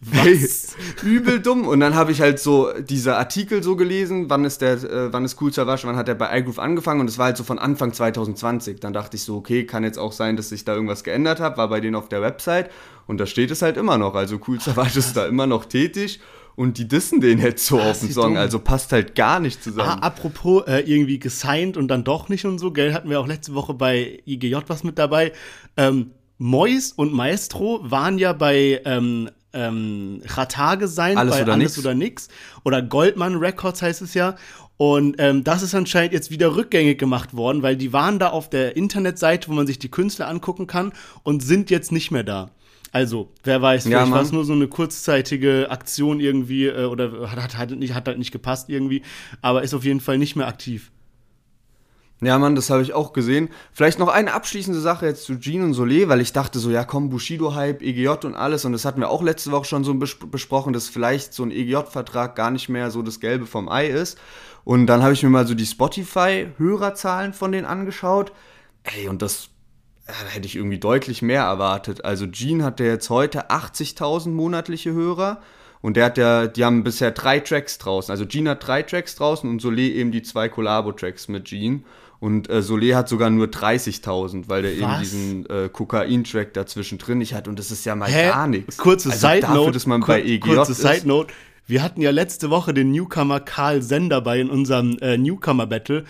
Was? 0.00 0.76
übel 1.02 1.40
dumm. 1.40 1.66
Und 1.66 1.80
dann 1.80 1.94
habe 1.94 2.12
ich 2.12 2.20
halt 2.20 2.38
so 2.38 2.70
diese 2.78 3.16
Artikel 3.16 3.62
so 3.62 3.74
gelesen, 3.74 4.30
wann 4.30 4.44
ist 4.44 4.60
der, 4.60 4.74
äh, 4.74 5.12
wann 5.12 5.24
ist 5.24 5.40
Cool 5.40 5.52
Savage, 5.52 5.82
wann 5.84 5.96
hat 5.96 6.08
er 6.08 6.14
bei 6.14 6.38
iGroove 6.38 6.58
angefangen 6.58 7.00
und 7.00 7.08
es 7.08 7.18
war 7.18 7.26
halt 7.26 7.36
so 7.36 7.44
von 7.44 7.58
Anfang 7.58 7.92
2020. 7.92 8.78
Dann 8.78 8.92
dachte 8.92 9.16
ich 9.16 9.24
so, 9.24 9.36
okay, 9.36 9.64
kann 9.64 9.84
jetzt 9.84 9.98
auch 9.98 10.12
sein, 10.12 10.36
dass 10.36 10.50
sich 10.50 10.64
da 10.64 10.74
irgendwas 10.74 11.02
geändert 11.02 11.40
hat, 11.40 11.56
war 11.56 11.68
bei 11.68 11.80
denen 11.80 11.96
auf 11.96 12.08
der 12.08 12.22
Website 12.22 12.70
und 13.06 13.18
da 13.18 13.26
steht 13.26 13.50
es 13.50 13.62
halt 13.62 13.76
immer 13.76 13.98
noch. 13.98 14.14
Also 14.14 14.38
Cool 14.46 14.60
Savage 14.60 14.98
ist 14.98 15.16
da 15.16 15.26
immer 15.26 15.46
noch 15.46 15.64
tätig 15.64 16.20
und 16.58 16.76
die 16.76 16.88
dissen 16.88 17.20
den 17.20 17.38
jetzt 17.38 17.64
so 17.66 17.78
ah, 17.78 17.90
auf 17.90 18.00
den 18.00 18.10
Song, 18.10 18.34
dumm. 18.34 18.36
also 18.36 18.58
passt 18.58 18.90
halt 18.90 19.14
gar 19.14 19.38
nicht 19.38 19.62
zusammen. 19.62 19.90
Ah, 19.90 20.06
apropos 20.06 20.66
äh, 20.66 20.80
irgendwie 20.80 21.20
gesigned 21.20 21.76
und 21.76 21.86
dann 21.86 22.02
doch 22.02 22.28
nicht 22.28 22.44
und 22.46 22.58
so, 22.58 22.72
gell, 22.72 22.92
hatten 22.92 23.08
wir 23.08 23.20
auch 23.20 23.28
letzte 23.28 23.54
Woche 23.54 23.74
bei 23.74 24.20
IGJ 24.26 24.56
was 24.66 24.82
mit 24.82 24.98
dabei. 24.98 25.32
Ähm, 25.76 26.10
Mois 26.36 26.92
und 26.96 27.12
Maestro 27.12 27.78
waren 27.84 28.18
ja 28.18 28.32
bei 28.32 28.80
ähm, 28.84 29.30
ähm, 29.52 30.20
Ratage 30.26 30.88
sein, 30.88 31.16
alles 31.16 31.36
bei 31.36 31.42
oder 31.42 31.52
Alles 31.52 31.76
nix. 31.76 31.78
oder 31.78 31.94
Nix. 31.94 32.28
Oder 32.64 32.82
Goldman 32.82 33.36
Records 33.36 33.80
heißt 33.80 34.02
es 34.02 34.14
ja. 34.14 34.34
Und 34.76 35.14
ähm, 35.18 35.44
das 35.44 35.62
ist 35.62 35.76
anscheinend 35.76 36.12
jetzt 36.12 36.32
wieder 36.32 36.56
rückgängig 36.56 36.98
gemacht 36.98 37.36
worden, 37.36 37.62
weil 37.62 37.76
die 37.76 37.92
waren 37.92 38.18
da 38.18 38.30
auf 38.30 38.50
der 38.50 38.76
Internetseite, 38.76 39.48
wo 39.48 39.52
man 39.52 39.68
sich 39.68 39.78
die 39.78 39.92
Künstler 39.92 40.26
angucken 40.26 40.66
kann 40.66 40.92
und 41.22 41.40
sind 41.40 41.70
jetzt 41.70 41.92
nicht 41.92 42.10
mehr 42.10 42.24
da. 42.24 42.50
Also, 42.90 43.30
wer 43.44 43.60
weiß, 43.60 43.84
vielleicht 43.84 44.06
ja, 44.06 44.10
war 44.10 44.22
es 44.22 44.32
nur 44.32 44.44
so 44.44 44.54
eine 44.54 44.66
kurzzeitige 44.66 45.70
Aktion 45.70 46.20
irgendwie 46.20 46.66
äh, 46.66 46.84
oder 46.84 47.30
hat, 47.30 47.56
hat, 47.56 47.70
nicht, 47.72 47.94
hat 47.94 48.08
halt 48.08 48.18
nicht 48.18 48.32
gepasst 48.32 48.70
irgendwie, 48.70 49.02
aber 49.42 49.62
ist 49.62 49.74
auf 49.74 49.84
jeden 49.84 50.00
Fall 50.00 50.18
nicht 50.18 50.36
mehr 50.36 50.48
aktiv. 50.48 50.90
Ja, 52.20 52.36
Mann, 52.38 52.56
das 52.56 52.68
habe 52.68 52.82
ich 52.82 52.94
auch 52.94 53.12
gesehen. 53.12 53.48
Vielleicht 53.72 54.00
noch 54.00 54.08
eine 54.08 54.32
abschließende 54.32 54.80
Sache 54.80 55.06
jetzt 55.06 55.24
zu 55.24 55.38
Jean 55.38 55.62
und 55.62 55.74
Solé, 55.74 56.08
weil 56.08 56.20
ich 56.20 56.32
dachte 56.32 56.58
so, 56.58 56.68
ja 56.70 56.82
komm, 56.84 57.10
Bushido-Hype, 57.10 57.80
EGJ 57.80 58.26
und 58.26 58.34
alles. 58.34 58.64
Und 58.64 58.72
das 58.72 58.84
hatten 58.84 59.00
wir 59.00 59.08
auch 59.08 59.22
letzte 59.22 59.52
Woche 59.52 59.66
schon 59.66 59.84
so 59.84 59.94
bes 59.94 60.16
besprochen, 60.18 60.72
dass 60.72 60.88
vielleicht 60.88 61.32
so 61.32 61.44
ein 61.44 61.52
EGJ-Vertrag 61.52 62.34
gar 62.34 62.50
nicht 62.50 62.68
mehr 62.68 62.90
so 62.90 63.02
das 63.02 63.20
Gelbe 63.20 63.46
vom 63.46 63.68
Ei 63.68 63.86
ist. 63.86 64.18
Und 64.64 64.86
dann 64.86 65.02
habe 65.04 65.12
ich 65.12 65.22
mir 65.22 65.30
mal 65.30 65.46
so 65.46 65.54
die 65.54 65.64
Spotify-Hörerzahlen 65.64 67.34
von 67.34 67.52
denen 67.52 67.66
angeschaut. 67.66 68.32
Ey, 68.82 69.08
und 69.08 69.22
das 69.22 69.50
da 70.08 70.14
hätte 70.30 70.46
ich 70.46 70.56
irgendwie 70.56 70.78
deutlich 70.78 71.20
mehr 71.20 71.42
erwartet. 71.42 72.04
Also 72.04 72.26
Jean 72.26 72.64
hat 72.64 72.80
ja 72.80 72.86
jetzt 72.86 73.10
heute 73.10 73.50
80.000 73.50 74.30
monatliche 74.30 74.92
Hörer. 74.92 75.40
Und 75.80 75.96
der 75.96 76.06
hat 76.06 76.18
ja, 76.18 76.46
die 76.46 76.64
haben 76.64 76.82
bisher 76.82 77.12
drei 77.12 77.38
Tracks 77.38 77.78
draußen. 77.78 78.10
Also 78.10 78.24
Jean 78.24 78.48
hat 78.48 78.66
drei 78.66 78.82
Tracks 78.82 79.14
draußen 79.14 79.48
und 79.48 79.62
Solé 79.62 79.92
eben 79.92 80.10
die 80.10 80.22
zwei 80.22 80.48
Collabo-Tracks 80.48 81.28
mit 81.28 81.44
Jean. 81.44 81.84
Und 82.20 82.50
äh, 82.50 82.58
Solé 82.58 82.96
hat 82.96 83.08
sogar 83.08 83.30
nur 83.30 83.46
30.000, 83.46 84.44
weil 84.48 84.62
der 84.62 84.72
Was? 84.72 84.78
eben 84.80 84.98
diesen 85.00 85.46
äh, 85.50 85.68
Kokain-Track 85.68 86.52
dazwischen 86.54 86.98
drin 86.98 87.18
nicht 87.18 87.34
hat. 87.34 87.46
Und 87.46 87.58
das 87.58 87.70
ist 87.70 87.84
ja 87.84 87.94
mal 87.94 88.10
Hä? 88.10 88.28
gar 88.28 88.48
nichts. 88.48 88.76
Kurze 88.78 89.10
also 89.10 89.28
Side 89.28 89.42
Note. 89.42 89.58
Dafür, 89.58 89.72
dass 89.72 89.86
man 89.86 90.00
bei 90.00 90.22
EGJ 90.22 90.54
kurze 90.54 90.74
Side 90.74 91.06
Note. 91.06 91.32
Wir 91.66 91.82
hatten 91.82 92.00
ja 92.00 92.10
letzte 92.10 92.50
Woche 92.50 92.72
den 92.72 92.90
Newcomer 92.90 93.40
Karl 93.40 93.82
Sender 93.82 94.22
bei 94.22 94.40
in 94.40 94.48
unserem 94.48 94.96
äh, 95.00 95.18
Newcomer-Battle. 95.18 96.06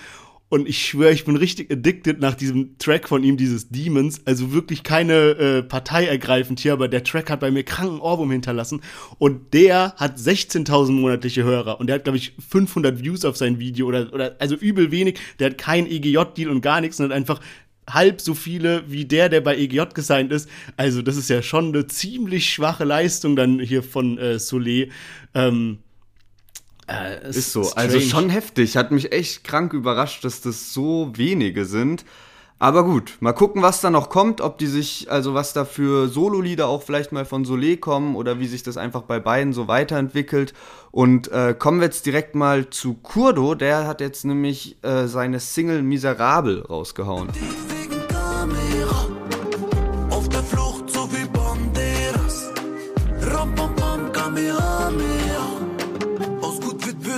Und 0.51 0.67
ich 0.67 0.87
schwöre, 0.87 1.13
ich 1.13 1.27
bin 1.27 1.37
richtig 1.37 1.71
addicted 1.71 2.21
nach 2.21 2.35
diesem 2.35 2.79
Track 2.79 3.09
von 3.09 3.23
ihm, 3.23 3.37
dieses 3.37 3.69
Demons. 3.69 4.23
Also 4.25 4.53
wirklich 4.53 4.83
keine 4.83 5.15
äh, 5.15 5.63
Partei 5.63 6.07
ergreifend 6.07 6.61
hier, 6.61 6.73
aber 6.73 6.89
der 6.89 7.05
Track 7.05 7.29
hat 7.29 7.41
bei 7.41 7.51
mir 7.51 7.65
kranken 7.65 8.01
Ohrwurm 8.01 8.31
hinterlassen. 8.31 8.81
Und 9.19 9.53
der 9.53 9.95
hat 9.97 10.17
16.000 10.17 10.93
monatliche 10.93 11.45
Hörer. 11.45 11.79
Und 11.81 11.89
der 11.89 11.97
hat, 11.97 12.05
glaube 12.05 12.17
ich, 12.17 12.33
500 12.49 13.03
Views 13.03 13.27
auf 13.27 13.37
sein 13.37 13.59
Video 13.59 13.87
oder, 13.87 14.13
oder 14.13 14.37
also 14.39 14.55
übel 14.55 14.91
wenig. 14.91 15.19
Der 15.39 15.51
hat 15.51 15.59
kein 15.59 15.87
EGJ-Deal 15.87 16.49
und 16.49 16.63
gar 16.63 16.81
nichts 16.81 16.99
hat 16.99 17.13
einfach 17.13 17.41
halb 17.89 18.21
so 18.21 18.35
viele 18.35 18.85
wie 18.91 19.05
der, 19.05 19.29
der 19.29 19.41
bei 19.41 19.57
EGJ 19.57 19.95
gesigned 19.95 20.33
ist. 20.33 20.49
Also 20.77 21.03
das 21.03 21.17
ist 21.17 21.31
ja 21.31 21.43
schon 21.43 21.69
eine 21.69 21.87
ziemlich 21.87 22.51
schwache 22.51 22.85
Leistung 22.85 23.37
dann 23.37 23.61
hier 23.61 23.83
von 23.83 24.19
äh, 24.19 24.39
Soleil. 24.39 24.91
Ähm, 25.35 25.79
äh, 26.89 27.29
ist 27.29 27.53
so, 27.53 27.65
strange. 27.65 27.89
also 27.95 28.01
schon 28.01 28.31
heftig. 28.31 28.77
Hat 28.77 28.91
mich 28.91 29.13
echt 29.13 29.45
krank 29.45 29.73
überrascht, 29.73 30.25
dass 30.25 30.41
das 30.41 30.73
so 30.73 31.13
wenige 31.15 31.65
sind. 31.65 32.05
Aber 32.61 32.83
gut, 32.83 33.19
mal 33.21 33.35
gucken, 33.35 33.63
was 33.63 33.81
da 33.81 33.89
noch 33.89 34.09
kommt, 34.09 34.41
ob 34.41 34.59
die 34.59 34.67
sich, 34.67 35.09
also 35.13 35.33
was 35.33 35.53
da 35.53 35.65
für 35.65 36.09
Solo-Lieder 36.09 36.67
auch 36.67 36.83
vielleicht 36.83 37.13
mal 37.13 37.25
von 37.25 37.45
Soleil 37.45 37.77
kommen 37.77 38.17
oder 38.17 38.41
wie 38.41 38.49
sich 38.49 38.65
das 38.65 38.77
einfach 38.77 39.03
bei 39.03 39.21
beiden 39.21 39.53
so 39.53 39.69
weiterentwickelt. 39.69 40.55
Und 40.91 41.31
äh, 41.31 41.55
kommen 41.57 41.79
wir 41.79 41.85
jetzt 41.85 42.05
direkt 42.05 42.35
mal 42.35 42.69
zu 42.71 42.95
Kurdo, 42.95 43.55
der 43.55 43.87
hat 43.87 44.01
jetzt 44.01 44.25
nämlich 44.25 44.77
äh, 44.83 45.07
seine 45.07 45.39
Single 45.39 45.83
Miserabel 45.83 46.63
rausgehauen. 46.63 47.29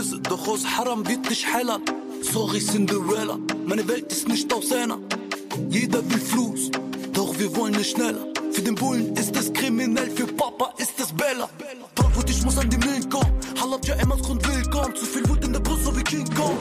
Doch 0.00 0.48
aus 0.48 0.64
Haram 0.64 1.06
wird 1.06 1.28
nicht 1.28 1.46
heller. 1.46 1.78
Sorry 2.22 2.58
Cinderella, 2.58 3.38
meine 3.66 3.86
Welt 3.86 4.10
ist 4.10 4.28
nicht 4.28 4.50
aus 4.50 4.72
einer. 4.72 4.98
Jeder 5.68 5.98
will 6.10 6.18
Fluss, 6.18 6.70
doch 7.12 7.38
wir 7.38 7.54
wollen 7.54 7.74
nicht 7.74 7.90
schneller. 7.90 8.26
Für 8.50 8.62
den 8.62 8.76
Bullen 8.76 9.14
ist 9.16 9.36
es 9.36 9.52
kriminell, 9.52 10.08
für 10.10 10.26
Papa 10.26 10.72
ist 10.78 10.98
es 10.98 11.12
Bella. 11.12 11.50
Bravo, 11.94 12.22
ich 12.26 12.42
muss 12.42 12.56
an 12.56 12.70
die 12.70 12.78
Millen 12.78 13.10
kommen. 13.10 13.30
Halab 13.60 13.86
ja 13.86 13.94
immer 13.96 14.16
Grund 14.16 14.42
willkommen. 14.48 14.96
Zu 14.96 15.04
viel 15.04 15.28
Wut 15.28 15.44
in 15.44 15.52
der 15.52 15.60
Brust, 15.60 15.84
so 15.84 15.94
wie 15.94 16.02
King 16.02 16.26
Kong. 16.34 16.56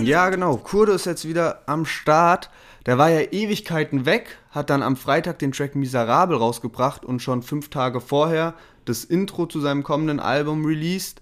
Ja, 0.00 0.30
genau. 0.30 0.56
Kurde 0.58 0.92
ist 0.92 1.06
jetzt 1.06 1.26
wieder 1.26 1.62
am 1.66 1.86
Start. 1.86 2.50
Der 2.86 2.98
war 2.98 3.10
ja 3.10 3.20
Ewigkeiten 3.32 4.06
weg, 4.06 4.38
hat 4.50 4.70
dann 4.70 4.82
am 4.82 4.96
Freitag 4.96 5.38
den 5.38 5.52
Track 5.52 5.76
Miserabel 5.76 6.36
rausgebracht 6.36 7.04
und 7.04 7.20
schon 7.20 7.42
fünf 7.42 7.68
Tage 7.68 8.00
vorher 8.00 8.54
das 8.84 9.04
Intro 9.04 9.46
zu 9.46 9.60
seinem 9.60 9.82
kommenden 9.82 10.20
Album 10.20 10.64
released. 10.64 11.20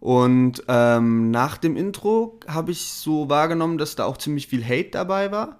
Und 0.00 0.64
ähm, 0.66 1.30
nach 1.30 1.58
dem 1.58 1.76
Intro 1.76 2.40
habe 2.48 2.72
ich 2.72 2.92
so 2.92 3.28
wahrgenommen, 3.28 3.78
dass 3.78 3.94
da 3.94 4.04
auch 4.04 4.16
ziemlich 4.16 4.48
viel 4.48 4.64
Hate 4.64 4.90
dabei 4.90 5.30
war. 5.30 5.58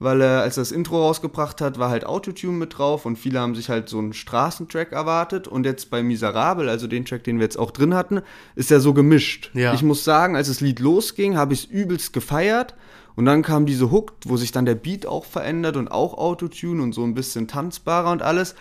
Weil 0.00 0.20
er, 0.20 0.42
als 0.42 0.56
er 0.56 0.60
das 0.60 0.70
Intro 0.70 1.02
rausgebracht 1.02 1.60
hat, 1.60 1.78
war 1.78 1.90
halt 1.90 2.06
Autotune 2.06 2.56
mit 2.56 2.78
drauf 2.78 3.04
und 3.04 3.16
viele 3.16 3.40
haben 3.40 3.56
sich 3.56 3.68
halt 3.68 3.88
so 3.88 3.98
einen 3.98 4.12
Straßentrack 4.12 4.92
erwartet. 4.92 5.48
Und 5.48 5.66
jetzt 5.66 5.90
bei 5.90 6.02
Miserabel, 6.02 6.68
also 6.68 6.86
den 6.86 7.04
Track, 7.04 7.24
den 7.24 7.38
wir 7.38 7.44
jetzt 7.44 7.58
auch 7.58 7.72
drin 7.72 7.94
hatten, 7.94 8.20
ist 8.54 8.70
er 8.70 8.78
so 8.78 8.94
gemischt. 8.94 9.50
Ja. 9.54 9.74
Ich 9.74 9.82
muss 9.82 10.04
sagen, 10.04 10.36
als 10.36 10.46
das 10.46 10.60
Lied 10.60 10.78
losging, 10.78 11.36
habe 11.36 11.52
ich 11.52 11.64
es 11.64 11.70
übelst 11.70 12.12
gefeiert. 12.12 12.74
Und 13.16 13.24
dann 13.24 13.42
kam 13.42 13.66
diese 13.66 13.90
Hook, 13.90 14.12
wo 14.24 14.36
sich 14.36 14.52
dann 14.52 14.66
der 14.66 14.76
Beat 14.76 15.04
auch 15.04 15.24
verändert 15.24 15.76
und 15.76 15.88
auch 15.88 16.14
Autotune 16.16 16.80
und 16.80 16.92
so 16.92 17.02
ein 17.02 17.14
bisschen 17.14 17.48
tanzbarer 17.48 18.12
und 18.12 18.22
alles 18.22 18.54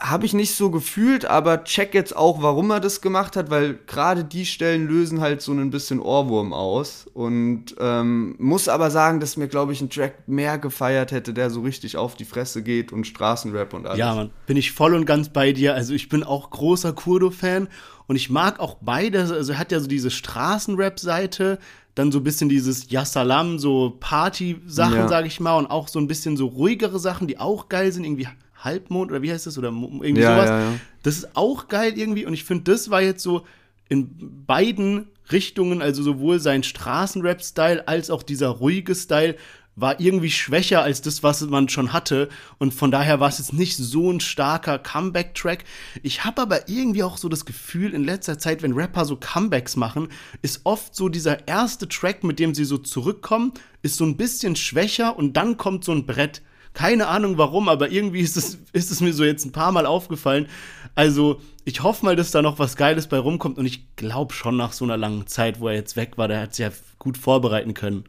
habe 0.00 0.26
ich 0.26 0.32
nicht 0.32 0.54
so 0.54 0.70
gefühlt, 0.70 1.24
aber 1.24 1.64
check 1.64 1.94
jetzt 1.94 2.16
auch, 2.16 2.42
warum 2.42 2.70
er 2.70 2.80
das 2.80 3.00
gemacht 3.00 3.36
hat, 3.36 3.50
weil 3.50 3.78
gerade 3.86 4.24
die 4.24 4.46
Stellen 4.46 4.88
lösen 4.88 5.20
halt 5.20 5.42
so 5.42 5.52
ein 5.52 5.70
bisschen 5.70 6.00
Ohrwurm 6.00 6.52
aus. 6.52 7.06
Und 7.12 7.76
ähm, 7.78 8.34
muss 8.38 8.68
aber 8.68 8.90
sagen, 8.90 9.20
dass 9.20 9.36
mir, 9.36 9.48
glaube 9.48 9.72
ich, 9.72 9.80
ein 9.80 9.90
Track 9.90 10.26
mehr 10.26 10.58
gefeiert 10.58 11.12
hätte, 11.12 11.32
der 11.34 11.50
so 11.50 11.60
richtig 11.60 11.96
auf 11.96 12.14
die 12.14 12.24
Fresse 12.24 12.62
geht 12.62 12.92
und 12.92 13.06
Straßenrap 13.06 13.74
und 13.74 13.86
alles. 13.86 13.98
Ja, 13.98 14.14
Mann, 14.14 14.30
bin 14.46 14.56
ich 14.56 14.72
voll 14.72 14.94
und 14.94 15.04
ganz 15.04 15.28
bei 15.28 15.52
dir. 15.52 15.74
Also 15.74 15.94
ich 15.94 16.08
bin 16.08 16.24
auch 16.24 16.50
großer 16.50 16.92
Kurdo-Fan 16.94 17.68
und 18.06 18.16
ich 18.16 18.30
mag 18.30 18.60
auch 18.60 18.78
beides. 18.80 19.30
Also 19.30 19.52
er 19.52 19.58
hat 19.58 19.72
ja 19.72 19.78
so 19.78 19.86
diese 19.86 20.10
Straßenrap-Seite, 20.10 21.58
dann 21.94 22.10
so 22.10 22.20
ein 22.20 22.24
bisschen 22.24 22.48
dieses 22.48 22.90
Yassalam, 22.90 23.58
so 23.58 23.98
Party-Sachen, 24.00 24.96
ja. 24.96 25.08
sage 25.08 25.26
ich 25.26 25.38
mal, 25.40 25.56
und 25.58 25.66
auch 25.66 25.88
so 25.88 25.98
ein 25.98 26.08
bisschen 26.08 26.38
so 26.38 26.46
ruhigere 26.46 26.98
Sachen, 26.98 27.26
die 27.26 27.38
auch 27.38 27.68
geil 27.68 27.92
sind, 27.92 28.04
irgendwie 28.04 28.28
Halbmond 28.64 29.10
oder 29.10 29.22
wie 29.22 29.32
heißt 29.32 29.46
das? 29.46 29.58
Oder 29.58 29.68
irgendwie 29.68 30.20
ja, 30.20 30.34
sowas. 30.34 30.50
Ja, 30.50 30.60
ja. 30.60 30.72
Das 31.02 31.16
ist 31.16 31.36
auch 31.36 31.68
geil 31.68 31.94
irgendwie 31.96 32.26
und 32.26 32.34
ich 32.34 32.44
finde, 32.44 32.64
das 32.70 32.90
war 32.90 33.02
jetzt 33.02 33.22
so 33.22 33.46
in 33.88 34.44
beiden 34.46 35.08
Richtungen, 35.30 35.82
also 35.82 36.02
sowohl 36.02 36.40
sein 36.40 36.62
Straßenrap-Style 36.62 37.86
als 37.86 38.10
auch 38.10 38.22
dieser 38.22 38.48
ruhige 38.48 38.94
Style, 38.94 39.36
war 39.74 40.00
irgendwie 40.00 40.30
schwächer 40.30 40.82
als 40.82 41.00
das, 41.00 41.22
was 41.22 41.40
man 41.42 41.68
schon 41.68 41.92
hatte. 41.92 42.28
Und 42.58 42.74
von 42.74 42.90
daher 42.90 43.20
war 43.20 43.28
es 43.28 43.38
jetzt 43.38 43.52
nicht 43.52 43.76
so 43.76 44.10
ein 44.10 44.20
starker 44.20 44.78
Comeback-Track. 44.78 45.64
Ich 46.02 46.24
habe 46.24 46.42
aber 46.42 46.68
irgendwie 46.68 47.02
auch 47.02 47.16
so 47.16 47.28
das 47.28 47.46
Gefühl, 47.46 47.94
in 47.94 48.04
letzter 48.04 48.38
Zeit, 48.38 48.62
wenn 48.62 48.74
Rapper 48.74 49.04
so 49.04 49.16
Comebacks 49.16 49.76
machen, 49.76 50.08
ist 50.42 50.60
oft 50.64 50.94
so 50.94 51.08
dieser 51.08 51.48
erste 51.48 51.88
Track, 51.88 52.22
mit 52.22 52.38
dem 52.38 52.54
sie 52.54 52.64
so 52.64 52.78
zurückkommen, 52.78 53.52
ist 53.82 53.96
so 53.96 54.04
ein 54.04 54.16
bisschen 54.16 54.56
schwächer 54.56 55.16
und 55.16 55.36
dann 55.36 55.56
kommt 55.56 55.84
so 55.84 55.92
ein 55.92 56.06
Brett. 56.06 56.42
Keine 56.74 57.08
Ahnung 57.08 57.36
warum, 57.38 57.68
aber 57.68 57.90
irgendwie 57.90 58.20
ist 58.20 58.36
es, 58.36 58.58
ist 58.72 58.90
es 58.90 59.00
mir 59.00 59.12
so 59.12 59.24
jetzt 59.24 59.44
ein 59.44 59.52
paar 59.52 59.72
Mal 59.72 59.86
aufgefallen. 59.86 60.46
Also, 60.94 61.40
ich 61.64 61.82
hoffe 61.82 62.04
mal, 62.04 62.16
dass 62.16 62.30
da 62.30 62.42
noch 62.42 62.58
was 62.58 62.76
Geiles 62.76 63.06
bei 63.06 63.18
rumkommt 63.18 63.58
und 63.58 63.66
ich 63.66 63.94
glaube 63.96 64.32
schon 64.32 64.56
nach 64.56 64.72
so 64.72 64.84
einer 64.84 64.96
langen 64.96 65.26
Zeit, 65.26 65.60
wo 65.60 65.68
er 65.68 65.74
jetzt 65.74 65.96
weg 65.96 66.16
war, 66.16 66.28
der 66.28 66.40
hat 66.40 66.54
sich 66.54 66.64
ja 66.64 66.72
gut 66.98 67.18
vorbereiten 67.18 67.74
können. 67.74 68.04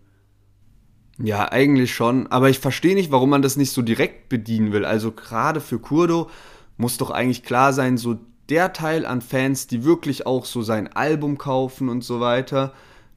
Ja, 1.19 1.51
eigentlich 1.51 1.93
schon, 1.93 2.27
aber 2.27 2.49
ich 2.49 2.59
verstehe 2.59 2.95
nicht, 2.95 3.11
warum 3.11 3.29
man 3.29 3.41
das 3.41 3.55
nicht 3.55 3.71
so 3.71 3.81
direkt 3.81 4.29
bedienen 4.29 4.71
will. 4.71 4.85
Also 4.85 5.11
gerade 5.11 5.61
für 5.61 5.79
Kurdo 5.79 6.29
muss 6.77 6.97
doch 6.97 7.11
eigentlich 7.11 7.43
klar 7.43 7.71
sein, 7.73 7.97
so 7.97 8.17
der 8.49 8.73
Teil 8.73 9.05
an 9.05 9.21
Fans, 9.21 9.67
die 9.67 9.83
wirklich 9.83 10.25
auch 10.25 10.45
so 10.45 10.63
sein 10.63 10.91
Album 10.91 11.37
kaufen 11.37 11.87
und 11.87 12.03
so 12.03 12.19
weiter, 12.19 12.73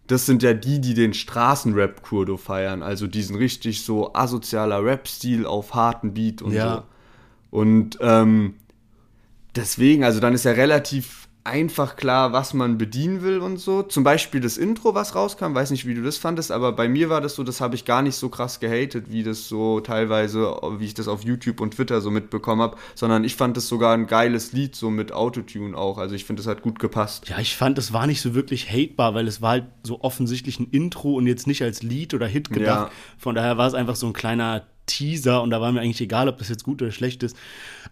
das 0.06 0.26
sind 0.26 0.42
ja 0.42 0.54
die, 0.54 0.80
die 0.80 0.94
den 0.94 1.14
Straßenrap 1.14 2.02
Kurdo 2.02 2.36
feiern, 2.36 2.82
also 2.82 3.06
diesen 3.06 3.36
richtig 3.36 3.84
so 3.84 4.14
asozialer 4.14 4.84
Rap-Stil 4.84 5.46
auf 5.46 5.74
harten 5.74 6.14
Beat 6.14 6.42
und 6.42 6.52
ja. 6.52 6.76
so. 7.50 7.58
Und 7.58 7.98
ähm, 8.00 8.54
deswegen, 9.54 10.04
also 10.04 10.20
dann 10.20 10.34
ist 10.34 10.44
ja 10.44 10.52
relativ 10.52 11.25
einfach 11.46 11.96
klar, 11.96 12.32
was 12.32 12.52
man 12.52 12.76
bedienen 12.76 13.22
will 13.22 13.38
und 13.38 13.58
so. 13.58 13.82
Zum 13.82 14.04
Beispiel 14.04 14.40
das 14.40 14.58
Intro, 14.58 14.94
was 14.94 15.14
rauskam, 15.14 15.54
weiß 15.54 15.70
nicht, 15.70 15.86
wie 15.86 15.94
du 15.94 16.02
das 16.02 16.18
fandest, 16.18 16.52
aber 16.52 16.72
bei 16.72 16.88
mir 16.88 17.08
war 17.08 17.20
das 17.20 17.34
so, 17.34 17.44
das 17.44 17.60
habe 17.60 17.74
ich 17.74 17.84
gar 17.84 18.02
nicht 18.02 18.16
so 18.16 18.28
krass 18.28 18.60
gehatet, 18.60 19.06
wie 19.10 19.22
das 19.22 19.48
so 19.48 19.80
teilweise, 19.80 20.56
wie 20.78 20.84
ich 20.84 20.94
das 20.94 21.08
auf 21.08 21.24
YouTube 21.24 21.60
und 21.60 21.74
Twitter 21.74 22.00
so 22.00 22.10
mitbekommen 22.10 22.60
habe, 22.60 22.76
sondern 22.94 23.24
ich 23.24 23.36
fand 23.36 23.56
das 23.56 23.68
sogar 23.68 23.94
ein 23.94 24.06
geiles 24.06 24.52
Lied, 24.52 24.74
so 24.74 24.90
mit 24.90 25.12
Autotune 25.12 25.76
auch. 25.76 25.98
Also 25.98 26.14
ich 26.14 26.24
finde, 26.24 26.42
das 26.42 26.50
hat 26.50 26.62
gut 26.62 26.78
gepasst. 26.78 27.28
Ja, 27.28 27.38
ich 27.38 27.56
fand, 27.56 27.78
es 27.78 27.92
war 27.92 28.06
nicht 28.06 28.20
so 28.20 28.34
wirklich 28.34 28.70
hatebar, 28.70 29.14
weil 29.14 29.28
es 29.28 29.40
war 29.40 29.50
halt 29.50 29.66
so 29.82 30.00
offensichtlich 30.00 30.60
ein 30.60 30.68
Intro 30.70 31.14
und 31.14 31.26
jetzt 31.26 31.46
nicht 31.46 31.62
als 31.62 31.82
Lied 31.82 32.12
oder 32.12 32.26
Hit 32.26 32.50
gedacht. 32.50 32.90
Ja. 32.90 32.96
Von 33.16 33.34
daher 33.34 33.56
war 33.56 33.68
es 33.68 33.74
einfach 33.74 33.96
so 33.96 34.06
ein 34.06 34.12
kleiner 34.12 34.66
Teaser 34.86 35.42
und 35.42 35.50
da 35.50 35.60
war 35.60 35.72
mir 35.72 35.80
eigentlich 35.80 36.00
egal, 36.00 36.28
ob 36.28 36.38
das 36.38 36.48
jetzt 36.48 36.64
gut 36.64 36.82
oder 36.82 36.92
schlecht 36.92 37.22
ist. 37.22 37.36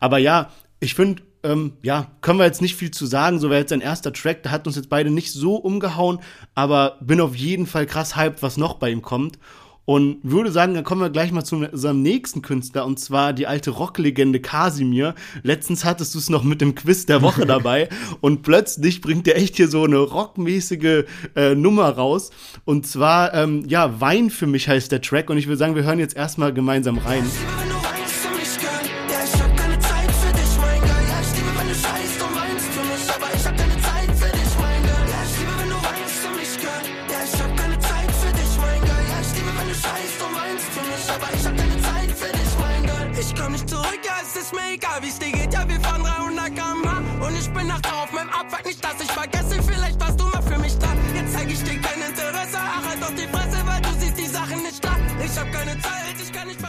Aber 0.00 0.18
ja, 0.18 0.50
ich 0.80 0.94
finde, 0.94 1.22
ähm, 1.44 1.74
ja, 1.82 2.10
können 2.20 2.38
wir 2.38 2.46
jetzt 2.46 2.62
nicht 2.62 2.74
viel 2.74 2.90
zu 2.90 3.06
sagen. 3.06 3.38
So 3.38 3.50
wäre 3.50 3.60
jetzt 3.60 3.72
ein 3.72 3.80
erster 3.80 4.12
Track, 4.12 4.42
der 4.42 4.52
hat 4.52 4.66
uns 4.66 4.76
jetzt 4.76 4.88
beide 4.88 5.10
nicht 5.10 5.32
so 5.32 5.56
umgehauen, 5.56 6.18
aber 6.54 6.98
bin 7.00 7.20
auf 7.20 7.36
jeden 7.36 7.66
Fall 7.66 7.86
krass 7.86 8.16
hyped, 8.16 8.42
was 8.42 8.56
noch 8.56 8.74
bei 8.74 8.90
ihm 8.90 9.02
kommt. 9.02 9.38
Und 9.86 10.20
würde 10.22 10.50
sagen, 10.50 10.72
dann 10.72 10.82
kommen 10.82 11.02
wir 11.02 11.10
gleich 11.10 11.30
mal 11.30 11.44
zu 11.44 11.56
unserem 11.56 12.00
nächsten 12.00 12.40
Künstler, 12.40 12.86
und 12.86 12.98
zwar 12.98 13.34
die 13.34 13.46
alte 13.46 13.70
Rocklegende 13.70 14.40
Kasimir. 14.40 15.14
Letztens 15.42 15.84
hattest 15.84 16.14
du 16.14 16.18
es 16.18 16.30
noch 16.30 16.42
mit 16.42 16.62
dem 16.62 16.74
Quiz 16.74 17.04
der 17.04 17.20
Woche 17.20 17.44
dabei 17.46 17.90
und 18.22 18.40
plötzlich 18.40 19.02
bringt 19.02 19.28
er 19.28 19.36
echt 19.36 19.56
hier 19.56 19.68
so 19.68 19.84
eine 19.84 19.98
rockmäßige 19.98 21.04
äh, 21.36 21.54
Nummer 21.54 21.90
raus. 21.90 22.30
Und 22.64 22.86
zwar, 22.86 23.34
ähm, 23.34 23.64
ja, 23.68 24.00
Wein 24.00 24.30
für 24.30 24.46
mich 24.46 24.68
heißt 24.68 24.90
der 24.90 25.02
Track 25.02 25.28
und 25.28 25.36
ich 25.36 25.48
würde 25.48 25.58
sagen, 25.58 25.74
wir 25.74 25.84
hören 25.84 25.98
jetzt 25.98 26.16
erstmal 26.16 26.54
gemeinsam 26.54 26.96
rein. 26.96 27.24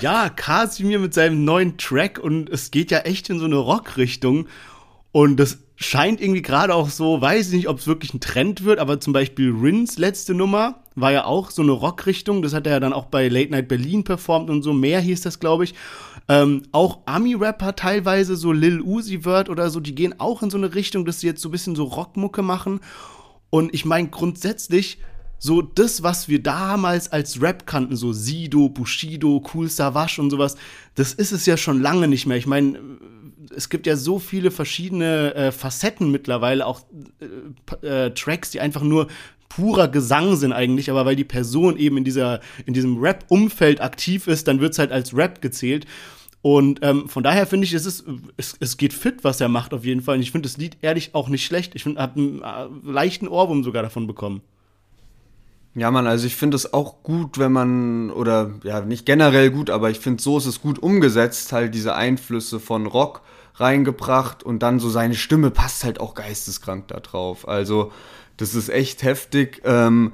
Ja, 0.06 0.30
Kasimir 0.30 1.00
mit 1.00 1.15
seinem 1.15 1.46
neuen 1.46 1.80
Track 1.80 2.20
und 2.20 2.48
es 2.52 2.70
geht 2.70 2.91
ja 2.91 3.00
echt 3.00 3.28
in 3.32 3.39
so 3.39 3.46
eine 3.46 3.56
Rockrichtung. 3.56 4.46
Und 5.12 5.38
das 5.38 5.58
scheint 5.78 6.22
irgendwie 6.22 6.44
gerade 6.44 6.76
auch 6.76 6.89
so, 6.89 7.20
weiß 7.20 7.48
ich 7.48 7.54
nicht, 7.56 7.68
ob 7.68 7.80
es 7.80 7.88
wirklich 7.88 8.13
ein 8.13 8.20
Trend 8.20 8.65
wird, 8.65 8.78
aber 8.78 9.00
zum 9.00 9.13
Beispiel 9.13 9.50
Rins 9.50 9.98
letzte 9.98 10.36
Nummer 10.36 10.84
war 10.94 11.12
ja 11.12 11.26
auch 11.26 11.50
so 11.50 11.63
eine 11.63 11.72
Rockrichtung. 11.72 12.44
Das 12.44 12.54
hat 12.54 12.68
er 12.68 12.74
ja 12.74 12.80
dann 12.80 12.94
auch 12.94 13.06
bei 13.06 13.28
Late 13.30 13.50
Night 13.50 13.68
Berlin 13.68 14.04
performt 14.04 14.52
und 14.52 14.62
so. 14.62 14.74
Mehr 14.74 15.02
hieß 15.02 15.22
das, 15.22 15.39
glaube 15.39 15.63
ich. 15.63 15.74
Ähm, 16.30 16.62
auch 16.72 17.00
Ami-Rapper 17.08 17.76
teilweise, 17.76 18.36
so 18.36 18.52
Lil 18.52 18.82
Uzi 18.82 19.22
Vert 19.22 19.50
oder 19.50 19.72
so, 19.72 19.80
die 19.80 19.96
gehen 19.96 20.20
auch 20.20 20.44
in 20.44 20.52
so 20.52 20.58
eine 20.60 20.76
Richtung, 20.76 21.06
dass 21.06 21.22
sie 21.22 21.26
jetzt 21.26 21.41
so 21.41 21.50
ein 21.50 21.52
bisschen 21.52 21.76
so 21.76 21.84
Rockmucke 21.84 22.44
machen. 22.44 22.80
Und 23.50 23.74
ich 23.74 23.86
meine, 23.86 24.10
grundsätzlich 24.10 25.00
so 25.38 25.62
das, 25.62 26.04
was 26.04 26.28
wir 26.28 26.41
damals 26.41 27.12
als 27.12 27.41
Rap 27.41 27.67
kannten, 27.67 27.95
so 27.95 28.13
Sido, 28.13 28.69
Bushido, 28.69 29.43
Cool 29.54 29.69
Savage 29.69 30.21
und 30.21 30.30
sowas, 30.30 30.56
das 30.95 31.13
ist 31.13 31.32
es 31.32 31.45
ja 31.45 31.58
schon 31.58 31.82
lange 31.82 32.08
nicht 32.08 32.26
mehr. 32.26 32.38
Ich 32.38 32.48
meine, 32.48 32.80
es 33.56 33.69
gibt 33.69 33.88
ja 33.88 33.95
so 33.95 34.19
viele 34.19 34.52
verschiedene 34.52 35.36
äh, 35.36 35.52
Facetten 35.52 36.12
mittlerweile, 36.12 36.65
auch 36.65 36.82
äh, 37.82 38.06
äh, 38.06 38.13
Tracks, 38.13 38.52
die 38.52 38.60
einfach 38.60 38.82
nur 38.82 39.08
purer 39.50 39.88
Gesang 39.88 40.36
sind 40.36 40.54
eigentlich, 40.54 40.89
aber 40.89 41.06
weil 41.06 41.15
die 41.15 41.24
Person 41.24 41.78
eben 41.78 41.98
in 41.98 42.04
dieser 42.04 42.41
in 42.65 42.74
diesem 42.74 42.98
Rap-Umfeld 42.98 43.82
aktiv 43.82 44.28
ist, 44.28 44.48
dann 44.48 44.60
wird 44.60 44.74
es 44.74 44.80
halt 44.80 44.91
als 44.91 45.15
Rap 45.15 45.41
gezählt. 45.41 45.86
Und 46.41 46.80
ähm, 46.84 47.10
von 47.10 47.24
daher 47.24 47.48
finde 47.48 47.65
ich, 47.65 47.74
es, 47.74 47.88
ist, 47.88 48.06
es, 48.38 48.56
es 48.60 48.78
geht 48.78 48.93
fit, 48.93 49.24
was 49.24 49.41
er 49.41 49.50
macht 49.50 49.74
auf 49.74 49.84
jeden 49.84 50.02
Fall. 50.02 50.17
Und 50.17 50.21
ich 50.21 50.32
finde 50.32 50.48
das 50.48 50.58
Lied 50.58 50.78
ehrlich 50.84 51.15
auch 51.15 51.28
nicht 51.28 51.43
schlecht. 51.43 51.74
Ich 51.74 51.86
habe 51.86 52.19
einen 52.19 52.41
äh, 52.43 52.67
leichten 52.84 53.28
Ohrwurm 53.28 53.63
sogar 53.63 53.82
davon 53.82 54.06
bekommen. 54.06 54.41
Ja, 55.76 55.92
man, 55.92 56.08
also 56.08 56.26
ich 56.26 56.36
finde 56.36 56.56
es 56.56 56.74
auch 56.74 57.04
gut, 57.04 57.38
wenn 57.38 57.52
man, 57.52 58.10
oder 58.10 58.52
ja, 58.64 58.82
nicht 58.82 59.06
generell 59.06 59.52
gut, 59.52 59.70
aber 59.70 59.90
ich 59.90 60.00
finde, 60.00 60.24
so 60.24 60.38
ist 60.38 60.46
es 60.46 60.62
gut 60.62 60.80
umgesetzt, 60.80 61.52
halt 61.52 61.76
diese 61.76 61.96
Einflüsse 61.96 62.60
von 62.60 62.86
Rock 62.86 63.22
reingebracht 63.56 64.42
und 64.42 64.64
dann 64.64 64.80
so 64.80 64.90
seine 64.90 65.16
Stimme 65.16 65.52
passt 65.52 65.84
halt 65.84 66.00
auch 66.00 66.14
geisteskrank 66.14 66.88
da 66.88 67.00
drauf. 67.02 67.48
Also, 67.48 67.92
das 68.38 68.56
ist 68.56 68.70
echt 68.70 69.04
heftig. 69.04 69.62
Ähm, 69.66 70.14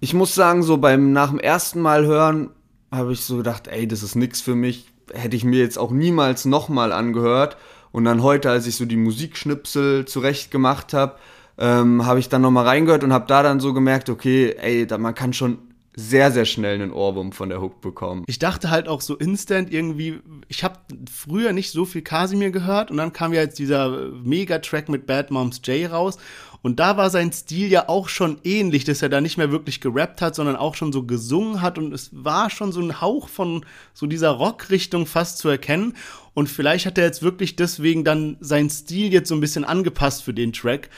ich 0.00 0.14
muss 0.14 0.34
sagen, 0.34 0.62
so 0.62 0.78
beim 0.78 1.12
nach 1.12 1.30
dem 1.30 1.40
ersten 1.40 1.80
Mal 1.80 2.06
hören 2.06 2.50
habe 2.90 3.12
ich 3.12 3.20
so 3.20 3.36
gedacht, 3.36 3.68
ey, 3.68 3.86
das 3.86 4.02
ist 4.02 4.14
nix 4.14 4.40
für 4.40 4.54
mich 4.54 4.86
hätte 5.12 5.36
ich 5.36 5.44
mir 5.44 5.60
jetzt 5.60 5.78
auch 5.78 5.90
niemals 5.90 6.44
nochmal 6.44 6.92
angehört. 6.92 7.56
Und 7.92 8.04
dann 8.04 8.22
heute, 8.22 8.50
als 8.50 8.66
ich 8.66 8.76
so 8.76 8.84
die 8.84 8.96
Musikschnipsel 8.96 10.04
zurecht 10.04 10.50
gemacht 10.50 10.92
habe, 10.92 11.16
ähm, 11.58 12.04
habe 12.06 12.18
ich 12.18 12.28
dann 12.28 12.42
nochmal 12.42 12.64
reingehört 12.64 13.04
und 13.04 13.12
habe 13.12 13.26
da 13.26 13.42
dann 13.42 13.60
so 13.60 13.72
gemerkt, 13.72 14.10
okay, 14.10 14.54
ey, 14.58 14.86
da, 14.86 14.98
man 14.98 15.14
kann 15.14 15.32
schon 15.32 15.58
sehr, 15.98 16.30
sehr 16.30 16.44
schnell 16.44 16.74
einen 16.74 16.92
Ohrwurm 16.92 17.32
von 17.32 17.48
der 17.48 17.62
Hook 17.62 17.80
bekommen. 17.80 18.24
Ich 18.26 18.38
dachte 18.38 18.70
halt 18.70 18.86
auch 18.86 19.00
so 19.00 19.16
instant 19.16 19.72
irgendwie, 19.72 20.20
ich 20.46 20.62
habe 20.62 20.78
früher 21.10 21.54
nicht 21.54 21.70
so 21.70 21.86
viel 21.86 22.02
Kasimir 22.02 22.50
gehört 22.50 22.90
und 22.90 22.98
dann 22.98 23.14
kam 23.14 23.32
ja 23.32 23.40
jetzt 23.40 23.58
dieser 23.58 24.10
Megatrack 24.10 24.90
mit 24.90 25.06
Bad 25.06 25.30
Moms 25.30 25.62
J 25.64 25.90
raus 25.90 26.18
und 26.66 26.80
da 26.80 26.96
war 26.96 27.10
sein 27.10 27.30
Stil 27.32 27.68
ja 27.68 27.88
auch 27.88 28.08
schon 28.08 28.38
ähnlich, 28.42 28.82
dass 28.82 29.00
er 29.00 29.08
da 29.08 29.20
nicht 29.20 29.38
mehr 29.38 29.52
wirklich 29.52 29.80
gerappt 29.80 30.20
hat, 30.20 30.34
sondern 30.34 30.56
auch 30.56 30.74
schon 30.74 30.92
so 30.92 31.04
gesungen 31.04 31.62
hat. 31.62 31.78
Und 31.78 31.94
es 31.94 32.10
war 32.12 32.50
schon 32.50 32.72
so 32.72 32.80
ein 32.80 33.00
Hauch 33.00 33.28
von 33.28 33.64
so 33.94 34.06
dieser 34.06 34.30
Rockrichtung 34.30 35.06
fast 35.06 35.38
zu 35.38 35.48
erkennen. 35.48 35.94
Und 36.34 36.48
vielleicht 36.48 36.84
hat 36.84 36.98
er 36.98 37.04
jetzt 37.04 37.22
wirklich 37.22 37.54
deswegen 37.54 38.02
dann 38.02 38.36
seinen 38.40 38.68
Stil 38.68 39.12
jetzt 39.12 39.28
so 39.28 39.36
ein 39.36 39.40
bisschen 39.40 39.64
angepasst 39.64 40.24
für 40.24 40.34
den 40.34 40.52
Track. 40.52 40.90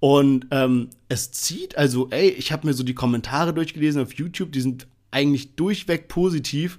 Und 0.00 0.46
ähm, 0.50 0.90
es 1.08 1.32
zieht, 1.32 1.78
also, 1.78 2.08
ey, 2.10 2.28
ich 2.28 2.52
habe 2.52 2.66
mir 2.66 2.74
so 2.74 2.82
die 2.82 2.94
Kommentare 2.94 3.54
durchgelesen 3.54 4.02
auf 4.02 4.12
YouTube, 4.14 4.52
die 4.52 4.60
sind 4.60 4.86
eigentlich 5.10 5.54
durchweg 5.54 6.08
positiv. 6.08 6.78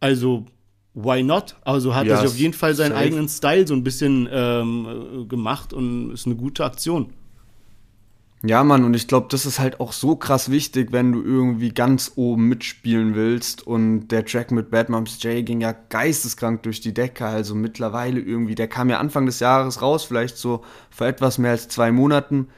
Also, 0.00 0.46
why 0.92 1.22
not? 1.22 1.56
Also 1.62 1.94
hat 1.94 2.06
yes, 2.06 2.12
er 2.12 2.20
sich 2.22 2.28
auf 2.34 2.38
jeden 2.38 2.54
Fall 2.54 2.74
seinen 2.74 2.92
safe. 2.92 3.00
eigenen 3.02 3.28
Style 3.28 3.66
so 3.66 3.74
ein 3.74 3.84
bisschen 3.84 4.28
ähm, 4.30 5.26
gemacht 5.28 5.72
und 5.72 6.10
ist 6.10 6.26
eine 6.26 6.36
gute 6.36 6.64
Aktion. 6.64 7.12
Ja, 8.48 8.64
Mann, 8.64 8.84
und 8.84 8.94
ich 8.94 9.08
glaube, 9.08 9.26
das 9.30 9.46
ist 9.46 9.58
halt 9.58 9.80
auch 9.80 9.92
so 9.92 10.16
krass 10.16 10.50
wichtig, 10.50 10.92
wenn 10.92 11.12
du 11.12 11.22
irgendwie 11.22 11.70
ganz 11.70 12.12
oben 12.16 12.48
mitspielen 12.48 13.14
willst. 13.14 13.66
Und 13.66 14.08
der 14.08 14.24
Track 14.24 14.50
mit 14.50 14.70
Bad 14.70 14.88
Moms 14.88 15.22
J 15.22 15.44
ging 15.44 15.60
ja 15.60 15.74
geisteskrank 15.88 16.62
durch 16.62 16.80
die 16.80 16.94
Decke. 16.94 17.26
Also 17.26 17.54
mittlerweile 17.54 18.20
irgendwie, 18.20 18.54
der 18.54 18.68
kam 18.68 18.90
ja 18.90 18.98
Anfang 18.98 19.26
des 19.26 19.40
Jahres 19.40 19.82
raus, 19.82 20.04
vielleicht 20.04 20.36
so 20.36 20.64
vor 20.90 21.06
etwas 21.06 21.38
mehr 21.38 21.52
als 21.52 21.68
zwei 21.68 21.92
Monaten. 21.92 22.48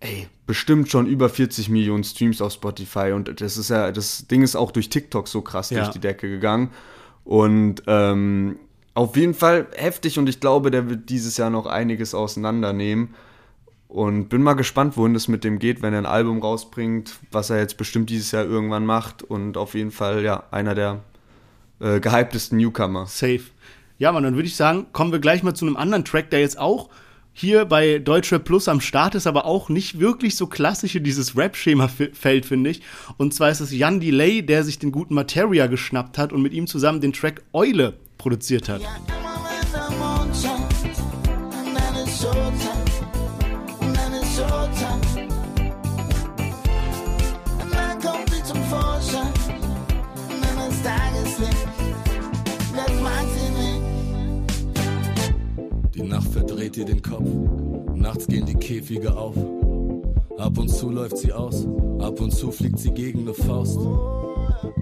Ey, 0.00 0.28
bestimmt 0.46 0.90
schon 0.90 1.06
über 1.06 1.28
40 1.28 1.68
Millionen 1.68 2.04
Streams 2.04 2.42
auf 2.42 2.52
Spotify. 2.52 3.12
Und 3.12 3.40
das 3.40 3.56
ist 3.56 3.70
ja, 3.70 3.92
das 3.92 4.26
Ding 4.26 4.42
ist 4.42 4.56
auch 4.56 4.72
durch 4.72 4.88
TikTok 4.90 5.28
so 5.28 5.42
krass 5.42 5.70
ja. 5.70 5.80
durch 5.80 5.90
die 5.90 6.00
Decke 6.00 6.28
gegangen. 6.28 6.70
Und 7.24 7.82
ähm, 7.86 8.56
auf 8.94 9.16
jeden 9.16 9.34
Fall 9.34 9.66
heftig 9.76 10.18
und 10.18 10.28
ich 10.28 10.40
glaube, 10.40 10.70
der 10.70 10.88
wird 10.88 11.08
dieses 11.10 11.36
Jahr 11.36 11.50
noch 11.50 11.66
einiges 11.66 12.14
auseinandernehmen. 12.14 13.14
Und 13.94 14.28
bin 14.28 14.42
mal 14.42 14.54
gespannt, 14.54 14.96
wohin 14.96 15.14
es 15.14 15.28
mit 15.28 15.44
dem 15.44 15.60
geht, 15.60 15.80
wenn 15.80 15.92
er 15.92 16.00
ein 16.00 16.06
Album 16.06 16.42
rausbringt, 16.42 17.14
was 17.30 17.50
er 17.50 17.60
jetzt 17.60 17.76
bestimmt 17.76 18.10
dieses 18.10 18.32
Jahr 18.32 18.44
irgendwann 18.44 18.84
macht. 18.84 19.22
Und 19.22 19.56
auf 19.56 19.74
jeden 19.74 19.92
Fall, 19.92 20.24
ja, 20.24 20.42
einer 20.50 20.74
der 20.74 20.98
äh, 21.78 22.00
gehyptesten 22.00 22.58
Newcomer. 22.58 23.06
Safe. 23.06 23.42
Ja, 23.98 24.10
man, 24.10 24.24
dann 24.24 24.34
würde 24.34 24.48
ich 24.48 24.56
sagen, 24.56 24.86
kommen 24.90 25.12
wir 25.12 25.20
gleich 25.20 25.44
mal 25.44 25.54
zu 25.54 25.64
einem 25.64 25.76
anderen 25.76 26.04
Track, 26.04 26.30
der 26.30 26.40
jetzt 26.40 26.58
auch 26.58 26.90
hier 27.32 27.66
bei 27.66 28.00
Deutschrap 28.00 28.44
Plus 28.44 28.66
am 28.66 28.80
Start 28.80 29.14
ist, 29.14 29.28
aber 29.28 29.44
auch 29.44 29.68
nicht 29.68 30.00
wirklich 30.00 30.34
so 30.34 30.48
klassisch 30.48 30.96
in 30.96 31.04
dieses 31.04 31.36
Rap-Schema 31.36 31.86
fällt, 31.86 32.46
finde 32.46 32.70
ich. 32.70 32.82
Und 33.16 33.32
zwar 33.32 33.50
ist 33.50 33.60
es 33.60 33.70
Jan 33.70 34.00
Delay, 34.00 34.42
der 34.42 34.64
sich 34.64 34.80
den 34.80 34.90
guten 34.90 35.14
Materia 35.14 35.68
geschnappt 35.68 36.18
hat 36.18 36.32
und 36.32 36.42
mit 36.42 36.52
ihm 36.52 36.66
zusammen 36.66 37.00
den 37.00 37.12
Track 37.12 37.42
Eule 37.52 37.94
produziert 38.18 38.68
hat. 38.68 38.82
Ja, 38.82 39.23
verdreht 56.22 56.76
ihr 56.76 56.84
den 56.84 57.02
Kopf. 57.02 57.28
Nachts 57.94 58.26
gehen 58.26 58.46
die 58.46 58.54
Käfige 58.54 59.16
auf. 59.16 59.36
Ab 60.38 60.58
und 60.58 60.68
zu 60.68 60.90
läuft 60.90 61.16
sie 61.18 61.32
aus, 61.32 61.66
ab 62.00 62.20
und 62.20 62.32
zu 62.32 62.50
fliegt 62.50 62.78
sie 62.78 62.92
gegen 62.92 63.20
eine 63.20 63.34
Faust. 63.34 63.78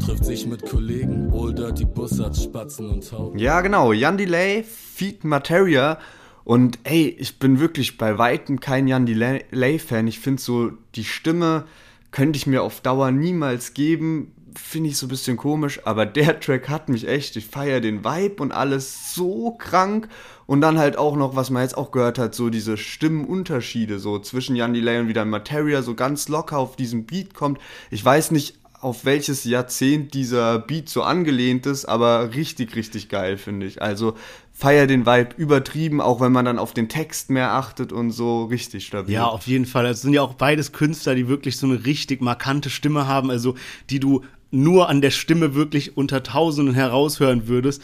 Trifft 0.05 0.25
sich 0.25 0.47
mit 0.47 0.68
Kollegen, 0.68 1.31
Old 1.33 1.59
Dirty 1.59 1.85
Bussards, 1.85 2.42
Spatzen 2.42 2.88
und 2.88 3.09
Tauben. 3.09 3.38
Ja, 3.38 3.61
genau. 3.61 3.92
Jan 3.92 4.16
Delay, 4.16 4.64
Feed 4.64 5.25
Materia. 5.25 5.99
Und 6.45 6.79
ey, 6.85 7.14
ich 7.18 7.38
bin 7.38 7.61
wirklich 7.61 7.99
bei 7.99 8.18
Weitem 8.18 8.61
kein 8.61 8.88
Jan 8.88 9.07
Delay-Fan. 9.07 10.07
Ich 10.09 10.18
finde 10.18 10.42
so, 10.42 10.73
die 10.95 11.05
Stimme 11.05 11.64
könnte 12.11 12.37
ich 12.37 12.47
mir 12.47 12.62
auf 12.62 12.81
Dauer 12.81 13.11
niemals 13.11 13.75
geben 13.75 14.33
finde 14.57 14.90
ich 14.90 14.97
so 14.97 15.07
ein 15.07 15.09
bisschen 15.09 15.37
komisch, 15.37 15.81
aber 15.85 16.07
der 16.07 16.40
Track 16.40 16.68
hat 16.68 16.88
mich 16.88 17.09
echt, 17.09 17.37
ich 17.37 17.47
feiere 17.47 17.81
den 17.81 18.05
Vibe 18.05 18.42
und 18.42 18.53
alles 18.53 19.14
so 19.14 19.53
krank 19.53 20.09
und 20.53 20.61
dann 20.61 20.79
halt 20.79 20.99
auch 20.99 21.17
noch, 21.17 21.35
was 21.35 21.49
man 21.49 21.62
jetzt 21.62 21.79
auch 21.79 21.93
gehört 21.93 22.19
hat, 22.19 22.35
so 22.35 22.51
diese 22.51 22.77
Stimmenunterschiede 22.77 23.99
so 23.99 24.19
zwischen 24.19 24.55
Jan 24.55 24.75
Delay 24.75 25.01
und 25.01 25.09
wieder 25.09 25.25
Materia 25.25 25.81
so 25.81 25.95
ganz 25.95 26.29
locker 26.29 26.59
auf 26.59 26.77
diesem 26.77 27.07
Beat 27.07 27.33
kommt. 27.33 27.59
Ich 27.91 28.05
weiß 28.05 28.33
nicht, 28.33 28.59
auf 28.79 29.07
welches 29.07 29.45
Jahrzehnt 29.45 30.12
dieser 30.12 30.59
Beat 30.59 30.91
so 30.91 31.05
angelehnt 31.05 31.65
ist, 31.65 31.87
aber 31.87 32.35
richtig, 32.35 32.77
richtig 32.77 33.09
geil, 33.09 33.38
finde 33.38 33.65
ich. 33.65 33.81
Also 33.81 34.12
feier 34.53 34.87
den 34.87 35.07
Vibe 35.07 35.37
übertrieben, 35.38 36.03
auch 36.03 36.21
wenn 36.21 36.33
man 36.33 36.45
dann 36.45 36.59
auf 36.59 36.75
den 36.75 36.91
Text 36.91 37.31
mehr 37.31 37.53
achtet 37.53 37.91
und 37.91 38.11
so 38.11 38.45
richtig 38.45 38.85
stabil. 38.85 39.15
Ja, 39.15 39.25
auf 39.25 39.47
jeden 39.47 39.65
Fall. 39.65 39.87
Es 39.87 40.03
sind 40.03 40.12
ja 40.12 40.21
auch 40.21 40.35
beides 40.35 40.73
Künstler, 40.73 41.15
die 41.15 41.29
wirklich 41.29 41.57
so 41.57 41.67
eine 41.67 41.87
richtig 41.87 42.21
markante 42.21 42.69
Stimme 42.69 43.07
haben, 43.07 43.31
also 43.31 43.55
die 43.88 44.01
du 44.01 44.21
nur 44.51 44.91
an 44.91 45.01
der 45.01 45.12
Stimme 45.12 45.55
wirklich 45.55 45.97
unter 45.97 46.23
Tausenden 46.23 46.75
heraushören 46.75 47.49
würdest. 47.49 47.81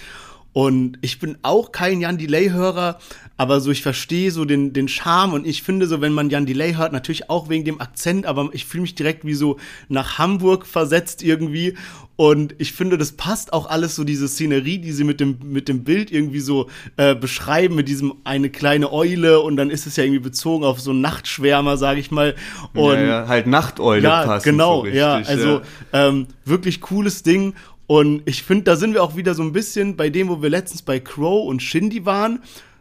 Und 0.59 0.99
ich 1.03 1.21
bin 1.21 1.39
auch 1.43 1.71
kein 1.71 2.01
Jan 2.01 2.19
Delay-Hörer, 2.19 2.99
aber 3.37 3.61
so 3.61 3.71
ich 3.71 3.81
verstehe 3.81 4.33
so 4.33 4.45
den, 4.45 4.73
den 4.73 4.89
Charme 4.89 5.35
und 5.35 5.47
ich 5.47 5.63
finde 5.63 5.87
so, 5.87 6.01
wenn 6.01 6.13
man 6.13 6.31
Jan 6.31 6.47
Delay 6.47 6.75
hört, 6.75 6.93
natürlich 6.93 7.31
auch 7.31 7.49
wegen 7.49 7.65
dem 7.65 7.81
Akzent, 7.81 8.27
aber 8.27 8.49
ich 8.51 8.65
fühle 8.65 8.83
mich 8.83 8.97
direkt 8.97 9.25
wie 9.25 9.35
so 9.35 9.59
nach 9.89 10.19
Hamburg 10.19 10.67
versetzt 10.67 11.23
irgendwie 11.23 11.77
und 12.17 12.57
ich 12.59 12.73
finde, 12.73 12.99
das 12.99 13.13
passt 13.13 13.53
auch 13.53 13.71
alles 13.71 13.95
so 13.95 14.03
diese 14.03 14.27
Szenerie, 14.27 14.79
die 14.79 14.91
sie 14.91 15.05
mit 15.05 15.21
dem, 15.21 15.39
mit 15.45 15.69
dem 15.69 15.85
Bild 15.85 16.11
irgendwie 16.11 16.41
so 16.41 16.69
äh, 16.97 17.15
beschreiben, 17.15 17.77
mit 17.77 17.87
diesem 17.87 18.15
eine 18.25 18.51
kleine 18.51 18.93
Eule 18.93 19.39
und 19.39 19.57
dann 19.57 19.71
ist 19.71 19.87
es 19.87 19.95
ja 19.95 20.03
irgendwie 20.03 20.19
bezogen 20.19 20.65
auf 20.65 20.81
so 20.81 20.91
einen 20.91 21.01
Nachtschwärmer, 21.01 21.77
sage 21.77 22.01
ich 22.01 22.11
mal. 22.11 22.35
Und 22.75 22.95
ja, 22.95 23.05
ja, 23.05 23.29
halt 23.29 23.47
Nachteule 23.47 24.03
ja, 24.03 24.25
passt. 24.25 24.45
Genau, 24.45 24.79
so 24.79 24.81
richtig, 24.81 24.99
ja, 24.99 25.13
also 25.13 25.61
ja. 25.93 26.09
Ähm, 26.09 26.27
wirklich 26.45 26.81
cooles 26.81 27.23
Ding. 27.23 27.55
Und 27.89 28.23
ich 28.27 28.43
finde, 28.43 28.65
da 28.65 28.77
sind 28.77 28.93
wir 28.93 29.03
auch 29.03 29.17
wieder 29.17 29.35
so 29.35 29.43
ein 29.43 29.53
bisschen 29.53 29.97
bei 29.97 30.11
dem, 30.11 30.29
wo 30.29 30.43
wir 30.43 30.51
letztens 30.51 30.83
bei 30.83 31.01
Crow 31.01 31.49
und 31.49 31.63
Shindy 31.63 32.05
waren. 32.05 32.41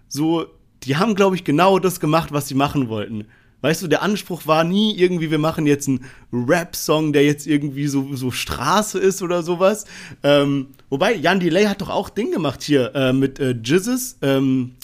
So, 0.09 0.45
die 0.83 0.97
haben, 0.97 1.15
glaube 1.15 1.37
ich, 1.37 1.45
genau 1.45 1.79
das 1.79 2.01
gemacht, 2.01 2.33
was 2.33 2.49
sie 2.49 2.55
machen 2.55 2.89
wollten. 2.89 3.25
Weißt 3.61 3.81
du, 3.81 3.87
der 3.87 4.01
Anspruch 4.01 4.45
war 4.45 4.65
nie 4.65 4.95
irgendwie, 4.97 5.31
wir 5.31 5.39
machen 5.39 5.65
jetzt 5.65 5.87
einen 5.87 6.05
Rap-Song, 6.33 7.13
der 7.13 7.23
jetzt 7.23 7.47
irgendwie 7.47 7.87
so, 7.87 8.15
so 8.15 8.31
Straße 8.31 8.99
ist 8.99 9.21
oder 9.21 9.43
sowas. 9.43 9.85
Ähm, 10.23 10.67
wobei, 10.89 11.15
Jan 11.15 11.39
Delay 11.39 11.65
hat 11.65 11.81
doch 11.81 11.89
auch 11.89 12.09
Ding 12.09 12.31
gemacht 12.31 12.61
hier 12.61 12.93
äh, 12.93 13.13
mit 13.13 13.39
äh, 13.39 13.51
Jizzes, 13.51 14.17
ähm, 14.21 14.75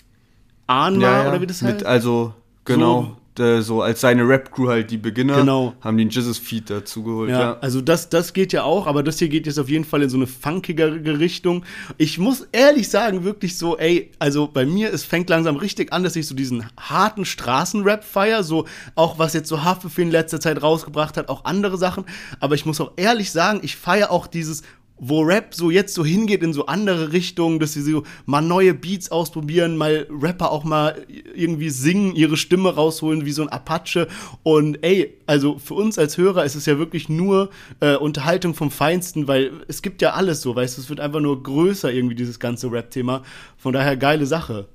Anma 0.67 1.01
ja, 1.01 1.23
ja, 1.23 1.29
oder 1.29 1.41
wie 1.41 1.47
das 1.47 1.61
heißt. 1.61 1.79
Mit, 1.79 1.85
also, 1.85 2.33
genau. 2.63 3.17
Äh, 3.39 3.61
so 3.61 3.81
als 3.81 4.01
seine 4.01 4.27
Rap-Crew 4.27 4.67
halt 4.69 4.91
die 4.91 4.97
Beginner, 4.97 5.37
Genau. 5.37 5.73
haben 5.81 5.97
den 5.97 6.09
Jesus-Feed 6.09 6.69
dazu 6.69 7.03
geholt. 7.03 7.29
Ja, 7.29 7.39
Ja, 7.39 7.57
also 7.59 7.81
das, 7.81 8.09
das 8.09 8.33
geht 8.33 8.53
ja 8.53 8.63
auch, 8.63 8.87
aber 8.87 9.03
das 9.03 9.19
hier 9.19 9.29
geht 9.29 9.45
jetzt 9.47 9.59
auf 9.59 9.69
jeden 9.69 9.85
Fall 9.85 10.01
in 10.03 10.09
so 10.09 10.17
eine 10.17 10.27
funkigere 10.27 11.19
Richtung. 11.19 11.65
Ich 11.97 12.17
muss 12.17 12.47
ehrlich 12.51 12.89
sagen, 12.89 13.23
wirklich 13.23 13.57
so, 13.57 13.77
ey, 13.77 14.11
also 14.19 14.47
bei 14.47 14.65
mir, 14.65 14.93
es 14.93 15.03
fängt 15.03 15.29
langsam 15.29 15.55
richtig 15.55 15.91
an, 15.93 16.03
dass 16.03 16.15
ich 16.15 16.27
so 16.27 16.35
diesen 16.35 16.65
harten 16.79 17.25
Straßenrap 17.25 18.03
feier, 18.03 18.43
so 18.43 18.65
auch 18.95 19.19
was 19.19 19.33
jetzt 19.33 19.49
so 19.49 19.63
Haftbefehl 19.63 20.05
in 20.05 20.11
letzter 20.11 20.39
Zeit 20.39 20.61
rausgebracht 20.61 21.17
hat, 21.17 21.29
auch 21.29 21.45
andere 21.45 21.77
Sachen. 21.77 22.05
Aber 22.39 22.55
ich 22.55 22.65
muss 22.65 22.79
auch 22.81 22.91
ehrlich 22.97 23.31
sagen, 23.31 23.59
ich 23.63 23.75
feier 23.75 24.11
auch 24.11 24.27
dieses 24.27 24.63
wo 25.07 25.21
Rap 25.21 25.53
so 25.53 25.69
jetzt 25.69 25.93
so 25.93 26.05
hingeht 26.05 26.43
in 26.43 26.53
so 26.53 26.65
andere 26.67 27.11
Richtungen, 27.11 27.59
dass 27.59 27.73
sie 27.73 27.81
so 27.81 28.03
mal 28.25 28.41
neue 28.41 28.73
Beats 28.73 29.11
ausprobieren, 29.11 29.75
mal 29.75 30.07
Rapper 30.09 30.51
auch 30.51 30.63
mal 30.63 31.05
irgendwie 31.35 31.69
singen, 31.69 32.15
ihre 32.15 32.37
Stimme 32.37 32.73
rausholen 32.73 33.25
wie 33.25 33.31
so 33.31 33.41
ein 33.41 33.49
Apache 33.49 34.07
und 34.43 34.83
ey, 34.83 35.17
also 35.25 35.57
für 35.57 35.73
uns 35.73 35.99
als 35.99 36.17
Hörer 36.17 36.45
ist 36.45 36.55
es 36.55 36.65
ja 36.65 36.77
wirklich 36.77 37.09
nur 37.09 37.49
äh, 37.81 37.95
Unterhaltung 37.95 38.53
vom 38.53 38.71
Feinsten, 38.71 39.27
weil 39.27 39.51
es 39.67 39.81
gibt 39.81 40.01
ja 40.01 40.11
alles 40.11 40.41
so, 40.41 40.55
weißt 40.55 40.77
du, 40.77 40.81
es 40.81 40.89
wird 40.89 40.99
einfach 40.99 41.19
nur 41.19 41.43
größer 41.43 41.91
irgendwie 41.91 42.15
dieses 42.15 42.39
ganze 42.39 42.71
Rap-Thema, 42.71 43.23
von 43.57 43.73
daher 43.73 43.97
geile 43.97 44.25
Sache. 44.25 44.67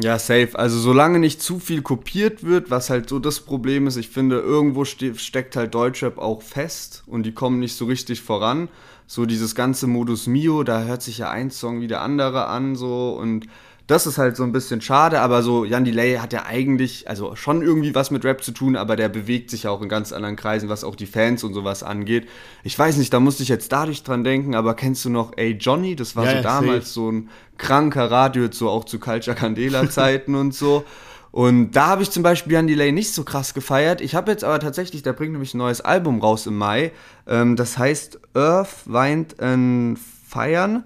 Ja, 0.00 0.18
safe. 0.18 0.50
Also 0.52 0.78
solange 0.78 1.18
nicht 1.18 1.40
zu 1.40 1.58
viel 1.58 1.80
kopiert 1.80 2.44
wird, 2.44 2.70
was 2.70 2.90
halt 2.90 3.08
so 3.08 3.18
das 3.18 3.40
Problem 3.40 3.86
ist, 3.86 3.96
ich 3.96 4.10
finde, 4.10 4.38
irgendwo 4.38 4.84
ste 4.84 5.14
steckt 5.14 5.56
halt 5.56 5.74
Deutschrap 5.74 6.18
auch 6.18 6.42
fest 6.42 7.04
und 7.06 7.22
die 7.22 7.32
kommen 7.32 7.58
nicht 7.58 7.74
so 7.74 7.86
richtig 7.86 8.20
voran. 8.20 8.68
So 9.08 9.26
dieses 9.26 9.54
ganze 9.54 9.86
Modus 9.86 10.26
Mio, 10.26 10.62
da 10.62 10.82
hört 10.82 11.02
sich 11.02 11.18
ja 11.18 11.30
ein 11.30 11.50
Song 11.50 11.80
wie 11.80 11.88
der 11.88 12.02
andere 12.02 12.46
an, 12.46 12.76
so 12.76 13.16
und 13.18 13.46
das 13.88 14.06
ist 14.06 14.18
halt 14.18 14.36
so 14.36 14.42
ein 14.42 14.52
bisschen 14.52 14.82
schade, 14.82 15.22
aber 15.22 15.42
so 15.42 15.64
Jan 15.64 15.86
Delay 15.86 16.16
hat 16.16 16.34
ja 16.34 16.44
eigentlich, 16.44 17.08
also 17.08 17.34
schon 17.34 17.62
irgendwie 17.62 17.94
was 17.94 18.10
mit 18.10 18.22
Rap 18.22 18.44
zu 18.44 18.52
tun, 18.52 18.76
aber 18.76 18.96
der 18.96 19.08
bewegt 19.08 19.48
sich 19.48 19.62
ja 19.62 19.70
auch 19.70 19.80
in 19.80 19.88
ganz 19.88 20.12
anderen 20.12 20.36
Kreisen, 20.36 20.68
was 20.68 20.84
auch 20.84 20.94
die 20.94 21.06
Fans 21.06 21.42
und 21.42 21.54
sowas 21.54 21.82
angeht. 21.82 22.28
Ich 22.64 22.78
weiß 22.78 22.98
nicht, 22.98 23.10
da 23.14 23.18
musste 23.18 23.42
ich 23.42 23.48
jetzt 23.48 23.72
dadurch 23.72 24.02
dran 24.02 24.24
denken, 24.24 24.54
aber 24.54 24.74
kennst 24.74 25.06
du 25.06 25.08
noch 25.08 25.32
Ey 25.38 25.52
Johnny? 25.52 25.96
Das 25.96 26.16
war 26.16 26.26
Ja, 26.26 26.36
so 26.36 26.42
damals 26.42 26.92
so 26.92 27.10
ein 27.10 27.30
kranker 27.56 28.10
Radio, 28.10 28.46
so 28.50 28.68
auch 28.68 28.84
zu 28.84 28.98
Culture 28.98 29.34
Candela 29.34 29.88
Zeiten 29.88 30.34
und 30.34 30.54
so. 30.54 30.84
Und 31.30 31.72
da 31.72 31.88
habe 31.88 32.02
ich 32.02 32.10
zum 32.10 32.22
Beispiel 32.22 32.54
Jan 32.54 32.66
Delay 32.66 32.90
nicht 32.90 33.12
so 33.12 33.22
krass 33.22 33.52
gefeiert. 33.54 34.00
Ich 34.00 34.14
habe 34.14 34.30
jetzt 34.30 34.44
aber 34.44 34.58
tatsächlich, 34.60 35.02
der 35.02 35.12
bringt 35.12 35.32
nämlich 35.32 35.52
ein 35.54 35.58
neues 35.58 35.80
Album 35.80 36.20
raus 36.20 36.46
im 36.46 36.56
Mai. 36.56 36.92
Ähm, 37.26 37.54
das 37.56 37.76
heißt 37.76 38.18
Earth, 38.34 38.86
Wind 38.86 39.38
and 39.40 39.98
Feiern. 40.26 40.84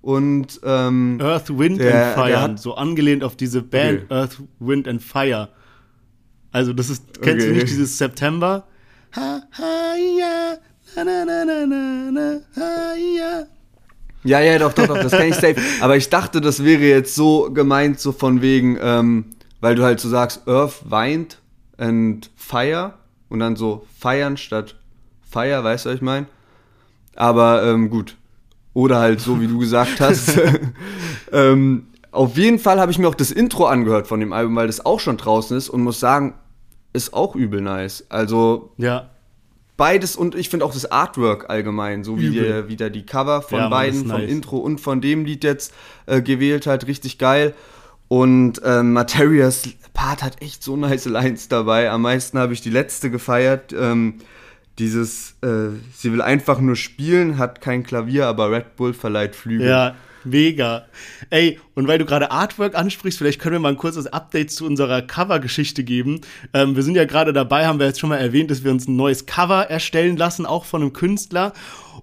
Und 0.00 0.60
ähm, 0.64 1.18
Earth, 1.22 1.56
Wind 1.56 1.78
Der- 1.80 2.06
and 2.06 2.14
Fire, 2.14 2.40
hat- 2.42 2.58
so 2.58 2.74
angelehnt 2.74 3.22
auf 3.22 3.36
diese 3.36 3.62
Band 3.62 4.04
Okay. 4.04 4.14
Earth, 4.14 4.38
Wind 4.58 4.88
and 4.88 5.02
Fire. 5.02 5.50
Also 6.50 6.72
das 6.72 6.90
ist, 6.90 7.20
kennst 7.22 7.46
du 7.46 7.50
Okay. 7.50 7.60
nicht 7.60 7.68
dieses 7.70 7.96
September? 7.98 8.66
Ha, 9.14 9.42
ha, 9.58 9.94
ja, 10.18 10.56
na, 10.96 11.04
na, 11.24 11.44
na, 11.44 11.66
na, 11.66 12.10
na, 12.10 12.40
ha, 12.56 12.94
ja. 13.18 13.42
Ja, 14.24 14.40
ja, 14.40 14.58
doch, 14.58 14.72
doch, 14.72 14.86
doch, 14.86 14.98
das 15.00 15.12
kann 15.12 15.26
ich 15.28 15.34
safe. 15.34 15.56
Aber 15.80 15.96
ich 15.96 16.08
dachte, 16.08 16.40
das 16.40 16.64
wäre 16.64 16.82
jetzt 16.82 17.14
so 17.14 17.50
gemeint, 17.52 18.00
so 18.00 18.12
von 18.12 18.40
wegen, 18.42 18.78
ähm, 18.80 19.24
weil 19.62 19.74
du 19.76 19.82
halt 19.84 20.00
so 20.00 20.10
sagst, 20.10 20.46
Earth, 20.46 20.90
Wind 20.90 21.38
and 21.78 22.30
Fire 22.36 22.94
und 23.30 23.38
dann 23.38 23.56
so 23.56 23.86
feiern 23.98 24.36
statt 24.36 24.74
Fire, 25.22 25.64
weißt 25.64 25.86
du, 25.86 25.88
was 25.90 25.96
ich 25.96 26.02
meine? 26.02 26.26
Aber 27.16 27.62
ähm, 27.64 27.88
gut. 27.88 28.16
Oder 28.74 28.98
halt 28.98 29.20
so, 29.20 29.40
wie 29.40 29.46
du 29.46 29.58
gesagt 29.58 30.00
hast. 30.00 30.38
ähm, 31.32 31.86
auf 32.10 32.36
jeden 32.36 32.58
Fall 32.58 32.78
habe 32.80 32.90
ich 32.90 32.98
mir 32.98 33.08
auch 33.08 33.14
das 33.14 33.30
Intro 33.30 33.64
angehört 33.66 34.06
von 34.06 34.20
dem 34.20 34.32
Album, 34.32 34.56
weil 34.56 34.66
das 34.66 34.84
auch 34.84 35.00
schon 35.00 35.16
draußen 35.16 35.56
ist 35.56 35.70
und 35.70 35.82
muss 35.82 36.00
sagen, 36.00 36.34
ist 36.92 37.14
auch 37.14 37.34
übel 37.34 37.60
nice. 37.62 38.04
Also 38.10 38.72
Ja, 38.76 39.10
beides 39.76 40.16
und 40.16 40.34
ich 40.34 40.48
finde 40.48 40.66
auch 40.66 40.72
das 40.74 40.90
Artwork 40.90 41.48
allgemein, 41.48 42.04
so 42.04 42.18
wie 42.20 42.30
der, 42.30 42.68
wieder 42.68 42.90
die 42.90 43.06
Cover 43.06 43.42
von 43.42 43.58
Ja, 43.58 43.68
beiden, 43.68 44.00
vom 44.00 44.20
nice. 44.20 44.30
Intro 44.30 44.58
und 44.58 44.80
von 44.80 45.00
dem 45.00 45.24
Lied 45.24 45.44
jetzt 45.44 45.72
äh, 46.06 46.20
gewählt 46.20 46.66
hat, 46.66 46.86
richtig 46.86 47.18
geil. 47.18 47.54
Und 48.12 48.60
ähm, 48.62 48.92
Materias 48.92 49.66
Part 49.94 50.22
hat 50.22 50.42
echt 50.42 50.62
so 50.62 50.76
nice 50.76 51.06
Lines 51.06 51.48
dabei. 51.48 51.90
Am 51.90 52.02
meisten 52.02 52.38
habe 52.38 52.52
ich 52.52 52.60
die 52.60 52.68
letzte 52.68 53.10
gefeiert. 53.10 53.72
Ähm, 53.72 54.16
dieses, 54.78 55.30
äh, 55.40 55.70
sie 55.94 56.12
will 56.12 56.20
einfach 56.20 56.60
nur 56.60 56.76
spielen, 56.76 57.38
hat 57.38 57.62
kein 57.62 57.84
Klavier, 57.84 58.26
aber 58.26 58.50
Red 58.50 58.76
Bull 58.76 58.92
verleiht 58.92 59.34
Flügel. 59.34 59.66
ja, 59.66 59.94
mega. 60.24 60.84
Ey, 61.30 61.58
und 61.74 61.88
weil 61.88 61.96
du 61.96 62.04
gerade 62.04 62.30
Artwork 62.30 62.74
ansprichst, 62.74 63.16
vielleicht 63.16 63.40
können 63.40 63.54
wir 63.54 63.60
mal 63.60 63.70
ein 63.70 63.78
kurzes 63.78 64.06
Update 64.08 64.50
zu 64.50 64.66
unserer 64.66 65.00
Cover-Geschichte 65.00 65.82
geben. 65.82 66.20
Ähm, 66.52 66.76
wir 66.76 66.82
sind 66.82 66.96
ja 66.96 67.06
gerade 67.06 67.32
dabei, 67.32 67.66
haben 67.66 67.78
wir 67.78 67.86
jetzt 67.86 68.00
schon 68.00 68.10
mal 68.10 68.18
erwähnt, 68.18 68.50
dass 68.50 68.62
wir 68.62 68.72
uns 68.72 68.86
ein 68.88 68.96
neues 68.96 69.24
Cover 69.24 69.70
erstellen 69.70 70.18
lassen, 70.18 70.44
auch 70.44 70.66
von 70.66 70.82
einem 70.82 70.92
Künstler. 70.92 71.54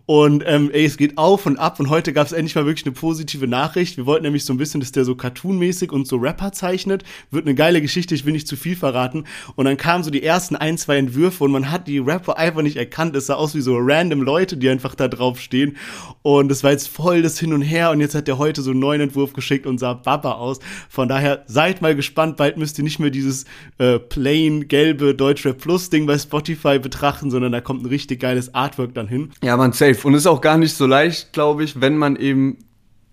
Und 0.09 0.43
ähm, 0.47 0.71
ey, 0.73 0.85
es 0.85 0.97
geht 0.97 1.19
auf 1.19 1.45
und 1.45 1.59
ab 1.59 1.79
und 1.79 1.91
heute 1.91 2.13
gab 2.13 2.25
es 2.25 2.31
endlich 2.31 2.55
mal 2.55 2.65
wirklich 2.65 2.83
eine 2.83 2.95
positive 2.95 3.47
Nachricht. 3.47 3.95
Wir 3.95 4.07
wollten 4.07 4.23
nämlich 4.23 4.43
so 4.43 4.51
ein 4.51 4.57
bisschen, 4.57 4.79
dass 4.79 4.91
der 4.91 5.05
so 5.05 5.13
cartoonmäßig 5.13 5.91
und 5.91 6.07
so 6.07 6.15
Rapper 6.15 6.51
zeichnet. 6.51 7.03
Wird 7.29 7.45
eine 7.45 7.53
geile 7.53 7.79
Geschichte, 7.79 8.15
ich 8.15 8.25
will 8.25 8.33
nicht 8.33 8.47
zu 8.47 8.55
viel 8.55 8.75
verraten. 8.75 9.25
Und 9.55 9.65
dann 9.65 9.77
kamen 9.77 10.03
so 10.03 10.09
die 10.09 10.23
ersten 10.23 10.55
ein, 10.55 10.79
zwei 10.79 10.97
Entwürfe 10.97 11.43
und 11.43 11.51
man 11.51 11.69
hat 11.69 11.87
die 11.87 11.99
Rapper 11.99 12.39
einfach 12.39 12.63
nicht 12.63 12.77
erkannt. 12.77 13.15
Es 13.15 13.27
sah 13.27 13.35
aus 13.35 13.53
wie 13.53 13.61
so 13.61 13.77
random 13.77 14.23
Leute, 14.23 14.57
die 14.57 14.67
einfach 14.67 14.95
da 14.95 15.07
drauf 15.07 15.39
stehen. 15.39 15.77
Und 16.23 16.51
es 16.51 16.63
war 16.63 16.71
jetzt 16.71 16.87
voll 16.87 17.21
das 17.21 17.37
Hin 17.37 17.53
und 17.53 17.61
Her 17.61 17.91
und 17.91 18.01
jetzt 18.01 18.15
hat 18.15 18.27
der 18.27 18.39
heute 18.39 18.63
so 18.63 18.71
einen 18.71 18.79
neuen 18.79 19.01
Entwurf 19.01 19.33
geschickt 19.33 19.67
und 19.67 19.77
sah 19.77 19.93
Baba 19.93 20.31
aus. 20.31 20.57
Von 20.89 21.07
daher 21.07 21.43
seid 21.45 21.83
mal 21.83 21.95
gespannt, 21.95 22.35
bald 22.35 22.57
müsst 22.57 22.79
ihr 22.79 22.83
nicht 22.83 22.97
mehr 22.97 23.11
dieses 23.11 23.45
äh, 23.77 23.99
plain 23.99 24.67
gelbe 24.67 25.13
Deutschrap 25.13 25.59
Plus 25.59 25.91
Ding 25.91 26.07
bei 26.07 26.17
Spotify 26.17 26.79
betrachten, 26.79 27.29
sondern 27.29 27.51
da 27.51 27.61
kommt 27.61 27.83
ein 27.83 27.89
richtig 27.89 28.19
geiles 28.19 28.55
Artwork 28.55 28.95
dann 28.95 29.07
hin. 29.07 29.33
Ja, 29.43 29.55
man, 29.55 29.71
safe. 29.71 29.98
Und 30.03 30.13
ist 30.13 30.27
auch 30.27 30.41
gar 30.41 30.57
nicht 30.57 30.75
so 30.75 30.85
leicht, 30.85 31.33
glaube 31.33 31.63
ich, 31.63 31.81
wenn 31.81 31.97
man 31.97 32.15
eben 32.15 32.57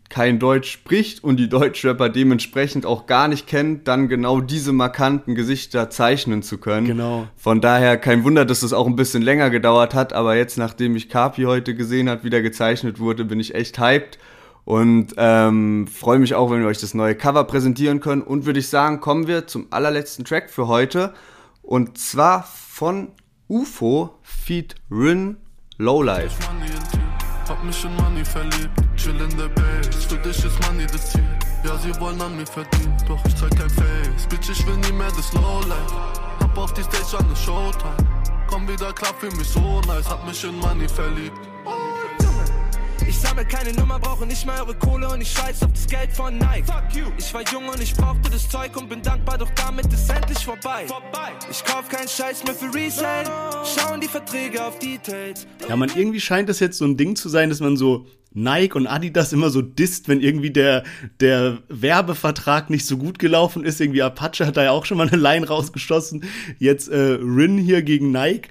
kein 0.09 0.38
Deutsch 0.38 0.70
spricht 0.70 1.25
und 1.25 1.37
die 1.37 1.49
Deutschrapper 1.49 2.09
dementsprechend 2.09 2.87
auch 2.87 3.07
gar 3.07 3.29
nicht 3.29 3.46
kennt, 3.46 3.88
dann 3.88 4.09
genau 4.09 4.40
diese 4.40 4.72
markanten 4.72 5.35
Gesichter 5.35 5.90
zeichnen 5.90 6.42
zu 6.42 6.59
können. 6.59 6.87
Genau. 6.87 7.29
Von 7.37 7.61
daher 7.61 7.96
kein 7.96 8.25
Wunder, 8.25 8.44
dass 8.44 8.62
es 8.62 8.72
auch 8.72 8.87
ein 8.87 8.96
bisschen 8.96 9.22
länger 9.22 9.51
gedauert 9.51 9.94
hat, 9.94 10.12
aber 10.12 10.37
jetzt, 10.37 10.59
nachdem 10.59 10.96
ich 10.96 11.09
Kapi 11.09 11.42
heute 11.42 11.75
gesehen 11.75 12.09
hat, 12.09 12.25
wie 12.25 12.31
der 12.31 12.42
gezeichnet 12.42 13.01
wurde, 13.01 13.25
bin 13.25 13.40
ich 13.40 13.55
echt 13.55 13.79
hyped 13.79 14.18
und 14.64 15.14
ähm, 15.16 15.87
freue 15.87 16.18
mich 16.18 16.35
auch, 16.35 16.51
wenn 16.51 16.61
wir 16.61 16.68
euch 16.68 16.81
das 16.81 16.94
neue 16.94 17.14
Cover 17.14 17.44
präsentieren 17.44 18.01
können. 18.01 18.22
Und 18.22 18.46
würde 18.46 18.61
ich 18.61 18.68
sagen, 18.68 19.01
kommen 19.01 19.27
wir 19.27 19.46
zum 19.46 19.66
allerletzten 19.70 20.25
Track 20.25 20.51
für 20.51 20.68
heute 20.68 21.14
und 21.62 21.99
zwar 21.99 22.44
von 22.44 23.09
UFO 23.49 24.18
Feed 24.22 24.77
Rin 24.90 25.37
Lowlife. 25.78 26.38
Hab 27.48 27.62
mich 27.62 27.84
in 27.84 27.94
Money 27.96 28.24
verliebt, 28.24 28.70
chill 28.96 29.20
in 29.20 29.36
der 29.36 29.48
Base. 29.48 30.08
Für 30.08 30.16
dich 30.16 30.42
ist 30.42 30.58
Money 30.66 30.86
das 30.86 31.12
Ziel. 31.12 31.28
Ja, 31.64 31.76
sie 31.76 31.94
wollen 32.00 32.20
an 32.22 32.34
mir 32.34 32.46
verdienen, 32.46 32.96
doch 33.06 33.22
ich 33.26 33.36
zeig 33.36 33.50
kein 33.50 33.68
Face. 33.68 34.26
Bitch, 34.30 34.48
ich 34.48 34.66
will 34.66 34.76
nie 34.78 34.92
mehr 34.92 35.10
das 35.14 35.30
Lowlife. 35.34 35.94
Hab 36.40 36.56
auf 36.56 36.72
die 36.72 36.82
Stage 36.82 37.18
an 37.18 37.28
der 37.28 37.36
Showtime. 37.36 37.96
Komm 38.46 38.66
wieder 38.66 38.90
klar, 38.94 39.12
für 39.20 39.30
mich 39.36 39.48
so 39.48 39.82
nice. 39.82 40.08
Hab 40.08 40.26
mich 40.26 40.42
in 40.44 40.58
Money 40.58 40.88
verliebt. 40.88 41.38
Ich 43.08 43.16
sammel 43.18 43.44
keine 43.44 43.72
Nummer, 43.72 44.00
brauche 44.00 44.26
nicht 44.26 44.44
mehr 44.46 44.56
eure 44.60 44.74
Kohle 44.74 45.08
und 45.08 45.20
ich 45.20 45.30
scheiß 45.30 45.62
auf 45.62 45.72
das 45.72 45.86
Geld 45.86 46.12
von 46.12 46.36
Nike. 46.38 46.64
Ich 47.18 47.32
war 47.32 47.42
jung 47.52 47.68
und 47.68 47.80
ich 47.80 47.94
brauchte 47.94 48.30
das 48.30 48.48
Zeug 48.48 48.76
und 48.76 48.88
bin 48.88 49.00
dankbar, 49.00 49.38
doch 49.38 49.50
damit 49.54 49.92
ist 49.92 50.10
endlich 50.10 50.38
vorbei. 50.44 50.86
Ich 51.50 51.64
kauf 51.64 51.88
keinen 51.88 52.08
Scheiß 52.08 52.44
mehr 52.44 52.54
für 52.54 52.74
Resale, 52.74 53.28
schauen 53.64 54.00
die 54.00 54.08
Verträge 54.08 54.64
auf 54.64 54.78
Details. 54.80 55.46
Ja, 55.68 55.76
man, 55.76 55.90
irgendwie 55.94 56.20
scheint 56.20 56.48
das 56.48 56.58
jetzt 56.58 56.78
so 56.78 56.84
ein 56.84 56.96
Ding 56.96 57.14
zu 57.14 57.28
sein, 57.28 57.48
dass 57.48 57.60
man 57.60 57.76
so 57.76 58.06
Nike 58.32 58.74
und 58.76 58.86
Adidas 58.86 59.32
immer 59.32 59.50
so 59.50 59.62
disst, 59.62 60.08
wenn 60.08 60.20
irgendwie 60.20 60.50
der, 60.50 60.82
der 61.20 61.58
Werbevertrag 61.68 62.70
nicht 62.70 62.86
so 62.86 62.98
gut 62.98 63.18
gelaufen 63.18 63.64
ist. 63.64 63.80
Irgendwie 63.80 64.02
Apache 64.02 64.46
hat 64.46 64.56
da 64.56 64.64
ja 64.64 64.72
auch 64.72 64.84
schon 64.84 64.98
mal 64.98 65.08
eine 65.08 65.16
Line 65.16 65.46
rausgeschossen. 65.46 66.24
Jetzt 66.58 66.88
äh, 66.88 67.18
Rin 67.20 67.56
hier 67.56 67.82
gegen 67.82 68.10
Nike. 68.10 68.48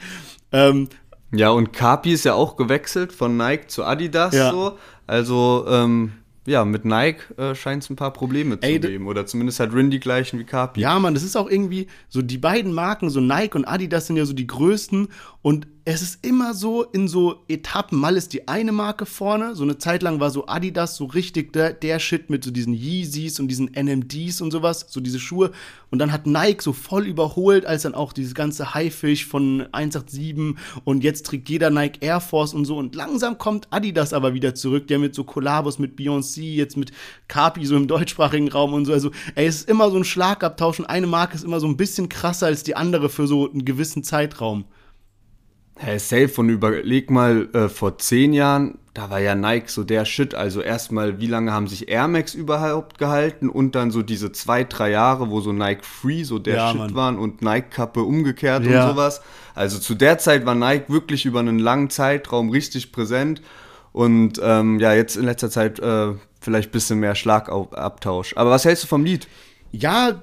Ähm, 0.51 0.87
Ja, 1.31 1.49
und 1.49 1.73
Kapi 1.73 2.13
ist 2.13 2.25
ja 2.25 2.33
auch 2.33 2.55
gewechselt 2.55 3.11
von 3.11 3.37
Nike 3.37 3.67
zu 3.67 3.83
Adidas 3.83 4.33
Ja. 4.33 4.51
so. 4.51 4.77
Also, 5.07 5.65
ähm, 5.67 6.13
ja, 6.47 6.63
mit 6.63 6.85
Nike 6.85 7.21
äh, 7.37 7.55
scheint 7.55 7.83
es 7.83 7.89
ein 7.89 7.95
paar 7.95 8.13
Probleme 8.13 8.59
zu 8.59 8.67
geben. 8.67 9.07
Oder 9.07 9.25
zumindest 9.25 9.59
hat 9.59 9.73
Rin 9.73 9.89
die 9.89 9.99
gleichen 9.99 10.39
wie 10.39 10.43
Kapi. 10.43 10.79
ja, 10.81 10.97
man, 10.99 11.15
das 11.15 11.23
ist 11.23 11.35
auch 11.35 11.49
irgendwie 11.49 11.87
so, 12.07 12.21
die 12.21 12.37
beiden 12.37 12.71
Marken, 12.71 13.09
so 13.09 13.19
Nike 13.19 13.55
und 13.55 13.65
Adidas 13.65 14.07
sind 14.07 14.17
ja 14.17 14.25
so 14.25 14.33
die 14.33 14.45
größten 14.45 15.07
und 15.45 15.67
es 15.87 16.01
ist 16.01 16.25
immer 16.25 16.55
so 16.55 16.81
in 16.81 17.07
so 17.07 17.43
Etappen. 17.47 17.99
Mal 17.99 18.17
ist 18.17 18.33
die 18.33 18.47
eine 18.47 18.71
Marke 18.71 19.05
vorne. 19.05 19.53
So 19.53 19.61
eine 19.61 19.77
Zeit 19.77 20.01
lang 20.01 20.19
war 20.19 20.31
so 20.31 20.47
Adidas 20.47 20.95
so 20.95 21.05
richtig 21.05 21.53
der, 21.53 21.71
der 21.71 21.99
Shit 21.99 22.31
mit 22.31 22.43
so 22.43 22.49
diesen 22.49 22.73
Yeezys 22.73 23.39
und 23.39 23.47
diesen 23.49 23.67
NMDs 23.67 24.41
und 24.41 24.49
sowas, 24.49 24.87
so 24.89 24.99
diese 24.99 25.19
Schuhe. 25.19 25.51
Und 25.91 25.99
dann 25.99 26.11
hat 26.11 26.25
Nike 26.25 26.63
so 26.63 26.73
voll 26.73 27.05
überholt, 27.05 27.67
als 27.67 27.83
dann 27.83 27.93
auch 27.93 28.11
dieses 28.11 28.33
ganze 28.33 28.73
Haifisch 28.73 29.27
von 29.27 29.67
187 29.71 30.55
und 30.83 31.03
jetzt 31.03 31.27
trägt 31.27 31.47
jeder 31.47 31.69
Nike 31.69 31.99
Air 32.01 32.21
Force 32.21 32.55
und 32.55 32.65
so. 32.65 32.77
Und 32.77 32.95
langsam 32.95 33.37
kommt 33.37 33.67
Adidas 33.69 34.13
aber 34.13 34.33
wieder 34.33 34.55
zurück, 34.55 34.87
der 34.87 34.97
mit 34.97 35.13
so 35.13 35.25
Kollabos 35.25 35.77
mit 35.77 35.95
Beyoncé, 35.95 36.55
jetzt 36.55 36.75
mit 36.75 36.91
Capi 37.27 37.67
so 37.67 37.75
im 37.75 37.87
deutschsprachigen 37.87 38.47
Raum 38.47 38.73
und 38.73 38.85
so. 38.85 38.93
Also, 38.93 39.11
ey, 39.35 39.45
es 39.45 39.57
ist 39.57 39.69
immer 39.69 39.91
so 39.91 39.97
ein 39.97 40.05
Schlagabtausch 40.05 40.79
und 40.79 40.87
eine 40.87 41.05
Marke 41.05 41.35
ist 41.35 41.43
immer 41.43 41.59
so 41.59 41.67
ein 41.67 41.77
bisschen 41.77 42.09
krasser 42.09 42.47
als 42.47 42.63
die 42.63 42.75
andere 42.75 43.09
für 43.09 43.27
so 43.27 43.47
einen 43.47 43.63
gewissen 43.63 44.03
Zeitraum. 44.03 44.65
Hey, 45.77 45.99
safe 45.99 46.31
und 46.37 46.49
überleg 46.49 47.11
mal, 47.11 47.49
äh, 47.53 47.67
vor 47.67 47.97
zehn 47.97 48.31
Jahren, 48.31 48.77
da 48.93 49.09
war 49.09 49.19
ja 49.19 49.35
Nike 49.35 49.69
so 49.69 49.83
der 49.83 50.05
Shit. 50.05 50.33
Also 50.33 50.61
erstmal, 50.61 51.19
wie 51.19 51.27
lange 51.27 51.51
haben 51.51 51.67
sich 51.67 51.89
Air 51.89 52.07
Max 52.07 52.33
überhaupt 52.33 52.97
gehalten 52.97 53.49
und 53.49 53.75
dann 53.75 53.91
so 53.91 54.01
diese 54.01 54.31
zwei, 54.31 54.63
drei 54.63 54.91
Jahre, 54.91 55.29
wo 55.29 55.41
so 55.41 55.51
Nike 55.51 55.83
Free 55.83 56.23
so 56.23 56.39
der 56.39 56.55
ja, 56.55 56.71
Shit 56.71 56.79
Mann. 56.79 56.95
waren 56.95 57.19
und 57.19 57.41
Nike-Kappe 57.41 58.01
umgekehrt 58.01 58.65
ja. 58.65 58.85
und 58.85 58.91
sowas. 58.91 59.21
Also 59.53 59.77
zu 59.79 59.95
der 59.95 60.17
Zeit 60.17 60.45
war 60.45 60.55
Nike 60.55 60.89
wirklich 60.89 61.25
über 61.25 61.41
einen 61.41 61.59
langen 61.59 61.89
Zeitraum 61.89 62.49
richtig 62.49 62.93
präsent. 62.93 63.41
Und 63.91 64.39
ähm, 64.41 64.79
ja, 64.79 64.93
jetzt 64.93 65.17
in 65.17 65.25
letzter 65.25 65.49
Zeit 65.49 65.79
äh, 65.79 66.13
vielleicht 66.39 66.69
ein 66.69 66.71
bisschen 66.71 66.99
mehr 66.99 67.15
Schlagabtausch. 67.15 68.37
Aber 68.37 68.49
was 68.49 68.63
hältst 68.63 68.85
du 68.85 68.87
vom 68.87 69.03
Lied? 69.03 69.27
Ja, 69.73 70.21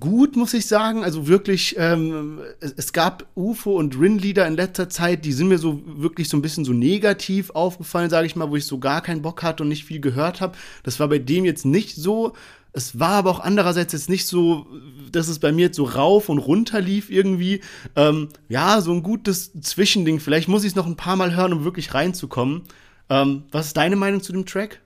gut, 0.00 0.36
muss 0.36 0.54
ich 0.54 0.66
sagen. 0.66 1.04
Also 1.04 1.26
wirklich, 1.26 1.76
ähm, 1.78 2.40
es, 2.60 2.74
es, 2.76 2.92
gab 2.92 3.26
UFO 3.34 3.78
und 3.78 3.98
Rin-Lieder 3.98 4.46
in 4.46 4.54
letzter 4.54 4.88
Zeit, 4.88 5.24
die 5.24 5.32
sind 5.32 5.48
mir 5.48 5.58
so 5.58 5.82
wirklich 5.86 6.28
so 6.28 6.36
ein 6.36 6.42
bisschen 6.42 6.64
so 6.64 6.72
negativ 6.72 7.50
aufgefallen, 7.50 8.10
sage 8.10 8.26
ich 8.26 8.36
mal, 8.36 8.50
wo 8.50 8.56
ich 8.56 8.66
so 8.66 8.78
gar 8.78 9.00
keinen 9.02 9.22
Bock 9.22 9.42
hatte 9.42 9.62
und 9.62 9.68
nicht 9.68 9.84
viel 9.84 10.00
gehört 10.00 10.40
habe. 10.40 10.56
Das 10.82 11.00
war 11.00 11.08
bei 11.08 11.18
dem 11.18 11.44
jetzt 11.44 11.64
nicht 11.64 11.96
so. 11.96 12.34
Es 12.72 12.98
war 12.98 13.10
aber 13.10 13.30
auch 13.30 13.40
andererseits 13.40 13.92
jetzt 13.92 14.08
nicht 14.08 14.26
so, 14.26 14.66
dass 15.12 15.28
es 15.28 15.38
bei 15.38 15.52
mir 15.52 15.66
jetzt 15.66 15.76
so 15.76 15.84
rauf 15.84 16.28
und 16.28 16.38
runter 16.38 16.80
lief 16.80 17.08
irgendwie. 17.08 17.60
Ähm, 17.94 18.30
ja, 18.48 18.80
so 18.80 18.90
ein 18.90 19.04
gutes 19.04 19.52
Zwischending. 19.60 20.18
Vielleicht 20.18 20.48
muss 20.48 20.64
ich 20.64 20.70
es 20.70 20.76
noch 20.76 20.86
ein 20.86 20.96
paar 20.96 21.16
Mal 21.16 21.36
hören, 21.36 21.52
um 21.52 21.64
wirklich 21.64 21.94
reinzukommen. 21.94 22.62
Ähm, 23.08 23.44
was 23.52 23.66
ist 23.66 23.76
deine 23.76 23.96
Meinung 23.96 24.22
zu 24.22 24.32
dem 24.32 24.44
Track? 24.44 24.80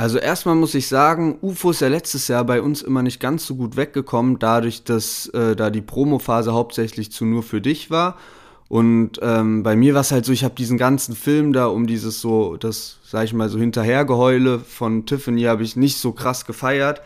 Also 0.00 0.16
erstmal 0.16 0.54
muss 0.54 0.74
ich 0.74 0.88
sagen, 0.88 1.36
UFO 1.42 1.72
ist 1.72 1.82
ja 1.82 1.88
letztes 1.88 2.26
Jahr 2.26 2.42
bei 2.44 2.62
uns 2.62 2.80
immer 2.80 3.02
nicht 3.02 3.20
ganz 3.20 3.44
so 3.44 3.54
gut 3.54 3.76
weggekommen, 3.76 4.38
dadurch, 4.38 4.82
dass 4.82 5.26
äh, 5.34 5.54
da 5.54 5.68
die 5.68 5.82
Promophase 5.82 6.54
hauptsächlich 6.54 7.12
zu 7.12 7.26
nur 7.26 7.42
für 7.42 7.60
dich 7.60 7.90
war. 7.90 8.16
Und 8.70 9.20
ähm, 9.20 9.62
bei 9.62 9.76
mir 9.76 9.92
war 9.92 10.00
es 10.00 10.10
halt 10.10 10.24
so, 10.24 10.32
ich 10.32 10.42
habe 10.42 10.54
diesen 10.54 10.78
ganzen 10.78 11.14
Film 11.14 11.52
da 11.52 11.66
um 11.66 11.86
dieses 11.86 12.22
so, 12.22 12.56
das, 12.56 12.96
sag 13.02 13.24
ich 13.24 13.34
mal, 13.34 13.50
so 13.50 13.58
Hinterhergeheule 13.58 14.60
von 14.60 15.04
Tiffany 15.04 15.42
habe 15.42 15.64
ich 15.64 15.76
nicht 15.76 15.98
so 15.98 16.12
krass 16.12 16.46
gefeiert 16.46 17.02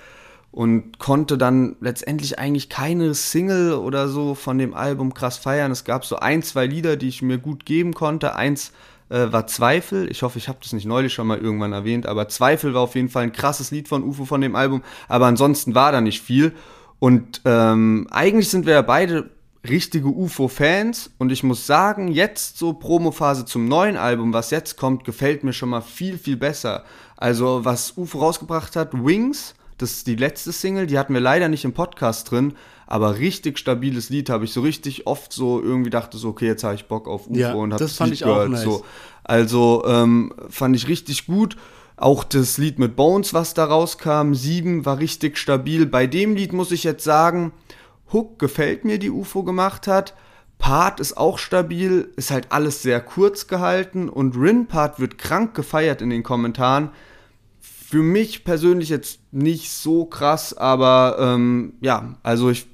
und 0.52 1.00
konnte 1.00 1.36
dann 1.36 1.74
letztendlich 1.80 2.38
eigentlich 2.38 2.68
keine 2.68 3.12
Single 3.14 3.72
oder 3.72 4.06
so 4.06 4.36
von 4.36 4.56
dem 4.56 4.72
Album 4.72 5.14
krass 5.14 5.36
feiern. 5.36 5.72
Es 5.72 5.82
gab 5.82 6.04
so 6.04 6.14
ein, 6.14 6.44
zwei 6.44 6.66
Lieder, 6.66 6.94
die 6.94 7.08
ich 7.08 7.22
mir 7.22 7.38
gut 7.38 7.66
geben 7.66 7.92
konnte. 7.92 8.36
Eins 8.36 8.70
äh, 9.14 9.32
war 9.32 9.46
Zweifel. 9.46 10.10
Ich 10.10 10.22
hoffe, 10.22 10.38
ich 10.38 10.48
habe 10.48 10.58
das 10.62 10.72
nicht 10.72 10.86
neulich 10.86 11.14
schon 11.14 11.26
mal 11.26 11.38
irgendwann 11.38 11.72
erwähnt, 11.72 12.06
aber 12.06 12.28
Zweifel 12.28 12.74
war 12.74 12.82
auf 12.82 12.96
jeden 12.96 13.08
Fall 13.08 13.22
ein 13.22 13.32
krasses 13.32 13.70
Lied 13.70 13.88
von 13.88 14.02
UFO 14.02 14.24
von 14.24 14.40
dem 14.40 14.56
Album. 14.56 14.82
Aber 15.08 15.26
ansonsten 15.26 15.74
war 15.74 15.92
da 15.92 16.00
nicht 16.00 16.20
viel. 16.20 16.52
Und 16.98 17.42
ähm, 17.44 18.08
eigentlich 18.10 18.48
sind 18.48 18.66
wir 18.66 18.74
ja 18.74 18.82
beide 18.82 19.30
richtige 19.66 20.08
UFO-Fans 20.08 21.12
und 21.18 21.32
ich 21.32 21.42
muss 21.42 21.66
sagen, 21.66 22.08
jetzt 22.08 22.58
so 22.58 22.74
Promophase 22.74 23.46
zum 23.46 23.66
neuen 23.66 23.96
Album, 23.96 24.32
was 24.34 24.50
jetzt 24.50 24.76
kommt, 24.76 25.04
gefällt 25.04 25.42
mir 25.42 25.54
schon 25.54 25.70
mal 25.70 25.80
viel, 25.80 26.18
viel 26.18 26.36
besser. 26.36 26.84
Also 27.16 27.64
was 27.64 27.96
UFO 27.96 28.18
rausgebracht 28.18 28.76
hat, 28.76 28.92
Wings, 28.92 29.54
das 29.78 29.92
ist 29.92 30.06
die 30.06 30.16
letzte 30.16 30.52
Single, 30.52 30.86
die 30.86 30.98
hatten 30.98 31.14
wir 31.14 31.20
leider 31.20 31.48
nicht 31.48 31.64
im 31.64 31.72
Podcast 31.72 32.30
drin, 32.30 32.54
aber 32.86 33.18
richtig 33.18 33.58
stabiles 33.58 34.10
Lied 34.10 34.30
habe 34.30 34.44
ich 34.44 34.52
so 34.52 34.60
richtig 34.60 35.06
oft 35.06 35.32
so 35.32 35.60
irgendwie 35.60 35.90
dachte 35.90 36.18
so, 36.18 36.28
okay, 36.28 36.46
jetzt 36.46 36.64
habe 36.64 36.74
ich 36.74 36.86
Bock 36.86 37.08
auf 37.08 37.26
UFO 37.26 37.38
ja, 37.38 37.54
und 37.54 37.72
habe 37.72 37.82
das, 37.82 37.96
das 37.96 38.08
Lied 38.08 38.18
gehört. 38.20 38.50
Nice. 38.50 38.62
so. 38.62 38.84
Also 39.24 39.84
ähm, 39.86 40.32
fand 40.48 40.76
ich 40.76 40.88
richtig 40.88 41.26
gut. 41.26 41.56
Auch 41.96 42.24
das 42.24 42.58
Lied 42.58 42.78
mit 42.78 42.96
Bones, 42.96 43.32
was 43.34 43.54
da 43.54 43.64
rauskam, 43.64 44.34
7 44.34 44.84
war 44.84 44.98
richtig 44.98 45.38
stabil. 45.38 45.86
Bei 45.86 46.06
dem 46.06 46.34
Lied 46.34 46.52
muss 46.52 46.72
ich 46.72 46.84
jetzt 46.84 47.04
sagen, 47.04 47.52
Hook 48.12 48.38
gefällt 48.38 48.84
mir, 48.84 48.98
die 48.98 49.10
UFO 49.10 49.44
gemacht 49.44 49.86
hat. 49.86 50.14
Part 50.58 51.00
ist 51.00 51.16
auch 51.16 51.38
stabil, 51.38 52.12
ist 52.16 52.30
halt 52.30 52.50
alles 52.50 52.82
sehr 52.82 53.00
kurz 53.00 53.46
gehalten 53.46 54.08
und 54.08 54.36
Rin 54.36 54.66
Part 54.66 54.98
wird 54.98 55.18
krank 55.18 55.54
gefeiert 55.54 56.02
in 56.02 56.10
den 56.10 56.22
Kommentaren. 56.22 56.90
Für 57.60 58.02
mich 58.02 58.44
persönlich 58.44 58.88
jetzt 58.88 59.20
nicht 59.30 59.70
so 59.70 60.04
krass, 60.04 60.56
aber 60.56 61.16
ähm, 61.20 61.74
ja, 61.80 62.14
also 62.22 62.50
ich 62.50 62.66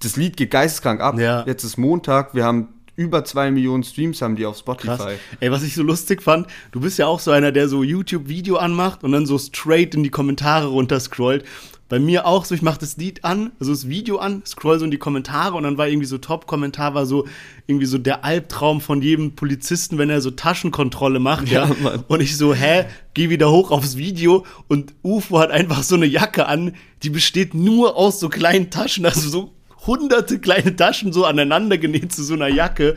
das 0.00 0.16
Lied 0.16 0.36
geht 0.36 0.50
geisteskrank 0.50 1.00
ab. 1.00 1.18
Ja. 1.18 1.44
Jetzt 1.46 1.64
ist 1.64 1.76
Montag, 1.76 2.34
wir 2.34 2.44
haben 2.44 2.68
über 2.98 3.24
zwei 3.24 3.52
Millionen 3.52 3.84
Streams 3.84 4.20
haben 4.22 4.34
die 4.34 4.44
auf 4.44 4.58
Spotify. 4.58 4.96
Krass. 4.96 5.12
Ey, 5.38 5.52
was 5.52 5.62
ich 5.62 5.76
so 5.76 5.84
lustig 5.84 6.20
fand, 6.20 6.48
du 6.72 6.80
bist 6.80 6.98
ja 6.98 7.06
auch 7.06 7.20
so 7.20 7.30
einer, 7.30 7.52
der 7.52 7.68
so 7.68 7.84
YouTube-Video 7.84 8.56
anmacht 8.56 9.04
und 9.04 9.12
dann 9.12 9.24
so 9.24 9.38
straight 9.38 9.94
in 9.94 10.02
die 10.02 10.10
Kommentare 10.10 10.66
runterscrollt. 10.66 11.44
Bei 11.88 12.00
mir 12.00 12.26
auch 12.26 12.44
so, 12.44 12.56
ich 12.56 12.60
mache 12.60 12.80
das 12.80 12.96
Lied 12.96 13.24
an, 13.24 13.52
also 13.60 13.72
das 13.72 13.88
Video 13.88 14.18
an, 14.18 14.42
scroll 14.44 14.80
so 14.80 14.84
in 14.84 14.90
die 14.90 14.98
Kommentare 14.98 15.56
und 15.56 15.62
dann 15.62 15.78
war 15.78 15.88
irgendwie 15.88 16.08
so 16.08 16.18
Top-Kommentar, 16.18 16.94
war 16.94 17.06
so 17.06 17.26
irgendwie 17.66 17.86
so 17.86 17.98
der 17.98 18.24
Albtraum 18.24 18.80
von 18.80 19.00
jedem 19.00 19.36
Polizisten, 19.36 19.96
wenn 19.96 20.10
er 20.10 20.20
so 20.20 20.32
Taschenkontrolle 20.32 21.20
macht, 21.20 21.48
ja. 21.48 21.66
ja. 21.66 22.04
Und 22.08 22.20
ich 22.20 22.36
so, 22.36 22.52
hä, 22.52 22.84
geh 23.14 23.30
wieder 23.30 23.50
hoch 23.50 23.70
aufs 23.70 23.96
Video 23.96 24.44
und 24.66 24.92
UFO 25.02 25.38
hat 25.38 25.50
einfach 25.50 25.82
so 25.82 25.94
eine 25.94 26.06
Jacke 26.06 26.46
an, 26.46 26.74
die 27.04 27.10
besteht 27.10 27.54
nur 27.54 27.96
aus 27.96 28.20
so 28.20 28.28
kleinen 28.28 28.70
Taschen, 28.70 29.06
also 29.06 29.30
so 29.30 29.54
hunderte 29.88 30.38
kleine 30.38 30.76
Taschen 30.76 31.12
so 31.12 31.24
aneinander 31.24 31.78
genäht 31.78 32.12
zu 32.12 32.22
so 32.22 32.34
einer 32.34 32.48
Jacke. 32.48 32.94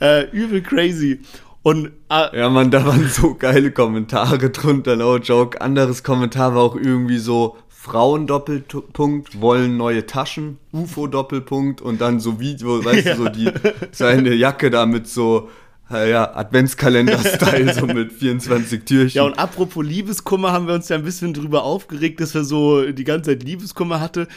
Äh, 0.00 0.28
übel 0.30 0.62
crazy. 0.62 1.20
Und, 1.62 1.92
äh, 2.10 2.38
ja, 2.38 2.48
man, 2.48 2.72
da 2.72 2.84
waren 2.84 3.06
so 3.08 3.34
geile 3.34 3.70
Kommentare 3.70 4.50
drunter, 4.50 4.96
no 4.96 5.18
joke. 5.18 5.60
Anderes 5.60 6.02
Kommentar 6.02 6.56
war 6.56 6.62
auch 6.62 6.74
irgendwie 6.74 7.18
so, 7.18 7.56
Frauen 7.68 8.26
Doppelpunkt 8.26 9.40
wollen 9.40 9.78
neue 9.78 10.04
Taschen, 10.04 10.58
UFO 10.70 11.06
Doppelpunkt 11.06 11.80
und 11.80 12.00
dann 12.00 12.20
so 12.20 12.38
Video, 12.38 12.84
weißt 12.84 13.06
ja. 13.06 13.14
du, 13.14 13.24
so 13.24 13.28
die 13.30 13.50
seine 13.92 14.34
Jacke 14.34 14.68
da 14.70 14.84
mit 14.84 15.08
so 15.08 15.48
ja, 15.90 16.36
Adventskalender-Style, 16.36 17.74
so 17.74 17.86
mit 17.86 18.12
24 18.12 18.84
Türchen. 18.84 19.16
Ja, 19.16 19.24
und 19.24 19.38
apropos 19.38 19.84
Liebeskummer 19.84 20.52
haben 20.52 20.66
wir 20.66 20.74
uns 20.74 20.88
ja 20.88 20.96
ein 20.96 21.04
bisschen 21.04 21.34
drüber 21.34 21.64
aufgeregt, 21.64 22.20
dass 22.20 22.34
er 22.34 22.44
so 22.44 22.92
die 22.92 23.04
ganze 23.04 23.30
Zeit 23.30 23.42
Liebeskummer 23.42 23.98
hatte 23.98 24.28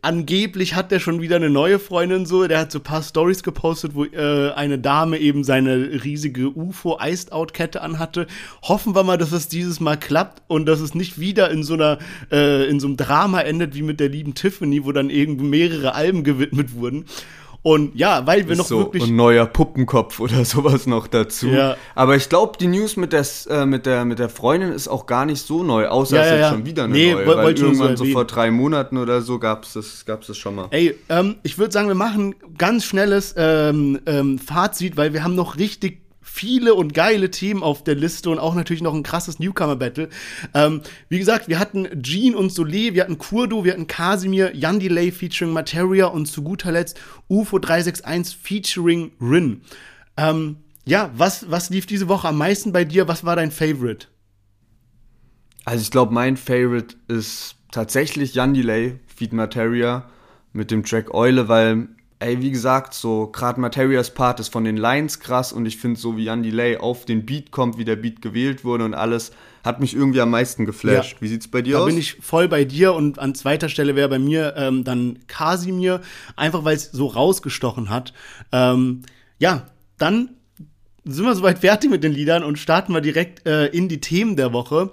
angeblich 0.00 0.74
hat 0.74 0.90
der 0.90 1.00
schon 1.00 1.20
wieder 1.20 1.36
eine 1.36 1.50
neue 1.50 1.78
Freundin 1.78 2.24
so. 2.24 2.46
Der 2.46 2.60
hat 2.60 2.72
so 2.72 2.78
ein 2.78 2.84
paar 2.84 3.02
Stories 3.02 3.42
gepostet, 3.42 3.94
wo 3.94 4.04
äh, 4.04 4.52
eine 4.52 4.78
Dame 4.78 5.18
eben 5.18 5.44
seine 5.44 6.04
riesige 6.04 6.50
UFO 6.50 6.98
Iced 7.00 7.32
Out 7.32 7.52
Kette 7.52 7.82
anhatte. 7.82 8.26
Hoffen 8.62 8.94
wir 8.94 9.02
mal, 9.02 9.18
dass 9.18 9.32
es 9.32 9.48
dieses 9.48 9.80
Mal 9.80 9.96
klappt 9.96 10.42
und 10.46 10.66
dass 10.66 10.80
es 10.80 10.94
nicht 10.94 11.18
wieder 11.18 11.50
in 11.50 11.64
so 11.64 11.74
einer 11.74 11.98
äh, 12.30 12.68
in 12.68 12.78
so 12.78 12.86
einem 12.86 12.96
Drama 12.96 13.40
endet 13.40 13.74
wie 13.74 13.82
mit 13.82 13.98
der 13.98 14.08
lieben 14.08 14.34
Tiffany, 14.34 14.84
wo 14.84 14.92
dann 14.92 15.10
irgendwie 15.10 15.46
mehrere 15.46 15.94
Alben 15.94 16.22
gewidmet 16.22 16.74
wurden. 16.74 17.06
Und 17.62 17.94
ja, 17.94 18.26
weil 18.26 18.48
wir 18.48 18.56
noch 18.56 18.66
so, 18.66 18.78
wirklich. 18.78 19.04
Ein 19.04 19.14
neuer 19.14 19.46
Puppenkopf 19.46 20.18
oder 20.18 20.44
sowas 20.44 20.86
noch 20.86 21.06
dazu. 21.06 21.48
Ja. 21.48 21.76
Aber 21.94 22.16
ich 22.16 22.28
glaube, 22.28 22.58
die 22.58 22.66
News 22.66 22.96
mit 22.96 23.12
der, 23.12 23.24
äh, 23.48 23.64
mit, 23.66 23.86
der, 23.86 24.04
mit 24.04 24.18
der 24.18 24.28
Freundin 24.28 24.72
ist 24.72 24.88
auch 24.88 25.06
gar 25.06 25.26
nicht 25.26 25.46
so 25.46 25.62
neu, 25.62 25.86
außer 25.86 26.16
ja, 26.16 26.22
es 26.22 26.32
ist 26.32 26.40
ja, 26.40 26.50
schon 26.50 26.66
wieder 26.66 26.84
eine 26.84 26.92
nee, 26.92 27.12
neue. 27.12 27.26
Weil 27.26 27.56
irgendwann 27.56 27.96
so, 27.96 28.04
so 28.04 28.10
vor 28.10 28.24
drei 28.24 28.50
Monaten 28.50 28.98
oder 28.98 29.22
so 29.22 29.38
gab 29.38 29.62
es 29.62 29.74
das, 29.74 30.04
gab's 30.04 30.26
das 30.26 30.38
schon 30.38 30.56
mal. 30.56 30.66
Ey, 30.70 30.96
ähm, 31.08 31.36
ich 31.44 31.56
würde 31.56 31.72
sagen, 31.72 31.86
wir 31.86 31.94
machen 31.94 32.34
ganz 32.58 32.84
schnelles 32.84 33.34
ähm, 33.36 34.00
ähm, 34.06 34.38
Fazit, 34.40 34.96
weil 34.96 35.12
wir 35.12 35.22
haben 35.22 35.36
noch 35.36 35.56
richtig 35.56 36.02
viele 36.22 36.74
und 36.74 36.94
geile 36.94 37.30
Themen 37.30 37.62
auf 37.62 37.84
der 37.84 37.94
Liste 37.94 38.30
und 38.30 38.38
auch 38.38 38.54
natürlich 38.54 38.82
noch 38.82 38.94
ein 38.94 39.02
krasses 39.02 39.38
Newcomer-Battle. 39.38 40.08
Ähm, 40.54 40.80
wie 41.08 41.18
gesagt, 41.18 41.48
wir 41.48 41.58
hatten 41.58 42.02
Jean 42.02 42.34
und 42.34 42.52
Soleil, 42.52 42.94
wir 42.94 43.02
hatten 43.02 43.18
Kurdo, 43.18 43.64
wir 43.64 43.72
hatten 43.72 43.88
Casimir, 43.88 44.54
Jan 44.54 44.80
Delay 44.80 45.10
featuring 45.10 45.52
Materia 45.52 46.06
und 46.06 46.26
zu 46.26 46.42
guter 46.42 46.72
Letzt 46.72 46.98
UFO 47.28 47.58
361 47.58 48.36
featuring 48.40 49.12
Rin. 49.20 49.62
Ähm, 50.16 50.58
ja, 50.84 51.10
was, 51.16 51.50
was 51.50 51.70
lief 51.70 51.86
diese 51.86 52.08
Woche 52.08 52.28
am 52.28 52.38
meisten 52.38 52.72
bei 52.72 52.84
dir? 52.84 53.08
Was 53.08 53.24
war 53.24 53.36
dein 53.36 53.50
Favorite? 53.50 54.06
Also 55.64 55.82
ich 55.82 55.90
glaube, 55.90 56.12
mein 56.12 56.36
Favorite 56.36 56.96
ist 57.08 57.56
tatsächlich 57.70 58.34
Jan 58.34 58.54
Delay, 58.54 58.98
Feed 59.06 59.32
Materia 59.32 60.08
mit 60.52 60.70
dem 60.70 60.84
Track 60.84 61.14
Eule, 61.14 61.48
weil 61.48 61.88
ey, 62.22 62.40
wie 62.40 62.50
gesagt, 62.50 62.94
so 62.94 63.26
gerade 63.26 63.60
Materias 63.60 64.10
Part 64.14 64.40
ist 64.40 64.48
von 64.48 64.64
den 64.64 64.76
Lines 64.76 65.20
krass 65.20 65.52
und 65.52 65.66
ich 65.66 65.76
finde 65.76 65.98
so 65.98 66.16
wie 66.16 66.24
Jan 66.24 66.42
Delay 66.42 66.76
auf 66.76 67.04
den 67.04 67.26
Beat 67.26 67.50
kommt, 67.50 67.78
wie 67.78 67.84
der 67.84 67.96
Beat 67.96 68.22
gewählt 68.22 68.64
wurde 68.64 68.84
und 68.84 68.94
alles, 68.94 69.32
hat 69.64 69.80
mich 69.80 69.94
irgendwie 69.94 70.20
am 70.20 70.30
meisten 70.30 70.64
geflasht. 70.64 71.14
Ja. 71.14 71.20
Wie 71.20 71.28
sieht's 71.28 71.48
bei 71.48 71.62
dir 71.62 71.74
da 71.74 71.78
aus? 71.80 71.84
Da 71.84 71.90
bin 71.90 71.98
ich 71.98 72.16
voll 72.20 72.48
bei 72.48 72.64
dir 72.64 72.94
und 72.94 73.18
an 73.18 73.34
zweiter 73.34 73.68
Stelle 73.68 73.94
wäre 73.94 74.08
bei 74.08 74.18
mir 74.18 74.54
ähm, 74.56 74.84
dann 74.84 75.18
Kasimir, 75.26 76.00
einfach 76.36 76.64
weil 76.64 76.76
es 76.76 76.90
so 76.90 77.06
rausgestochen 77.06 77.90
hat. 77.90 78.12
Ähm, 78.50 79.02
ja, 79.38 79.66
dann 79.98 80.30
sind 81.04 81.24
wir 81.24 81.34
soweit 81.34 81.58
fertig 81.58 81.90
mit 81.90 82.04
den 82.04 82.12
Liedern 82.12 82.44
und 82.44 82.58
starten 82.58 82.92
wir 82.92 83.00
direkt 83.00 83.46
äh, 83.46 83.66
in 83.66 83.88
die 83.88 84.00
Themen 84.00 84.36
der 84.36 84.52
Woche. 84.52 84.90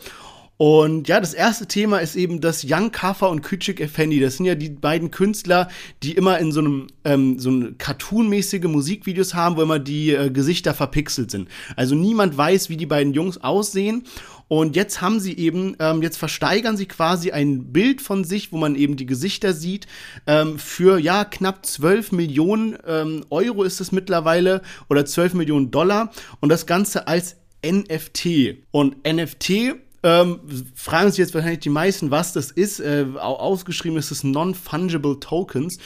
Und 0.62 1.08
ja, 1.08 1.22
das 1.22 1.34
erste 1.34 1.68
Thema 1.68 2.00
ist 2.00 2.18
eben 2.18 2.42
das 2.42 2.66
Young 2.68 2.92
Kaffer 2.92 3.30
und 3.30 3.46
Küçük 3.46 3.80
Effendi. 3.80 4.20
Das 4.20 4.36
sind 4.36 4.46
ja 4.46 4.56
die 4.56 4.68
beiden 4.68 5.10
Künstler, 5.10 5.70
die 6.04 6.12
immer 6.12 6.38
in 6.38 6.52
so 6.52 6.60
einem 6.60 6.88
ähm, 7.06 7.40
so 7.40 7.50
Cartoon-mäßige 7.78 8.66
Musikvideos 8.66 9.34
haben, 9.34 9.56
wo 9.56 9.62
immer 9.62 9.80
die 9.80 10.12
äh, 10.12 10.30
Gesichter 10.30 10.74
verpixelt 10.74 11.32
sind. 11.32 11.48
Also 11.78 11.96
niemand 11.96 12.38
weiß, 12.38 12.70
wie 12.70 12.76
die 12.76 12.88
beiden 12.88 13.14
Jungs 13.14 13.38
aussehen. 13.38 14.04
Und 14.50 14.76
jetzt 14.76 15.00
haben 15.00 15.22
sie 15.22 15.38
eben, 15.38 15.78
ähm, 15.80 16.02
jetzt 16.02 16.18
versteigern 16.18 16.76
sie 16.76 16.88
quasi 16.88 17.32
ein 17.32 17.72
Bild 17.72 18.02
von 18.02 18.26
sich, 18.26 18.52
wo 18.52 18.58
man 18.58 18.76
eben 18.76 18.98
die 18.98 19.06
Gesichter 19.06 19.54
sieht, 19.54 19.88
ähm, 20.28 20.60
für 20.60 21.00
ja 21.00 21.24
knapp 21.24 21.66
12 21.66 22.12
Millionen 22.12 22.78
ähm, 22.86 23.24
Euro 23.30 23.64
ist 23.64 23.80
es 23.80 23.94
mittlerweile 23.94 24.62
oder 24.90 25.06
12 25.06 25.36
Millionen 25.36 25.72
Dollar 25.72 26.12
und 26.42 26.50
das 26.50 26.66
Ganze 26.66 27.08
als 27.08 27.38
NFT. 27.64 28.58
Und 28.72 29.08
NFT 29.08 29.80
ähm, 30.04 30.40
fragen 30.76 31.10
sich 31.10 31.20
jetzt 31.20 31.34
wahrscheinlich 31.34 31.60
die 31.60 31.70
meisten, 31.70 32.12
was 32.12 32.34
das 32.34 32.52
ist. 32.52 32.80
Äh, 32.80 33.06
ausgeschrieben 33.20 33.98
ist 33.98 34.12
es 34.12 34.24
Non-Fungible 34.24 35.20
Tokens. 35.20 35.78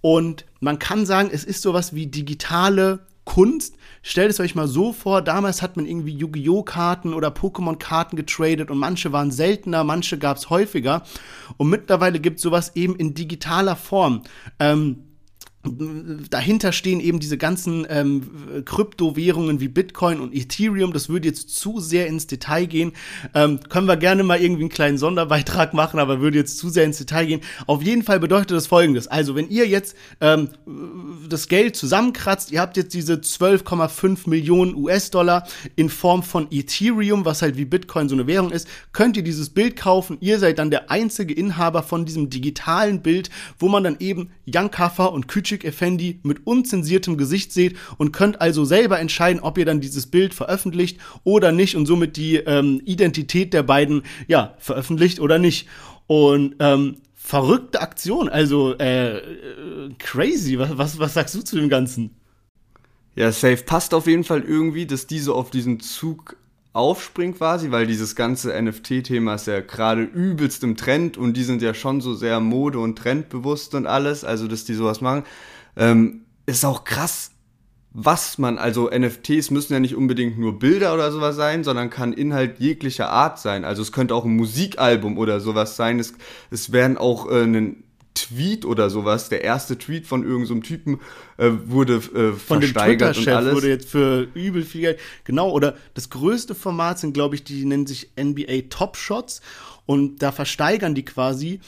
Und 0.00 0.44
man 0.60 0.78
kann 0.78 1.06
sagen, 1.06 1.30
es 1.32 1.44
ist 1.44 1.62
sowas 1.62 1.94
wie 1.94 2.06
digitale 2.06 3.06
Kunst. 3.24 3.76
Stellt 4.02 4.30
es 4.30 4.40
euch 4.40 4.56
mal 4.56 4.66
so 4.66 4.92
vor, 4.92 5.22
damals 5.22 5.62
hat 5.62 5.76
man 5.76 5.86
irgendwie 5.86 6.12
Yu-Gi-Oh! 6.12 6.64
Karten 6.64 7.14
oder 7.14 7.28
Pokémon-Karten 7.28 8.16
getradet 8.16 8.68
und 8.68 8.78
manche 8.78 9.12
waren 9.12 9.30
seltener, 9.30 9.84
manche 9.84 10.18
gab 10.18 10.38
es 10.38 10.50
häufiger. 10.50 11.04
Und 11.56 11.70
mittlerweile 11.70 12.18
gibt 12.18 12.38
es 12.38 12.42
sowas 12.42 12.74
eben 12.74 12.96
in 12.96 13.14
digitaler 13.14 13.76
Form. 13.76 14.22
Ähm, 14.58 15.04
dahinter 15.64 16.72
stehen 16.72 16.98
eben 16.98 17.20
diese 17.20 17.38
ganzen 17.38 17.86
ähm, 17.88 18.64
Kryptowährungen 18.64 19.60
wie 19.60 19.68
Bitcoin 19.68 20.18
und 20.18 20.34
Ethereum. 20.34 20.92
Das 20.92 21.08
würde 21.08 21.28
jetzt 21.28 21.50
zu 21.50 21.78
sehr 21.78 22.08
ins 22.08 22.26
Detail 22.26 22.66
gehen. 22.66 22.92
Ähm, 23.32 23.60
können 23.68 23.86
wir 23.86 23.96
gerne 23.96 24.24
mal 24.24 24.40
irgendwie 24.40 24.62
einen 24.62 24.70
kleinen 24.70 24.98
Sonderbeitrag 24.98 25.72
machen, 25.72 26.00
aber 26.00 26.20
würde 26.20 26.38
jetzt 26.38 26.58
zu 26.58 26.68
sehr 26.68 26.84
ins 26.84 26.98
Detail 26.98 27.26
gehen. 27.26 27.40
Auf 27.68 27.80
jeden 27.80 28.02
Fall 28.02 28.18
bedeutet 28.18 28.50
das 28.50 28.66
folgendes. 28.66 29.06
Also, 29.06 29.36
wenn 29.36 29.48
ihr 29.50 29.68
jetzt 29.68 29.96
ähm, 30.20 30.48
das 31.28 31.46
Geld 31.46 31.76
zusammenkratzt, 31.76 32.50
ihr 32.50 32.60
habt 32.60 32.76
jetzt 32.76 32.92
diese 32.92 33.14
12,5 33.14 34.28
Millionen 34.28 34.74
US-Dollar 34.74 35.46
in 35.76 35.90
Form 35.90 36.24
von 36.24 36.48
Ethereum, 36.50 37.24
was 37.24 37.40
halt 37.40 37.56
wie 37.56 37.66
Bitcoin 37.66 38.08
so 38.08 38.16
eine 38.16 38.26
Währung 38.26 38.50
ist, 38.50 38.66
könnt 38.90 39.16
ihr 39.16 39.22
dieses 39.22 39.50
Bild 39.50 39.76
kaufen. 39.76 40.16
Ihr 40.20 40.40
seid 40.40 40.58
dann 40.58 40.72
der 40.72 40.90
einzige 40.90 41.32
Inhaber 41.34 41.84
von 41.84 42.04
diesem 42.04 42.30
digitalen 42.30 43.00
Bild, 43.00 43.30
wo 43.60 43.68
man 43.68 43.84
dann 43.84 43.98
eben 44.00 44.30
Jan 44.44 44.72
Kaffer 44.72 45.12
und 45.12 45.28
Küçük 45.28 45.51
Küçük 45.52 45.64
Effendi 45.64 46.18
mit 46.22 46.46
unzensiertem 46.46 47.18
Gesicht 47.18 47.52
seht 47.52 47.76
und 47.98 48.12
könnt 48.12 48.40
also 48.40 48.64
selber 48.64 48.98
entscheiden, 48.98 49.42
ob 49.42 49.58
ihr 49.58 49.66
dann 49.66 49.80
dieses 49.80 50.06
Bild 50.06 50.32
veröffentlicht 50.32 50.98
oder 51.24 51.52
nicht 51.52 51.76
und 51.76 51.84
somit 51.84 52.16
die 52.16 52.36
ähm, 52.36 52.80
Identität 52.86 53.52
der 53.52 53.62
beiden 53.62 54.02
ja 54.28 54.54
veröffentlicht 54.58 55.20
oder 55.20 55.38
nicht. 55.38 55.68
Und 56.06 56.56
ähm, 56.58 56.96
verrückte 57.14 57.82
Aktion, 57.82 58.30
also 58.30 58.74
äh, 58.78 59.20
crazy. 59.98 60.58
Was, 60.58 60.78
was, 60.78 60.98
was 60.98 61.14
sagst 61.14 61.34
du 61.34 61.42
zu 61.42 61.56
dem 61.56 61.68
Ganzen? 61.68 62.10
Ja, 63.14 63.30
safe 63.30 63.62
passt 63.64 63.92
auf 63.92 64.06
jeden 64.06 64.24
Fall 64.24 64.40
irgendwie, 64.42 64.86
dass 64.86 65.06
diese 65.06 65.34
auf 65.34 65.50
diesen 65.50 65.80
Zug 65.80 66.36
aufspringen 66.72 67.34
quasi, 67.36 67.70
weil 67.70 67.86
dieses 67.86 68.16
ganze 68.16 68.60
NFT-Thema 68.60 69.34
ist 69.34 69.46
ja 69.46 69.60
gerade 69.60 70.02
übelst 70.02 70.64
im 70.64 70.76
Trend 70.76 71.18
und 71.18 71.36
die 71.36 71.44
sind 71.44 71.60
ja 71.60 71.74
schon 71.74 72.00
so 72.00 72.14
sehr 72.14 72.40
mode- 72.40 72.78
und 72.78 72.96
trendbewusst 72.96 73.74
und 73.74 73.86
alles, 73.86 74.24
also 74.24 74.48
dass 74.48 74.64
die 74.64 74.74
sowas 74.74 75.00
machen. 75.00 75.24
Ähm, 75.76 76.22
ist 76.46 76.64
auch 76.64 76.84
krass, 76.84 77.30
was 77.94 78.38
man, 78.38 78.56
also 78.56 78.88
NFTs 78.88 79.50
müssen 79.50 79.74
ja 79.74 79.80
nicht 79.80 79.94
unbedingt 79.94 80.38
nur 80.38 80.58
Bilder 80.58 80.94
oder 80.94 81.12
sowas 81.12 81.36
sein, 81.36 81.62
sondern 81.62 81.90
kann 81.90 82.14
Inhalt 82.14 82.58
jeglicher 82.58 83.10
Art 83.10 83.38
sein. 83.38 83.64
Also 83.64 83.82
es 83.82 83.92
könnte 83.92 84.14
auch 84.14 84.24
ein 84.24 84.34
Musikalbum 84.34 85.18
oder 85.18 85.40
sowas 85.40 85.76
sein. 85.76 85.98
Es, 85.98 86.14
es 86.50 86.72
werden 86.72 86.96
auch 86.96 87.30
äh, 87.30 87.42
ein 87.42 87.84
Tweet 88.14 88.64
oder 88.64 88.90
sowas, 88.90 89.28
der 89.28 89.42
erste 89.42 89.78
Tweet 89.78 90.06
von 90.06 90.22
irgendeinem 90.22 90.62
so 90.62 90.66
Typen 90.66 91.00
äh, 91.38 91.50
wurde 91.66 91.94
äh, 91.94 92.32
von 92.32 92.60
versteigert 92.60 93.16
dem 93.16 93.22
und 93.22 93.28
alles. 93.28 93.54
wurde 93.54 93.68
jetzt 93.68 93.88
für 93.88 94.28
übel 94.34 94.62
viel 94.64 94.82
Geld. 94.82 95.00
Genau, 95.24 95.50
oder 95.50 95.76
das 95.94 96.10
größte 96.10 96.54
Format 96.54 96.98
sind, 96.98 97.14
glaube 97.14 97.34
ich, 97.34 97.44
die 97.44 97.64
nennen 97.64 97.86
sich 97.86 98.10
NBA 98.20 98.68
Top 98.68 98.96
Shots 98.96 99.40
und 99.86 100.22
da 100.22 100.32
versteigern 100.32 100.94
die 100.94 101.04
quasi 101.04 101.60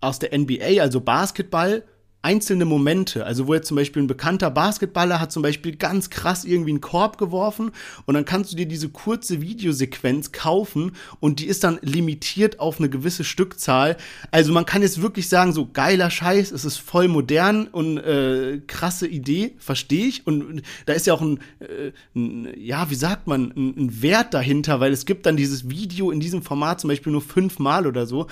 aus 0.00 0.18
der 0.18 0.36
NBA, 0.36 0.80
also 0.80 1.00
Basketball, 1.00 1.84
einzelne 2.22 2.64
Momente. 2.64 3.26
Also 3.26 3.48
wo 3.48 3.54
jetzt 3.54 3.66
zum 3.66 3.76
Beispiel 3.76 4.02
ein 4.02 4.06
bekannter 4.06 4.50
Basketballer 4.50 5.20
hat 5.20 5.32
zum 5.32 5.42
Beispiel 5.42 5.76
ganz 5.76 6.08
krass 6.08 6.44
irgendwie 6.44 6.70
einen 6.70 6.80
Korb 6.80 7.18
geworfen 7.18 7.72
und 8.06 8.14
dann 8.14 8.24
kannst 8.24 8.52
du 8.52 8.56
dir 8.56 8.66
diese 8.66 8.88
kurze 8.88 9.40
Videosequenz 9.40 10.30
kaufen 10.30 10.92
und 11.18 11.40
die 11.40 11.46
ist 11.46 11.64
dann 11.64 11.78
limitiert 11.82 12.60
auf 12.60 12.78
eine 12.78 12.88
gewisse 12.88 13.24
Stückzahl. 13.24 13.96
Also 14.30 14.52
man 14.52 14.66
kann 14.66 14.82
jetzt 14.82 15.02
wirklich 15.02 15.28
sagen, 15.28 15.52
so 15.52 15.68
geiler 15.72 16.10
Scheiß, 16.10 16.52
es 16.52 16.64
ist 16.64 16.78
voll 16.78 17.08
modern 17.08 17.66
und 17.66 17.98
äh, 17.98 18.60
krasse 18.66 19.08
Idee, 19.08 19.54
verstehe 19.58 20.06
ich. 20.06 20.26
Und 20.26 20.62
da 20.86 20.92
ist 20.92 21.06
ja 21.06 21.14
auch 21.14 21.20
ein, 21.20 21.40
äh, 21.58 21.92
ein 22.14 22.48
ja, 22.56 22.88
wie 22.88 22.94
sagt 22.94 23.26
man, 23.26 23.52
ein, 23.56 23.74
ein 23.76 24.02
Wert 24.02 24.32
dahinter, 24.32 24.78
weil 24.78 24.92
es 24.92 25.06
gibt 25.06 25.26
dann 25.26 25.36
dieses 25.36 25.68
Video 25.68 26.10
in 26.10 26.20
diesem 26.20 26.42
Format 26.42 26.80
zum 26.80 26.88
Beispiel 26.88 27.12
nur 27.12 27.22
fünfmal 27.22 27.86
oder 27.86 28.06
so. 28.06 28.28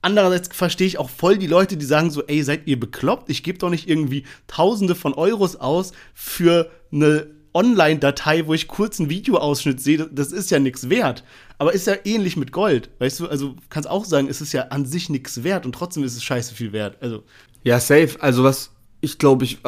Andererseits 0.00 0.48
verstehe 0.54 0.86
ich 0.86 0.98
auch 0.98 1.10
voll 1.10 1.38
die 1.38 1.46
Leute, 1.46 1.76
die 1.76 1.84
sagen 1.84 2.10
so, 2.10 2.24
ey, 2.26 2.42
seid 2.42 2.66
ihr 2.66 2.78
bekloppt? 2.78 3.30
Ich 3.30 3.42
gebe 3.42 3.58
doch 3.58 3.70
nicht 3.70 3.88
irgendwie 3.88 4.24
Tausende 4.46 4.94
von 4.94 5.14
Euros 5.14 5.56
aus 5.56 5.92
für 6.14 6.70
eine 6.92 7.26
Online-Datei, 7.52 8.46
wo 8.46 8.54
ich 8.54 8.68
kurz 8.68 9.00
einen 9.00 9.10
Videoausschnitt 9.10 9.80
sehe. 9.80 10.08
Das 10.12 10.30
ist 10.30 10.50
ja 10.50 10.60
nichts 10.60 10.88
wert. 10.88 11.24
Aber 11.58 11.72
ist 11.72 11.88
ja 11.88 11.94
ähnlich 12.04 12.36
mit 12.36 12.52
Gold. 12.52 12.90
Weißt 13.00 13.18
du, 13.20 13.26
also 13.26 13.56
kannst 13.68 13.90
auch 13.90 14.04
sagen, 14.04 14.28
es 14.28 14.40
ist 14.40 14.52
ja 14.52 14.68
an 14.68 14.86
sich 14.86 15.08
nichts 15.08 15.42
wert 15.42 15.66
und 15.66 15.74
trotzdem 15.74 16.04
ist 16.04 16.16
es 16.16 16.22
scheiße 16.22 16.54
viel 16.54 16.72
wert. 16.72 16.98
Also. 17.00 17.24
Ja, 17.64 17.80
safe. 17.80 18.16
Also 18.20 18.44
was 18.44 18.70
ich 19.00 19.18
glaube, 19.18 19.44
ich, 19.44 19.58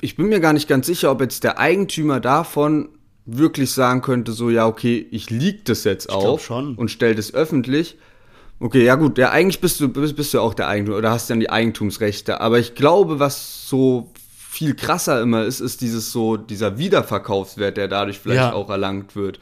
ich 0.00 0.16
bin 0.16 0.28
mir 0.28 0.40
gar 0.40 0.52
nicht 0.52 0.68
ganz 0.68 0.86
sicher, 0.86 1.10
ob 1.10 1.20
jetzt 1.20 1.44
der 1.44 1.58
Eigentümer 1.58 2.20
davon 2.20 2.90
wirklich 3.26 3.72
sagen 3.72 4.02
könnte, 4.02 4.32
so, 4.32 4.50
ja, 4.50 4.66
okay, 4.66 5.06
ich 5.10 5.30
lieg 5.30 5.64
das 5.64 5.84
jetzt 5.84 6.06
ich 6.06 6.14
auf 6.14 6.50
und 6.50 6.90
stell 6.90 7.14
das 7.14 7.34
öffentlich. 7.34 7.98
Okay, 8.60 8.84
ja 8.84 8.96
gut, 8.96 9.18
ja, 9.18 9.30
eigentlich 9.30 9.60
bist 9.60 9.80
du, 9.80 9.88
bist, 9.88 10.16
bist 10.16 10.34
du 10.34 10.40
auch 10.40 10.54
der 10.54 10.66
Eigentümer 10.66 10.98
oder 10.98 11.10
hast 11.10 11.30
dann 11.30 11.40
die 11.40 11.50
Eigentumsrechte. 11.50 12.40
Aber 12.40 12.58
ich 12.58 12.74
glaube, 12.74 13.20
was 13.20 13.68
so 13.68 14.10
viel 14.14 14.74
krasser 14.74 15.22
immer 15.22 15.44
ist, 15.44 15.60
ist 15.60 15.80
dieses 15.80 16.10
so, 16.10 16.36
dieser 16.36 16.78
Wiederverkaufswert, 16.78 17.76
der 17.76 17.86
dadurch 17.86 18.18
vielleicht 18.18 18.40
ja. 18.40 18.52
auch 18.52 18.68
erlangt 18.70 19.14
wird. 19.14 19.38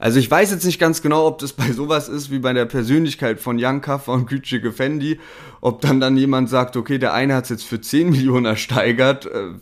Also 0.00 0.18
ich 0.18 0.30
weiß 0.30 0.50
jetzt 0.50 0.64
nicht 0.64 0.78
ganz 0.78 1.02
genau, 1.02 1.26
ob 1.26 1.38
das 1.38 1.52
bei 1.52 1.70
sowas 1.72 2.08
ist 2.08 2.30
wie 2.30 2.38
bei 2.38 2.52
der 2.52 2.64
Persönlichkeit 2.66 3.40
von 3.40 3.58
Jan 3.58 3.80
Kaffer 3.80 4.12
und 4.12 4.26
Gütschige 4.26 4.68
Gefendi, 4.70 5.20
ob 5.60 5.80
dann 5.80 6.00
dann 6.00 6.16
jemand 6.16 6.48
sagt, 6.48 6.76
okay, 6.76 6.98
der 6.98 7.14
eine 7.14 7.34
hat 7.34 7.44
es 7.44 7.50
jetzt 7.50 7.64
für 7.64 7.80
10 7.80 8.10
Millionen 8.10 8.46
ersteigert, 8.46 9.26
äh, 9.26 9.54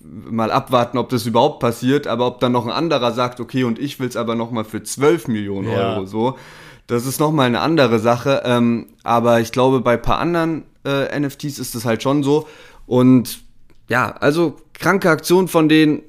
mal 0.00 0.50
abwarten, 0.50 0.98
ob 0.98 1.10
das 1.10 1.26
überhaupt 1.26 1.60
passiert, 1.60 2.06
aber 2.06 2.26
ob 2.26 2.40
dann 2.40 2.52
noch 2.52 2.66
ein 2.66 2.72
anderer 2.72 3.12
sagt, 3.12 3.40
okay, 3.40 3.64
und 3.64 3.78
ich 3.78 4.00
will 4.00 4.08
es 4.08 4.16
aber 4.16 4.34
noch 4.34 4.50
mal 4.50 4.64
für 4.64 4.82
12 4.82 5.28
Millionen 5.28 5.70
ja. 5.70 5.94
Euro 5.94 6.06
so. 6.06 6.38
Das 6.86 7.06
ist 7.06 7.20
nochmal 7.20 7.46
eine 7.46 7.60
andere 7.60 7.98
Sache. 7.98 8.42
Ähm, 8.44 8.86
aber 9.02 9.40
ich 9.40 9.52
glaube, 9.52 9.80
bei 9.80 9.94
ein 9.94 10.02
paar 10.02 10.18
anderen 10.18 10.64
äh, 10.84 11.18
NFTs 11.18 11.58
ist 11.58 11.74
das 11.74 11.84
halt 11.84 12.02
schon 12.02 12.22
so. 12.22 12.46
Und 12.86 13.40
ja, 13.88 14.12
also 14.12 14.56
kranke 14.72 15.10
Aktion 15.10 15.48
von 15.48 15.68
denen, 15.68 16.02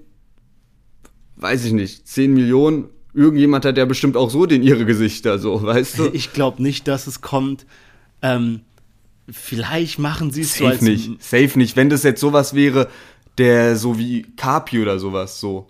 weiß 1.38 1.66
ich 1.66 1.74
nicht, 1.74 2.08
10 2.08 2.34
Millionen. 2.34 2.90
Irgendjemand 3.14 3.66
hat 3.66 3.78
ja 3.78 3.86
bestimmt 3.86 4.18
auch 4.18 4.30
so 4.30 4.46
den 4.46 4.64
ihre 4.64 4.86
Gesichter, 4.86 5.38
so, 5.38 5.62
weißt 5.64 6.00
du? 6.00 6.10
Ich 6.14 6.34
glaube 6.34 6.64
nicht, 6.64 6.88
dass 6.88 7.06
es 7.06 7.22
kommt. 7.22 7.66
Ähm, 8.22 8.62
vielleicht 9.30 10.00
machen 10.00 10.32
sie 10.32 10.42
es 10.42 10.56
so 10.56 10.66
als 10.66 10.82
nicht, 10.82 11.22
safe 11.22 11.58
nicht. 11.58 11.76
Wenn 11.76 11.90
das 11.90 12.04
jetzt 12.04 12.22
sowas 12.22 12.54
wäre, 12.54 12.90
der 13.38 13.76
so 13.76 13.98
wie 14.00 14.24
Carpi 14.36 14.82
oder 14.82 15.00
sowas, 15.00 15.40
so 15.40 15.68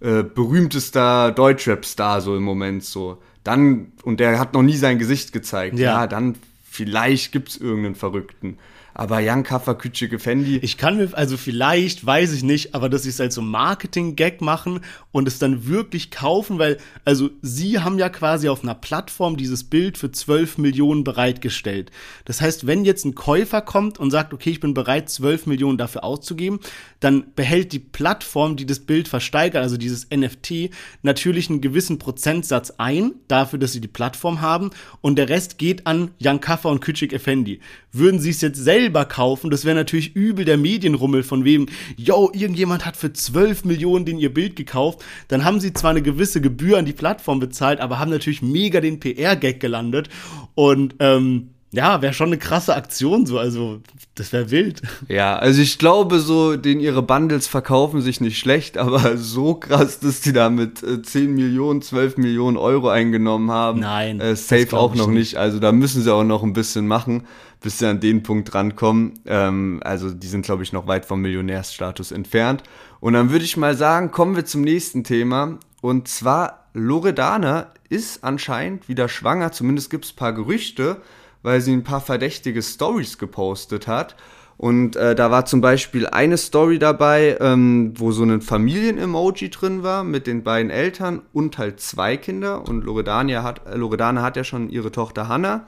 äh, 0.00 0.22
berühmtester 0.22 1.32
Deutschrap-Star 1.32 2.20
so 2.20 2.36
im 2.36 2.42
Moment 2.42 2.84
so 2.84 3.18
dann, 3.44 3.92
und 4.02 4.20
der 4.20 4.38
hat 4.38 4.54
noch 4.54 4.62
nie 4.62 4.76
sein 4.76 4.98
Gesicht 4.98 5.32
gezeigt, 5.32 5.78
ja, 5.78 6.00
ja 6.00 6.06
dann 6.06 6.34
vielleicht 6.64 7.30
gibt 7.30 7.50
es 7.50 7.56
irgendeinen 7.56 7.94
Verrückten. 7.94 8.58
Aber 8.96 9.18
Jan 9.18 9.42
Kaffer, 9.42 9.74
Kütschige 9.74 10.20
Fendi. 10.20 10.58
Ich 10.58 10.78
kann 10.78 10.96
mir, 10.96 11.08
also 11.14 11.36
vielleicht, 11.36 12.06
weiß 12.06 12.32
ich 12.32 12.44
nicht, 12.44 12.76
aber 12.76 12.88
dass 12.88 13.02
sie 13.02 13.08
es 13.08 13.20
als 13.20 13.34
so 13.34 13.42
Marketing-Gag 13.42 14.40
machen 14.40 14.80
und 15.10 15.26
es 15.26 15.40
dann 15.40 15.66
wirklich 15.66 16.12
kaufen, 16.12 16.60
weil, 16.60 16.78
also 17.04 17.30
sie 17.42 17.80
haben 17.80 17.98
ja 17.98 18.08
quasi 18.08 18.48
auf 18.48 18.62
einer 18.62 18.76
Plattform 18.76 19.36
dieses 19.36 19.64
Bild 19.64 19.98
für 19.98 20.12
12 20.12 20.58
Millionen 20.58 21.02
bereitgestellt. 21.02 21.90
Das 22.24 22.40
heißt, 22.40 22.68
wenn 22.68 22.84
jetzt 22.84 23.04
ein 23.04 23.16
Käufer 23.16 23.62
kommt 23.62 23.98
und 23.98 24.12
sagt, 24.12 24.32
okay, 24.32 24.50
ich 24.50 24.60
bin 24.60 24.74
bereit, 24.74 25.10
12 25.10 25.46
Millionen 25.46 25.76
dafür 25.76 26.04
auszugeben, 26.04 26.60
dann 27.04 27.34
behält 27.36 27.72
die 27.72 27.78
Plattform, 27.78 28.56
die 28.56 28.64
das 28.64 28.80
Bild 28.80 29.08
versteigert, 29.08 29.62
also 29.62 29.76
dieses 29.76 30.08
NFT, 30.10 30.70
natürlich 31.02 31.50
einen 31.50 31.60
gewissen 31.60 31.98
Prozentsatz 31.98 32.72
ein, 32.78 33.12
dafür, 33.28 33.58
dass 33.58 33.72
sie 33.72 33.80
die 33.82 33.88
Plattform 33.88 34.40
haben 34.40 34.70
und 35.02 35.16
der 35.16 35.28
Rest 35.28 35.58
geht 35.58 35.86
an 35.86 36.12
Jan 36.18 36.40
Kaffer 36.40 36.70
und 36.70 36.82
Küçük 36.82 37.12
Effendi. 37.12 37.60
Würden 37.92 38.20
sie 38.20 38.30
es 38.30 38.40
jetzt 38.40 38.56
selber 38.56 39.04
kaufen, 39.04 39.50
das 39.50 39.66
wäre 39.66 39.76
natürlich 39.76 40.16
übel 40.16 40.46
der 40.46 40.56
Medienrummel 40.56 41.22
von 41.22 41.44
wem, 41.44 41.66
yo, 41.96 42.30
irgendjemand 42.32 42.86
hat 42.86 42.96
für 42.96 43.12
12 43.12 43.64
Millionen 43.64 44.06
den 44.06 44.18
ihr 44.18 44.32
Bild 44.32 44.56
gekauft. 44.56 45.04
Dann 45.28 45.44
haben 45.44 45.60
sie 45.60 45.74
zwar 45.74 45.90
eine 45.90 46.02
gewisse 46.02 46.40
Gebühr 46.40 46.78
an 46.78 46.86
die 46.86 46.92
Plattform 46.92 47.38
bezahlt, 47.38 47.80
aber 47.80 47.98
haben 47.98 48.10
natürlich 48.10 48.42
mega 48.42 48.80
den 48.80 48.98
PR-Gag 48.98 49.60
gelandet. 49.60 50.08
Und 50.54 50.94
ähm, 51.00 51.50
ja, 51.74 52.02
wäre 52.02 52.12
schon 52.12 52.28
eine 52.28 52.38
krasse 52.38 52.74
Aktion 52.76 53.26
so, 53.26 53.38
also 53.38 53.80
das 54.14 54.32
wäre 54.32 54.50
wild. 54.50 54.80
Ja, 55.08 55.36
also 55.36 55.60
ich 55.60 55.78
glaube 55.78 56.20
so, 56.20 56.56
den 56.56 56.78
ihre 56.78 57.02
Bundles 57.02 57.48
verkaufen 57.48 58.00
sich 58.00 58.20
nicht 58.20 58.38
schlecht, 58.38 58.78
aber 58.78 59.16
so 59.16 59.54
krass, 59.54 59.98
dass 59.98 60.20
die 60.20 60.32
da 60.32 60.50
mit 60.50 60.82
äh, 60.82 61.02
10 61.02 61.34
Millionen, 61.34 61.82
12 61.82 62.16
Millionen 62.16 62.56
Euro 62.56 62.88
eingenommen 62.88 63.50
haben. 63.50 63.80
Nein. 63.80 64.20
Äh, 64.20 64.36
safe 64.36 64.76
auch 64.76 64.94
noch 64.94 65.08
nicht. 65.08 65.32
nicht. 65.32 65.36
Also 65.36 65.58
da 65.58 65.72
müssen 65.72 66.02
sie 66.02 66.14
auch 66.14 66.22
noch 66.22 66.44
ein 66.44 66.52
bisschen 66.52 66.86
machen, 66.86 67.26
bis 67.60 67.78
sie 67.78 67.86
an 67.86 67.98
den 67.98 68.22
Punkt 68.22 68.54
rankommen. 68.54 69.14
Ähm, 69.26 69.80
also 69.84 70.10
die 70.10 70.28
sind, 70.28 70.44
glaube 70.44 70.62
ich, 70.62 70.72
noch 70.72 70.86
weit 70.86 71.04
vom 71.04 71.20
Millionärsstatus 71.20 72.12
entfernt. 72.12 72.62
Und 73.00 73.14
dann 73.14 73.30
würde 73.30 73.44
ich 73.44 73.56
mal 73.56 73.76
sagen, 73.76 74.12
kommen 74.12 74.36
wir 74.36 74.44
zum 74.44 74.62
nächsten 74.62 75.02
Thema. 75.02 75.58
Und 75.80 76.06
zwar 76.06 76.68
Loredana 76.72 77.72
ist 77.88 78.22
anscheinend 78.22 78.88
wieder 78.88 79.08
schwanger, 79.08 79.52
zumindest 79.52 79.90
gibt 79.90 80.04
es 80.04 80.12
ein 80.12 80.16
paar 80.16 80.32
Gerüchte 80.32 81.02
weil 81.44 81.60
sie 81.60 81.72
ein 81.72 81.84
paar 81.84 82.00
verdächtige 82.00 82.62
Stories 82.62 83.18
gepostet 83.18 83.86
hat. 83.86 84.16
Und 84.56 84.96
äh, 84.96 85.14
da 85.14 85.30
war 85.30 85.46
zum 85.46 85.60
Beispiel 85.60 86.06
eine 86.06 86.38
Story 86.38 86.78
dabei, 86.78 87.36
ähm, 87.40 87.92
wo 87.96 88.12
so 88.12 88.24
ein 88.24 88.40
Familien-Emoji 88.40 89.50
drin 89.50 89.82
war 89.82 90.04
mit 90.04 90.26
den 90.26 90.42
beiden 90.42 90.70
Eltern 90.70 91.22
und 91.32 91.58
halt 91.58 91.80
zwei 91.80 92.16
Kinder. 92.16 92.66
Und 92.66 92.84
Loredana 92.84 93.42
hat, 93.42 93.66
äh, 93.66 93.76
Loredana 93.76 94.22
hat 94.22 94.36
ja 94.36 94.44
schon 94.44 94.70
ihre 94.70 94.90
Tochter 94.90 95.28
Hannah. 95.28 95.66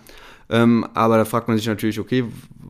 Ähm, 0.48 0.86
aber 0.94 1.18
da 1.18 1.24
fragt 1.24 1.48
man 1.48 1.56
sich 1.58 1.66
natürlich, 1.66 2.00
okay, 2.00 2.24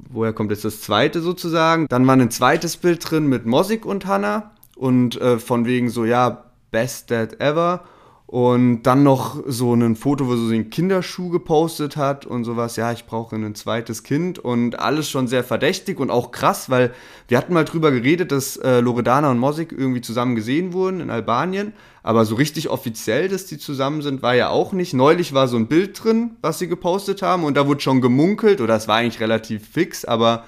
woher 0.09 0.33
kommt 0.33 0.51
jetzt 0.51 0.65
das 0.65 0.81
zweite 0.81 1.21
sozusagen? 1.21 1.87
Dann 1.89 2.07
war 2.07 2.17
ein 2.17 2.31
zweites 2.31 2.77
Bild 2.77 3.09
drin 3.09 3.27
mit 3.27 3.47
Mosik 3.47 3.87
und 3.87 4.07
Hannah. 4.07 4.51
Und 4.75 5.21
äh, 5.21 5.39
von 5.39 5.65
wegen 5.65 5.91
so, 5.91 6.05
ja, 6.05 6.45
best 6.73 7.11
dad 7.11 7.41
ever. 7.41 7.85
Und 8.29 8.83
dann 8.83 9.05
noch 9.05 9.41
so 9.47 9.73
ein 9.73 9.95
Foto, 9.95 10.27
wo 10.27 10.35
so 10.35 10.51
den 10.51 10.69
Kinderschuh 10.69 11.29
gepostet 11.29 11.97
hat 11.97 12.27
und 12.27 12.43
sowas. 12.43 12.75
Ja, 12.75 12.91
ich 12.91 13.07
brauche 13.07 13.37
ein 13.37 13.55
zweites 13.55 14.03
Kind 14.03 14.41
und 14.41 14.81
alles 14.81 15.09
schon 15.09 15.29
sehr 15.29 15.45
verdächtig 15.45 16.01
und 16.01 16.11
auch 16.11 16.33
krass, 16.33 16.69
weil 16.69 16.93
wir 17.29 17.39
hatten 17.39 17.55
mal 17.55 17.65
drüber 17.65 17.93
geredet, 17.93 18.33
dass 18.33 18.57
äh, 18.57 18.81
Loredana 18.81 19.31
und 19.31 19.39
Mosik 19.39 19.71
irgendwie 19.71 20.01
zusammen 20.01 20.35
gesehen 20.35 20.73
wurden 20.73 20.99
in 21.01 21.11
Albanien. 21.11 21.73
Aber 22.03 22.25
so 22.25 22.35
richtig 22.35 22.69
offiziell, 22.69 23.29
dass 23.29 23.47
die 23.47 23.59
zusammen 23.59 24.03
sind, 24.03 24.23
war 24.23 24.35
ja 24.35 24.49
auch 24.49 24.73
nicht. 24.73 24.93
Neulich 24.93 25.33
war 25.33 25.47
so 25.47 25.57
ein 25.57 25.69
Bild 25.69 26.03
drin, 26.03 26.33
was 26.43 26.59
sie 26.59 26.67
gepostet 26.67 27.23
haben 27.23 27.45
und 27.45 27.57
da 27.57 27.69
wurde 27.69 27.81
schon 27.81 28.01
gemunkelt 28.01 28.61
oder 28.61 28.75
es 28.75 28.89
war 28.89 28.97
eigentlich 28.97 29.21
relativ 29.21 29.69
fix, 29.69 30.05
aber 30.05 30.45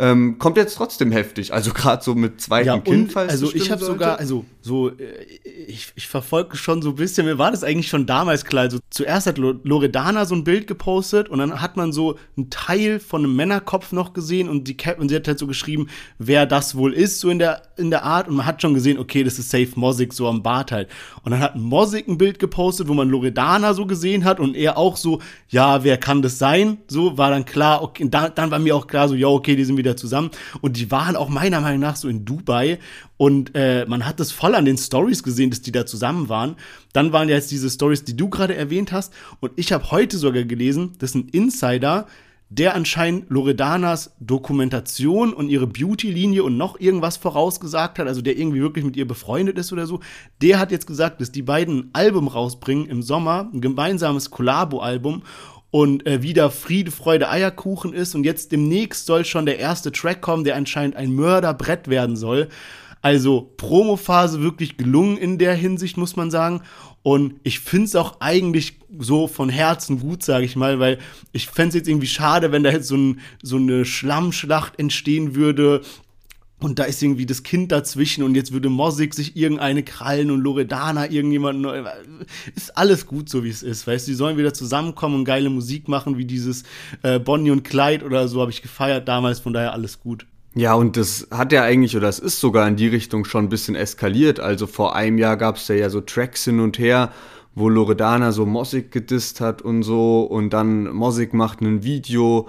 ähm, 0.00 0.38
kommt 0.38 0.56
jetzt 0.56 0.76
trotzdem 0.76 1.10
heftig. 1.10 1.52
Also 1.52 1.72
gerade 1.72 2.02
so 2.04 2.14
mit 2.14 2.40
zweiten 2.40 2.68
ja, 2.68 2.78
Kind, 2.78 3.12
falls 3.12 3.32
Also 3.32 3.52
ich 3.52 3.72
habe 3.72 3.84
sogar, 3.84 4.18
also 4.18 4.44
so, 4.62 4.90
äh, 4.90 4.94
ich, 5.66 5.88
ich 5.96 6.06
verfolge 6.06 6.56
schon 6.56 6.82
so 6.82 6.90
ein 6.90 6.94
bisschen, 6.94 7.26
mir 7.26 7.38
war 7.38 7.50
das 7.50 7.64
eigentlich 7.64 7.88
schon 7.88 8.06
damals 8.06 8.44
klar. 8.44 8.62
Also 8.62 8.78
zuerst 8.90 9.26
hat 9.26 9.38
Loredana 9.38 10.24
so 10.24 10.36
ein 10.36 10.44
Bild 10.44 10.68
gepostet 10.68 11.28
und 11.28 11.40
dann 11.40 11.60
hat 11.60 11.76
man 11.76 11.92
so 11.92 12.16
einen 12.36 12.48
Teil 12.48 13.00
von 13.00 13.24
einem 13.24 13.34
Männerkopf 13.34 13.90
noch 13.90 14.12
gesehen 14.12 14.48
und 14.48 14.68
die 14.68 14.76
Cap 14.76 15.00
und 15.00 15.08
sie 15.08 15.16
hat 15.16 15.26
halt 15.26 15.40
so 15.40 15.48
geschrieben, 15.48 15.88
wer 16.18 16.46
das 16.46 16.76
wohl 16.76 16.94
ist, 16.94 17.18
so 17.18 17.28
in 17.28 17.40
der, 17.40 17.62
in 17.76 17.90
der 17.90 18.04
Art. 18.04 18.28
Und 18.28 18.36
man 18.36 18.46
hat 18.46 18.62
schon 18.62 18.74
gesehen, 18.74 18.98
okay, 18.98 19.24
das 19.24 19.40
ist 19.40 19.50
Safe 19.50 19.68
Mosik, 19.74 20.12
so 20.12 20.28
am 20.28 20.44
Bart 20.44 20.70
halt. 20.70 20.88
Und 21.24 21.32
dann 21.32 21.40
hat 21.40 21.56
Mosik 21.56 22.06
ein 22.06 22.18
Bild 22.18 22.38
gepostet, 22.38 22.86
wo 22.86 22.94
man 22.94 23.08
Loredana 23.08 23.74
so 23.74 23.84
gesehen 23.84 24.24
hat 24.24 24.38
und 24.38 24.54
er 24.54 24.78
auch 24.78 24.96
so, 24.96 25.20
ja, 25.48 25.82
wer 25.82 25.96
kann 25.96 26.22
das 26.22 26.38
sein? 26.38 26.78
So 26.86 27.18
war 27.18 27.30
dann 27.30 27.44
klar, 27.44 27.82
okay, 27.82 28.06
dann, 28.08 28.32
dann 28.36 28.52
war 28.52 28.60
mir 28.60 28.76
auch 28.76 28.86
klar, 28.86 29.08
so, 29.08 29.16
ja, 29.16 29.26
okay, 29.26 29.56
die 29.56 29.64
sind 29.64 29.76
wieder 29.76 29.87
wieder 29.88 29.96
zusammen. 29.96 30.30
Und 30.60 30.76
die 30.76 30.90
waren 30.90 31.16
auch 31.16 31.28
meiner 31.28 31.60
Meinung 31.60 31.80
nach 31.80 31.96
so 31.96 32.08
in 32.08 32.24
Dubai. 32.24 32.78
Und 33.16 33.52
äh, 33.54 33.86
man 33.88 34.06
hat 34.06 34.20
das 34.20 34.30
voll 34.30 34.54
an 34.54 34.64
den 34.64 34.78
Stories 34.78 35.22
gesehen, 35.22 35.50
dass 35.50 35.62
die 35.62 35.72
da 35.72 35.86
zusammen 35.86 36.28
waren. 36.28 36.56
Dann 36.92 37.12
waren 37.12 37.28
ja 37.28 37.36
jetzt 37.36 37.50
diese 37.50 37.70
Stories, 37.70 38.04
die 38.04 38.16
du 38.16 38.28
gerade 38.28 38.54
erwähnt 38.54 38.92
hast. 38.92 39.12
Und 39.40 39.52
ich 39.56 39.72
habe 39.72 39.90
heute 39.90 40.18
sogar 40.18 40.44
gelesen, 40.44 40.92
dass 40.98 41.14
ein 41.14 41.28
Insider 41.28 42.06
der 42.50 42.74
anscheinend 42.74 43.28
Loredanas 43.28 44.12
Dokumentation 44.20 45.34
und 45.34 45.50
ihre 45.50 45.66
Beauty-Linie 45.66 46.42
und 46.42 46.56
noch 46.56 46.80
irgendwas 46.80 47.18
vorausgesagt 47.18 47.98
hat, 47.98 48.06
also 48.06 48.22
der 48.22 48.38
irgendwie 48.38 48.60
wirklich 48.60 48.86
mit 48.86 48.96
ihr 48.96 49.06
befreundet 49.06 49.58
ist 49.58 49.72
oder 49.72 49.86
so, 49.86 50.00
der 50.40 50.58
hat 50.58 50.70
jetzt 50.70 50.86
gesagt, 50.86 51.20
dass 51.20 51.30
die 51.30 51.42
beiden 51.42 51.78
ein 51.78 51.90
Album 51.92 52.26
rausbringen 52.26 52.86
im 52.86 53.02
Sommer, 53.02 53.50
ein 53.52 53.60
gemeinsames 53.60 54.30
Collabo-Album 54.30 55.22
und 55.70 56.06
äh, 56.06 56.22
wieder 56.22 56.50
Friede, 56.50 56.90
Freude, 56.90 57.28
Eierkuchen 57.28 57.92
ist. 57.92 58.14
Und 58.14 58.24
jetzt 58.24 58.52
demnächst 58.52 59.06
soll 59.06 59.24
schon 59.24 59.46
der 59.46 59.58
erste 59.58 59.92
Track 59.92 60.20
kommen, 60.20 60.44
der 60.44 60.56
anscheinend 60.56 60.96
ein 60.96 61.12
Mörderbrett 61.12 61.88
werden 61.88 62.16
soll. 62.16 62.48
Also 63.00 63.52
Promophase 63.56 64.42
wirklich 64.42 64.76
gelungen 64.76 65.18
in 65.18 65.38
der 65.38 65.54
Hinsicht, 65.54 65.96
muss 65.96 66.16
man 66.16 66.30
sagen. 66.30 66.62
Und 67.02 67.34
ich 67.44 67.60
finde 67.60 67.86
es 67.86 67.96
auch 67.96 68.20
eigentlich 68.20 68.80
so 68.98 69.28
von 69.28 69.48
Herzen 69.50 70.00
gut, 70.00 70.22
sage 70.22 70.44
ich 70.44 70.56
mal, 70.56 70.80
weil 70.80 70.98
ich 71.32 71.46
fände 71.46 71.68
es 71.68 71.74
jetzt 71.76 71.88
irgendwie 71.88 72.08
schade, 72.08 72.50
wenn 72.50 72.64
da 72.64 72.70
jetzt 72.70 72.88
so, 72.88 72.96
ein, 72.96 73.20
so 73.42 73.56
eine 73.56 73.84
Schlammschlacht 73.84 74.78
entstehen 74.78 75.34
würde 75.34 75.82
und 76.60 76.78
da 76.78 76.84
ist 76.84 77.02
irgendwie 77.02 77.26
das 77.26 77.44
Kind 77.44 77.70
dazwischen 77.70 78.24
und 78.24 78.34
jetzt 78.34 78.52
würde 78.52 78.68
Mosik 78.68 79.14
sich 79.14 79.36
irgendeine 79.36 79.84
krallen 79.84 80.30
und 80.30 80.40
Loredana 80.40 81.10
irgendjemanden. 81.10 81.86
Ist 82.56 82.76
alles 82.76 83.06
gut 83.06 83.28
so, 83.28 83.44
wie 83.44 83.48
es 83.48 83.62
ist. 83.62 83.86
Weißt 83.86 84.06
du, 84.06 84.10
die 84.10 84.16
sollen 84.16 84.36
wieder 84.36 84.52
zusammenkommen 84.52 85.16
und 85.16 85.24
geile 85.24 85.50
Musik 85.50 85.86
machen, 85.88 86.18
wie 86.18 86.24
dieses 86.24 86.64
äh, 87.02 87.20
Bonnie 87.20 87.52
und 87.52 87.62
Clyde 87.62 88.04
oder 88.04 88.26
so, 88.26 88.40
habe 88.40 88.50
ich 88.50 88.62
gefeiert 88.62 89.06
damals, 89.06 89.38
von 89.38 89.52
daher 89.52 89.72
alles 89.72 90.00
gut. 90.00 90.26
Ja, 90.54 90.74
und 90.74 90.96
das 90.96 91.28
hat 91.30 91.52
ja 91.52 91.62
eigentlich, 91.62 91.96
oder 91.96 92.08
es 92.08 92.18
ist 92.18 92.40
sogar 92.40 92.66
in 92.66 92.74
die 92.74 92.88
Richtung 92.88 93.24
schon 93.24 93.44
ein 93.44 93.48
bisschen 93.48 93.76
eskaliert. 93.76 94.40
Also 94.40 94.66
vor 94.66 94.96
einem 94.96 95.18
Jahr 95.18 95.36
gab 95.36 95.56
es 95.56 95.68
ja, 95.68 95.76
ja 95.76 95.90
so 95.90 96.00
Tracks 96.00 96.44
hin 96.44 96.58
und 96.58 96.80
her, 96.80 97.12
wo 97.54 97.68
Loredana 97.68 98.32
so 98.32 98.44
Mosik 98.46 98.90
gedisst 98.90 99.40
hat 99.40 99.62
und 99.62 99.84
so 99.84 100.22
und 100.22 100.50
dann 100.50 100.92
Mosik 100.92 101.34
macht 101.34 101.60
ein 101.60 101.84
Video 101.84 102.48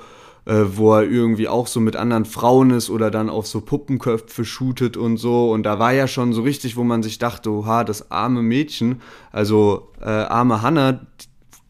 äh, 0.49 0.77
wo 0.77 0.95
er 0.95 1.03
irgendwie 1.03 1.47
auch 1.47 1.67
so 1.67 1.79
mit 1.79 1.95
anderen 1.95 2.25
Frauen 2.25 2.71
ist 2.71 2.89
oder 2.89 3.11
dann 3.11 3.29
auf 3.29 3.45
so 3.45 3.61
Puppenköpfe 3.61 4.43
shootet 4.43 4.97
und 4.97 5.17
so. 5.17 5.51
Und 5.51 5.61
da 5.61 5.77
war 5.77 5.93
ja 5.93 6.07
schon 6.07 6.33
so 6.33 6.41
richtig, 6.41 6.75
wo 6.75 6.83
man 6.83 7.03
sich 7.03 7.19
dachte, 7.19 7.51
oha, 7.51 7.83
das 7.83 8.09
arme 8.09 8.41
Mädchen, 8.41 9.01
also 9.31 9.89
äh, 10.01 10.05
arme 10.05 10.63
Hannah, 10.63 11.01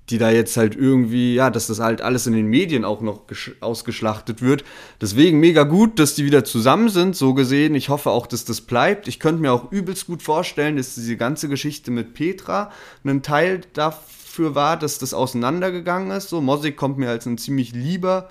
die 0.09 0.17
da 0.17 0.32
jetzt 0.32 0.55
halt 0.55 0.77
irgendwie, 0.77 1.36
ja, 1.36 1.49
dass 1.49 1.67
das 1.67 1.82
halt 1.82 2.01
alles 2.01 2.25
in 2.25 2.32
den 2.32 2.47
Medien 2.47 2.86
auch 2.86 3.01
noch 3.01 3.23
ausgeschlachtet 3.59 4.41
wird. 4.41 4.63
Deswegen 5.01 5.41
mega 5.41 5.63
gut, 5.63 5.99
dass 5.99 6.15
die 6.15 6.23
wieder 6.23 6.45
zusammen 6.45 6.88
sind, 6.88 7.17
so 7.17 7.34
gesehen. 7.34 7.75
Ich 7.75 7.89
hoffe 7.89 8.11
auch, 8.11 8.27
dass 8.27 8.45
das 8.45 8.61
bleibt. 8.61 9.09
Ich 9.09 9.19
könnte 9.19 9.41
mir 9.41 9.51
auch 9.51 9.73
übelst 9.73 10.07
gut 10.07 10.23
vorstellen, 10.23 10.77
dass 10.77 10.95
diese 10.95 11.17
ganze 11.17 11.49
Geschichte 11.49 11.91
mit 11.91 12.13
Petra 12.13 12.71
ein 13.03 13.23
Teil 13.23 13.61
dafür 13.73 14.55
war, 14.55 14.77
dass 14.77 14.99
das 14.99 15.13
auseinandergegangen 15.13 16.11
ist. 16.11 16.30
So, 16.30 16.39
Mosik 16.39 16.77
kommt 16.77 16.97
mir 16.97 17.09
als 17.09 17.25
ein 17.25 17.38
ziemlich 17.38 17.73
lieber 17.73 18.30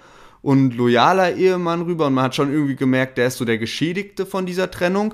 und 0.48 0.74
loyaler 0.74 1.36
Ehemann 1.36 1.82
rüber 1.82 2.06
und 2.06 2.14
man 2.14 2.24
hat 2.24 2.34
schon 2.34 2.50
irgendwie 2.50 2.74
gemerkt, 2.74 3.18
der 3.18 3.26
ist 3.26 3.36
so 3.36 3.44
der 3.44 3.58
Geschädigte 3.58 4.24
von 4.24 4.46
dieser 4.46 4.70
Trennung. 4.70 5.12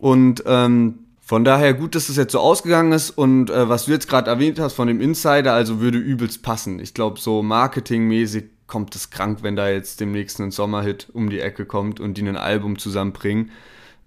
Und 0.00 0.44
ähm, 0.44 0.98
von 1.22 1.46
daher 1.46 1.72
gut, 1.72 1.94
dass 1.94 2.08
das 2.08 2.18
jetzt 2.18 2.32
so 2.32 2.40
ausgegangen 2.40 2.92
ist 2.92 3.08
und 3.08 3.48
äh, 3.48 3.70
was 3.70 3.86
du 3.86 3.92
jetzt 3.92 4.06
gerade 4.06 4.28
erwähnt 4.28 4.58
hast 4.58 4.74
von 4.74 4.86
dem 4.86 5.00
Insider, 5.00 5.54
also 5.54 5.80
würde 5.80 5.96
übelst 5.96 6.42
passen. 6.42 6.78
Ich 6.78 6.92
glaube, 6.92 7.18
so 7.18 7.42
marketingmäßig 7.42 8.44
kommt 8.66 8.94
es 8.94 9.08
krank, 9.08 9.38
wenn 9.40 9.56
da 9.56 9.66
jetzt 9.70 9.98
demnächst 10.00 10.40
ein 10.40 10.50
Sommerhit 10.50 11.08
um 11.14 11.30
die 11.30 11.40
Ecke 11.40 11.64
kommt 11.64 11.98
und 11.98 12.18
die 12.18 12.28
ein 12.28 12.36
Album 12.36 12.78
zusammenbringen. 12.78 13.52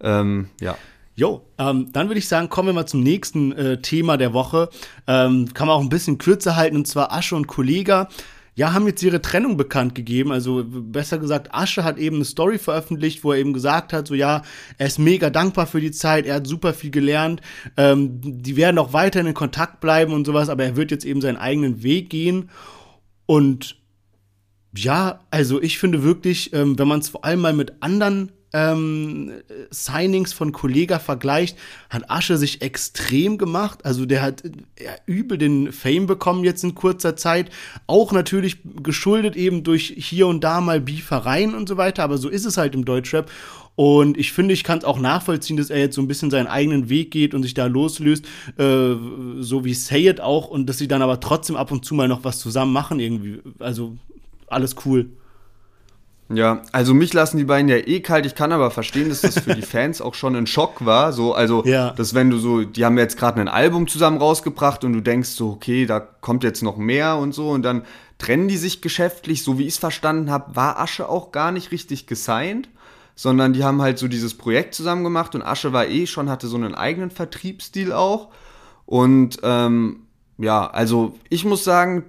Ähm, 0.01 0.49
ja. 0.61 0.77
Jo, 1.15 1.41
ähm, 1.57 1.91
dann 1.93 2.09
würde 2.09 2.19
ich 2.19 2.27
sagen, 2.27 2.47
kommen 2.49 2.67
wir 2.67 2.73
mal 2.73 2.85
zum 2.85 3.01
nächsten 3.01 3.53
äh, 3.53 3.81
Thema 3.81 4.17
der 4.17 4.33
Woche. 4.33 4.69
Ähm, 5.07 5.51
kann 5.51 5.65
man 5.65 5.77
auch 5.77 5.81
ein 5.81 5.89
bisschen 5.89 6.19
kürzer 6.19 6.55
halten, 6.55 6.75
und 6.75 6.87
zwar 6.87 7.11
Asche 7.11 7.35
und 7.35 7.47
Kollega 7.47 8.07
ja, 8.59 8.73
haben 8.73 8.87
jetzt 8.87 9.01
ihre 9.03 9.21
Trennung 9.21 9.55
bekannt 9.55 9.95
gegeben. 9.95 10.33
Also 10.33 10.65
besser 10.67 11.17
gesagt, 11.17 11.53
Asche 11.53 11.85
hat 11.85 11.97
eben 11.97 12.17
eine 12.17 12.25
Story 12.25 12.57
veröffentlicht, 12.57 13.23
wo 13.23 13.31
er 13.31 13.39
eben 13.39 13.53
gesagt 13.53 13.93
hat, 13.93 14.05
so 14.05 14.15
ja, 14.15 14.41
er 14.77 14.87
ist 14.87 14.99
mega 14.99 15.29
dankbar 15.29 15.65
für 15.65 15.79
die 15.79 15.91
Zeit, 15.91 16.25
er 16.25 16.35
hat 16.35 16.47
super 16.47 16.73
viel 16.73 16.91
gelernt, 16.91 17.39
ähm, 17.77 18.19
die 18.21 18.57
werden 18.57 18.77
auch 18.77 18.91
weiterhin 18.91 19.27
in 19.27 19.33
Kontakt 19.33 19.79
bleiben 19.79 20.11
und 20.11 20.25
sowas, 20.25 20.49
aber 20.49 20.65
er 20.65 20.75
wird 20.75 20.91
jetzt 20.91 21.05
eben 21.05 21.21
seinen 21.21 21.37
eigenen 21.37 21.83
Weg 21.83 22.09
gehen. 22.09 22.49
Und 23.25 23.77
ja, 24.75 25.21
also 25.31 25.61
ich 25.61 25.79
finde 25.79 26.03
wirklich, 26.03 26.51
ähm, 26.51 26.77
wenn 26.77 26.89
man 26.89 26.99
es 26.99 27.07
vor 27.07 27.23
allem 27.23 27.39
mal 27.39 27.53
mit 27.53 27.81
anderen 27.81 28.33
ähm, 28.53 29.31
Signings 29.69 30.33
von 30.33 30.51
Kollega 30.51 30.99
vergleicht, 30.99 31.57
hat 31.89 32.09
Asche 32.09 32.37
sich 32.37 32.61
extrem 32.61 33.37
gemacht. 33.37 33.85
Also 33.85 34.05
der 34.05 34.21
hat 34.21 34.43
ja, 34.79 34.91
übel 35.05 35.37
den 35.37 35.71
Fame 35.71 36.07
bekommen 36.07 36.43
jetzt 36.43 36.63
in 36.63 36.75
kurzer 36.75 37.15
Zeit. 37.15 37.49
Auch 37.87 38.11
natürlich 38.11 38.57
geschuldet 38.81 39.35
eben 39.35 39.63
durch 39.63 39.93
hier 39.97 40.27
und 40.27 40.43
da 40.43 40.61
mal 40.61 40.81
Beefereien 40.81 41.53
und 41.53 41.69
so 41.69 41.77
weiter. 41.77 42.03
Aber 42.03 42.17
so 42.17 42.29
ist 42.29 42.45
es 42.45 42.57
halt 42.57 42.73
im 42.73 42.85
Deutschrap. 42.85 43.29
Und 43.75 44.17
ich 44.17 44.33
finde, 44.33 44.53
ich 44.53 44.65
kann 44.65 44.79
es 44.79 44.83
auch 44.83 44.99
nachvollziehen, 44.99 45.55
dass 45.55 45.69
er 45.69 45.79
jetzt 45.79 45.95
so 45.95 46.01
ein 46.01 46.07
bisschen 46.09 46.29
seinen 46.29 46.47
eigenen 46.47 46.89
Weg 46.89 47.11
geht 47.11 47.33
und 47.33 47.43
sich 47.43 47.53
da 47.53 47.65
loslöst, 47.65 48.25
äh, 48.57 48.95
so 49.39 49.63
wie 49.63 49.73
Say 49.73 50.09
It 50.09 50.19
auch, 50.19 50.49
und 50.49 50.67
dass 50.67 50.79
sie 50.79 50.89
dann 50.89 51.01
aber 51.01 51.21
trotzdem 51.21 51.55
ab 51.55 51.71
und 51.71 51.85
zu 51.85 51.95
mal 51.95 52.09
noch 52.09 52.25
was 52.25 52.39
zusammen 52.39 52.73
machen 52.73 52.99
irgendwie. 52.99 53.39
Also 53.59 53.95
alles 54.47 54.75
cool. 54.85 55.09
Ja, 56.31 56.61
also 56.71 56.93
mich 56.93 57.11
lassen 57.13 57.37
die 57.37 57.43
beiden 57.43 57.69
ja 57.69 57.77
eh 57.77 58.01
kalt. 58.01 58.25
Ich 58.27 58.35
kann 58.35 58.51
aber 58.51 58.69
verstehen, 58.69 59.09
dass 59.09 59.21
das 59.21 59.39
für 59.39 59.55
die 59.55 59.61
Fans 59.63 59.99
auch 59.99 60.13
schon 60.13 60.35
ein 60.35 60.45
Schock 60.45 60.85
war. 60.85 61.11
So, 61.11 61.33
also, 61.33 61.65
Ja. 61.65 61.91
dass 61.91 62.13
wenn 62.13 62.29
du 62.29 62.37
so, 62.37 62.63
die 62.63 62.85
haben 62.85 62.97
jetzt 62.99 63.17
gerade 63.17 63.41
ein 63.41 63.47
Album 63.47 63.87
zusammen 63.87 64.17
rausgebracht 64.19 64.83
und 64.83 64.93
du 64.93 65.01
denkst 65.01 65.29
so, 65.29 65.49
okay, 65.49 65.87
da 65.87 65.99
kommt 65.99 66.43
jetzt 66.43 66.61
noch 66.61 66.77
mehr 66.77 67.17
und 67.17 67.33
so 67.33 67.49
und 67.49 67.63
dann 67.63 67.81
trennen 68.19 68.47
die 68.47 68.57
sich 68.57 68.81
geschäftlich. 68.81 69.43
So 69.43 69.57
wie 69.57 69.63
ich 69.63 69.69
es 69.73 69.77
verstanden 69.79 70.29
habe, 70.29 70.55
war 70.55 70.79
Asche 70.79 71.09
auch 71.09 71.31
gar 71.31 71.51
nicht 71.51 71.71
richtig 71.71 72.05
gesigned, 72.05 72.69
sondern 73.15 73.53
die 73.53 73.63
haben 73.63 73.81
halt 73.81 73.97
so 73.97 74.07
dieses 74.07 74.35
Projekt 74.37 74.75
zusammen 74.75 75.03
gemacht 75.03 75.33
und 75.33 75.41
Asche 75.41 75.73
war 75.73 75.87
eh 75.87 76.05
schon, 76.05 76.29
hatte 76.29 76.47
so 76.47 76.57
einen 76.57 76.75
eigenen 76.75 77.09
Vertriebsstil 77.09 77.91
auch. 77.91 78.27
Und 78.85 79.39
ähm, 79.41 80.01
ja, 80.37 80.67
also 80.69 81.15
ich 81.29 81.43
muss 81.43 81.63
sagen, 81.63 82.05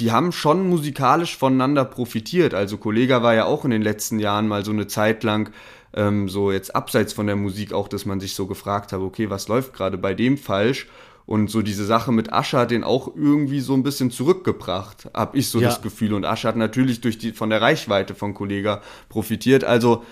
die 0.00 0.12
haben 0.12 0.32
schon 0.32 0.68
musikalisch 0.68 1.36
voneinander 1.36 1.84
profitiert. 1.84 2.54
Also 2.54 2.76
Kollega 2.76 3.22
war 3.22 3.34
ja 3.34 3.44
auch 3.44 3.64
in 3.64 3.70
den 3.70 3.82
letzten 3.82 4.18
Jahren 4.18 4.48
mal 4.48 4.64
so 4.64 4.70
eine 4.70 4.86
Zeit 4.86 5.24
lang 5.24 5.50
ähm, 5.94 6.28
so 6.28 6.52
jetzt 6.52 6.74
abseits 6.74 7.12
von 7.12 7.26
der 7.26 7.36
Musik 7.36 7.72
auch, 7.72 7.88
dass 7.88 8.06
man 8.06 8.20
sich 8.20 8.34
so 8.34 8.46
gefragt 8.46 8.92
hat, 8.92 9.00
okay, 9.00 9.30
was 9.30 9.48
läuft 9.48 9.72
gerade 9.72 9.98
bei 9.98 10.14
dem 10.14 10.38
falsch? 10.38 10.86
Und 11.26 11.50
so 11.50 11.60
diese 11.60 11.84
Sache 11.84 12.10
mit 12.10 12.32
Asche 12.32 12.56
hat 12.56 12.70
den 12.70 12.84
auch 12.84 13.14
irgendwie 13.14 13.60
so 13.60 13.74
ein 13.74 13.82
bisschen 13.82 14.10
zurückgebracht, 14.10 15.10
hab 15.12 15.34
ich 15.34 15.48
so 15.48 15.60
Ja. 15.60 15.68
das 15.68 15.82
Gefühl. 15.82 16.14
Und 16.14 16.24
Asche 16.24 16.48
hat 16.48 16.56
natürlich 16.56 17.02
durch 17.02 17.18
die 17.18 17.32
von 17.32 17.50
der 17.50 17.60
Reichweite 17.60 18.14
von 18.14 18.32
Kollega 18.32 18.80
profitiert. 19.10 19.62
Also 19.62 20.04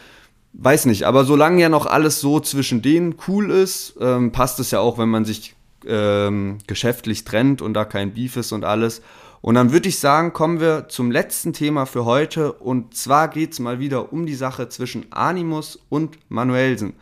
weiß 0.52 0.86
nicht, 0.86 1.04
aber 1.04 1.24
solange 1.24 1.62
ja 1.62 1.68
noch 1.68 1.86
alles 1.86 2.20
so 2.20 2.40
zwischen 2.40 2.82
denen 2.82 3.14
cool 3.28 3.50
ist, 3.50 3.96
ähm, 4.00 4.32
passt 4.32 4.60
es 4.60 4.70
ja 4.70 4.80
auch, 4.80 4.98
wenn 4.98 5.08
man 5.08 5.24
sich 5.24 5.54
ähm, 5.86 6.58
geschäftlich 6.66 7.24
trennt 7.24 7.62
und 7.62 7.74
da 7.74 7.84
kein 7.84 8.12
Beef 8.12 8.36
ist 8.36 8.52
und 8.52 8.64
alles. 8.64 9.00
Und 9.46 9.54
dann 9.54 9.70
würde 9.70 9.88
ich 9.88 10.00
sagen, 10.00 10.32
kommen 10.32 10.58
wir 10.58 10.88
zum 10.88 11.12
letzten 11.12 11.52
Thema 11.52 11.86
für 11.86 12.04
heute. 12.04 12.50
Und 12.50 12.96
zwar 12.96 13.28
geht 13.28 13.52
es 13.52 13.60
mal 13.60 13.78
wieder 13.78 14.12
um 14.12 14.26
die 14.26 14.34
Sache 14.34 14.68
zwischen 14.68 15.12
Animus 15.12 15.78
und 15.88 16.18
Manuelsen. 16.28 16.94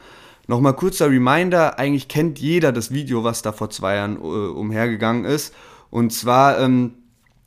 Nochmal 0.47 0.77
kurzer 0.77 1.09
Reminder, 1.09 1.79
eigentlich 1.79 2.07
kennt 2.07 2.39
jeder 2.39 2.71
das 2.71 2.91
Video, 2.91 3.25
was 3.25 3.41
da 3.41 3.53
vor 3.53 3.71
zwei 3.71 3.95
Jahren 3.95 4.17
äh, 4.17 4.19
umhergegangen 4.19 5.25
ist. 5.25 5.55
Und 5.89 6.13
zwar, 6.13 6.59
ähm, 6.61 6.93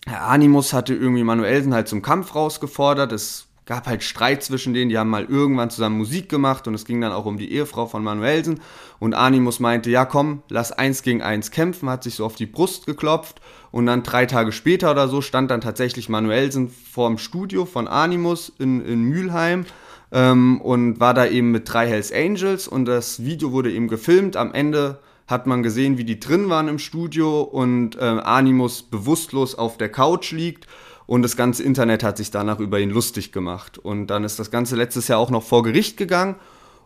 Animus 0.07 0.73
hatte 0.73 0.95
irgendwie 0.95 1.23
Manuelsen 1.23 1.75
halt 1.75 1.87
zum 1.87 2.01
Kampf 2.01 2.33
rausgefordert. 2.33 3.11
Es 3.11 3.46
gab 3.67 3.85
halt 3.85 4.01
Streit 4.01 4.43
zwischen 4.43 4.73
denen, 4.73 4.89
die 4.89 4.97
haben 4.97 5.09
mal 5.09 5.25
irgendwann 5.25 5.69
zusammen 5.69 5.97
Musik 5.97 6.29
gemacht 6.29 6.67
und 6.67 6.73
es 6.73 6.85
ging 6.85 7.01
dann 7.01 7.11
auch 7.11 7.25
um 7.25 7.37
die 7.37 7.51
Ehefrau 7.51 7.85
von 7.85 8.01
Manuelsen. 8.01 8.61
Und 8.97 9.13
Animus 9.13 9.59
meinte, 9.59 9.91
ja 9.91 10.05
komm, 10.05 10.41
lass 10.49 10.71
eins 10.71 11.03
gegen 11.03 11.21
eins 11.21 11.51
kämpfen, 11.51 11.89
hat 11.89 12.03
sich 12.03 12.15
so 12.15 12.25
auf 12.25 12.35
die 12.35 12.45
Brust 12.45 12.85
geklopft 12.85 13.41
und 13.71 13.85
dann 13.85 14.03
drei 14.03 14.25
Tage 14.25 14.53
später 14.53 14.89
oder 14.89 15.09
so 15.09 15.21
stand 15.21 15.51
dann 15.51 15.61
tatsächlich 15.61 16.07
Manuelsen 16.07 16.69
vorm 16.69 17.17
Studio 17.17 17.65
von 17.65 17.89
Animus 17.89 18.51
in, 18.57 18.83
in 18.83 19.03
Mülheim 19.03 19.65
ähm, 20.13 20.61
und 20.61 21.01
war 21.01 21.13
da 21.13 21.27
eben 21.27 21.51
mit 21.51 21.71
drei 21.71 21.87
Hells 21.87 22.13
Angels 22.13 22.69
und 22.69 22.85
das 22.85 23.25
Video 23.25 23.51
wurde 23.51 23.71
eben 23.71 23.89
gefilmt. 23.89 24.37
Am 24.37 24.53
Ende 24.53 24.99
hat 25.27 25.45
man 25.45 25.61
gesehen, 25.61 25.97
wie 25.97 26.05
die 26.05 26.21
drin 26.21 26.49
waren 26.49 26.69
im 26.69 26.79
Studio 26.79 27.41
und 27.41 27.97
äh, 27.97 27.99
Animus 27.99 28.81
bewusstlos 28.81 29.55
auf 29.55 29.77
der 29.77 29.89
Couch 29.89 30.31
liegt 30.31 30.67
und 31.07 31.23
das 31.23 31.35
ganze 31.35 31.63
Internet 31.63 32.03
hat 32.03 32.17
sich 32.17 32.29
danach 32.29 32.59
über 32.59 32.79
ihn 32.79 32.91
lustig 32.91 33.31
gemacht. 33.31 33.79
Und 33.79 34.07
dann 34.07 34.23
ist 34.23 34.37
das 34.37 34.51
Ganze 34.51 34.75
letztes 34.75 35.07
Jahr 35.07 35.17
auch 35.17 35.31
noch 35.31 35.43
vor 35.43 35.63
Gericht 35.63 35.97
gegangen 35.97 36.35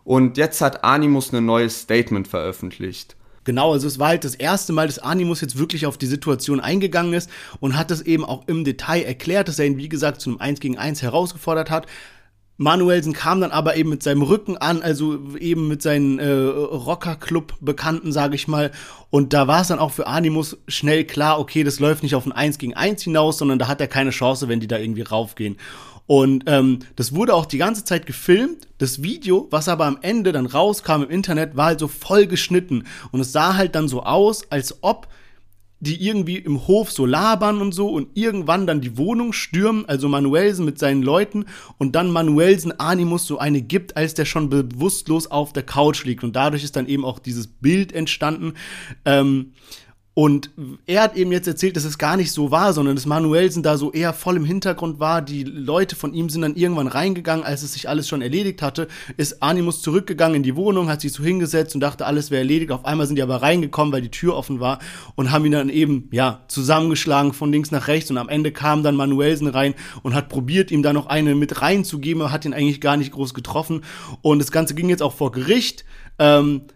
und 0.04 0.38
jetzt 0.38 0.60
hat 0.60 0.84
Animus 0.84 1.32
ein 1.32 1.44
neues 1.44 1.82
Statement 1.82 2.26
veröffentlicht. 2.26 3.16
Genau, 3.44 3.72
also 3.72 3.88
es 3.88 3.98
war 3.98 4.08
halt 4.08 4.24
das 4.24 4.36
erste 4.36 4.72
Mal, 4.72 4.86
dass 4.86 5.00
Animus 5.00 5.40
jetzt 5.40 5.58
wirklich 5.58 5.86
auf 5.86 5.98
die 5.98 6.06
Situation 6.06 6.60
eingegangen 6.60 7.12
ist 7.12 7.28
und 7.58 7.76
hat 7.76 7.90
das 7.90 8.00
eben 8.00 8.24
auch 8.24 8.46
im 8.46 8.64
Detail 8.64 9.02
erklärt, 9.02 9.48
dass 9.48 9.58
er 9.58 9.66
ihn, 9.66 9.78
wie 9.78 9.88
gesagt, 9.88 10.20
zu 10.20 10.30
einem 10.30 10.40
1 10.40 10.60
gegen 10.60 10.78
1 10.78 11.02
herausgefordert 11.02 11.68
hat. 11.68 11.86
Manuelsen 12.58 13.12
kam 13.12 13.40
dann 13.40 13.50
aber 13.50 13.76
eben 13.76 13.90
mit 13.90 14.02
seinem 14.02 14.22
Rücken 14.22 14.56
an, 14.56 14.82
also 14.82 15.36
eben 15.38 15.68
mit 15.68 15.82
seinen 15.82 16.18
äh, 16.18 16.30
Rockerclub-Bekannten, 16.30 18.12
sage 18.12 18.34
ich 18.34 18.46
mal. 18.46 18.70
Und 19.10 19.32
da 19.32 19.48
war 19.48 19.62
es 19.62 19.68
dann 19.68 19.78
auch 19.78 19.90
für 19.90 20.06
Animus 20.06 20.58
schnell 20.68 21.04
klar, 21.04 21.40
okay, 21.40 21.64
das 21.64 21.80
läuft 21.80 22.02
nicht 22.02 22.14
auf 22.14 22.26
ein 22.26 22.32
1 22.32 22.58
gegen 22.58 22.74
1 22.74 23.02
hinaus, 23.02 23.38
sondern 23.38 23.58
da 23.58 23.68
hat 23.68 23.80
er 23.80 23.88
keine 23.88 24.10
Chance, 24.10 24.48
wenn 24.48 24.60
die 24.60 24.68
da 24.68 24.78
irgendwie 24.78 25.02
raufgehen. 25.02 25.56
Und 26.06 26.44
ähm, 26.46 26.80
das 26.96 27.14
wurde 27.14 27.34
auch 27.34 27.46
die 27.46 27.58
ganze 27.58 27.84
Zeit 27.84 28.06
gefilmt. 28.06 28.68
Das 28.78 29.02
Video, 29.02 29.46
was 29.50 29.68
aber 29.68 29.86
am 29.86 29.98
Ende 30.02 30.32
dann 30.32 30.46
rauskam 30.46 31.02
im 31.02 31.10
Internet, 31.10 31.56
war 31.56 31.66
halt 31.66 31.80
so 31.80 31.88
voll 31.88 32.26
geschnitten. 32.26 32.84
Und 33.12 33.20
es 33.20 33.32
sah 33.32 33.56
halt 33.56 33.74
dann 33.74 33.88
so 33.88 34.02
aus, 34.02 34.50
als 34.50 34.82
ob 34.82 35.08
die 35.82 36.06
irgendwie 36.06 36.36
im 36.36 36.68
Hof 36.68 36.92
so 36.92 37.04
labern 37.04 37.60
und 37.60 37.72
so 37.72 37.88
und 37.88 38.10
irgendwann 38.14 38.68
dann 38.68 38.80
die 38.80 38.96
Wohnung 38.96 39.32
stürmen, 39.32 39.84
also 39.88 40.08
Manuelsen 40.08 40.64
mit 40.64 40.78
seinen 40.78 41.02
Leuten 41.02 41.46
und 41.76 41.96
dann 41.96 42.12
Manuelsen 42.12 42.78
Animus 42.78 43.26
so 43.26 43.38
eine 43.38 43.62
gibt, 43.62 43.96
als 43.96 44.14
der 44.14 44.24
schon 44.24 44.48
bewusstlos 44.48 45.26
auf 45.26 45.52
der 45.52 45.64
Couch 45.64 46.04
liegt. 46.04 46.22
Und 46.22 46.36
dadurch 46.36 46.62
ist 46.62 46.76
dann 46.76 46.86
eben 46.86 47.04
auch 47.04 47.18
dieses 47.18 47.48
Bild 47.48 47.92
entstanden. 47.92 48.54
Ähm, 49.04 49.54
und 50.14 50.50
er 50.84 51.02
hat 51.02 51.16
eben 51.16 51.32
jetzt 51.32 51.48
erzählt, 51.48 51.74
dass 51.74 51.84
es 51.84 51.96
gar 51.96 52.18
nicht 52.18 52.32
so 52.32 52.50
war, 52.50 52.74
sondern 52.74 52.96
dass 52.96 53.06
Manuelsen 53.06 53.62
da 53.62 53.78
so 53.78 53.92
eher 53.92 54.12
voll 54.12 54.36
im 54.36 54.44
Hintergrund 54.44 55.00
war. 55.00 55.22
Die 55.22 55.42
Leute 55.42 55.96
von 55.96 56.12
ihm 56.12 56.28
sind 56.28 56.42
dann 56.42 56.54
irgendwann 56.54 56.86
reingegangen, 56.86 57.46
als 57.46 57.62
es 57.62 57.72
sich 57.72 57.88
alles 57.88 58.08
schon 58.08 58.20
erledigt 58.20 58.60
hatte. 58.60 58.88
Ist 59.16 59.42
Animus 59.42 59.80
zurückgegangen 59.80 60.36
in 60.36 60.42
die 60.42 60.54
Wohnung, 60.54 60.90
hat 60.90 61.00
sich 61.00 61.14
so 61.14 61.22
hingesetzt 61.22 61.74
und 61.74 61.80
dachte, 61.80 62.04
alles 62.04 62.30
wäre 62.30 62.40
erledigt. 62.40 62.72
Auf 62.72 62.84
einmal 62.84 63.06
sind 63.06 63.16
die 63.16 63.22
aber 63.22 63.40
reingekommen, 63.40 63.90
weil 63.90 64.02
die 64.02 64.10
Tür 64.10 64.36
offen 64.36 64.60
war 64.60 64.80
und 65.14 65.30
haben 65.30 65.46
ihn 65.46 65.52
dann 65.52 65.70
eben, 65.70 66.10
ja, 66.12 66.44
zusammengeschlagen 66.46 67.32
von 67.32 67.50
links 67.50 67.70
nach 67.70 67.88
rechts. 67.88 68.10
Und 68.10 68.18
am 68.18 68.28
Ende 68.28 68.52
kam 68.52 68.82
dann 68.82 68.96
Manuelsen 68.96 69.46
rein 69.46 69.74
und 70.02 70.12
hat 70.14 70.28
probiert, 70.28 70.70
ihm 70.70 70.82
da 70.82 70.92
noch 70.92 71.06
eine 71.06 71.34
mit 71.34 71.62
reinzugeben, 71.62 72.20
aber 72.20 72.32
hat 72.32 72.44
ihn 72.44 72.52
eigentlich 72.52 72.82
gar 72.82 72.98
nicht 72.98 73.12
groß 73.12 73.32
getroffen. 73.32 73.80
Und 74.20 74.40
das 74.40 74.52
Ganze 74.52 74.74
ging 74.74 74.90
jetzt 74.90 75.02
auch 75.02 75.14
vor 75.14 75.32
Gericht. 75.32 75.86
Ähm, 76.18 76.66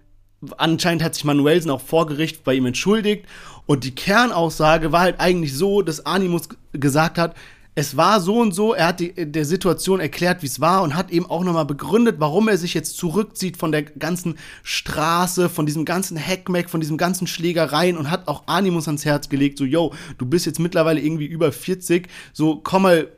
anscheinend 0.57 1.03
hat 1.03 1.15
sich 1.15 1.25
Manuelsen 1.25 1.71
auch 1.71 1.81
vor 1.81 2.07
Gericht 2.07 2.45
bei 2.45 2.55
ihm 2.55 2.67
entschuldigt. 2.67 3.27
Und 3.67 3.85
die 3.85 3.95
Kernaussage 3.95 4.93
war 4.93 5.01
halt 5.01 5.21
eigentlich 5.21 5.55
so, 5.55 5.83
dass 5.83 6.07
Animus 6.07 6.49
gesagt 6.73 7.19
hat, 7.19 7.35
es 7.79 7.95
war 7.95 8.23
so 8.23 8.41
und 8.41 8.53
so, 8.53 8.73
er 8.73 8.87
hat 8.87 9.01
die, 9.01 9.13
der 9.31 9.45
Situation 9.45 10.01
erklärt, 10.01 10.43
wie 10.43 10.47
es 10.47 10.61
war 10.61 10.83
und 10.83 10.95
hat 10.95 11.11
eben 11.11 11.29
auch 11.29 11.45
nochmal 11.45 11.67
begründet, 11.67 12.17
warum 12.19 12.49
er 12.49 12.57
sich 12.57 12.73
jetzt 12.73 12.97
zurückzieht 12.97 13.59
von 13.59 13.71
der 13.71 13.83
ganzen 13.83 14.39
Straße, 14.63 15.51
von 15.51 15.67
diesem 15.67 15.85
ganzen 15.85 16.19
Hackmack, 16.19 16.71
von 16.71 16.81
diesem 16.81 16.97
ganzen 16.97 17.27
Schlägereien 17.27 17.99
und 17.99 18.11
hat 18.11 18.29
auch 18.29 18.45
Animus 18.47 18.89
ans 18.89 19.05
Herz 19.05 19.29
gelegt, 19.29 19.59
so, 19.59 19.65
yo, 19.65 19.93
du 20.17 20.25
bist 20.25 20.47
jetzt 20.47 20.59
mittlerweile 20.59 21.01
irgendwie 21.01 21.27
über 21.27 21.53
40, 21.53 22.09
so, 22.33 22.61
komm 22.65 22.83
mal 22.83 23.09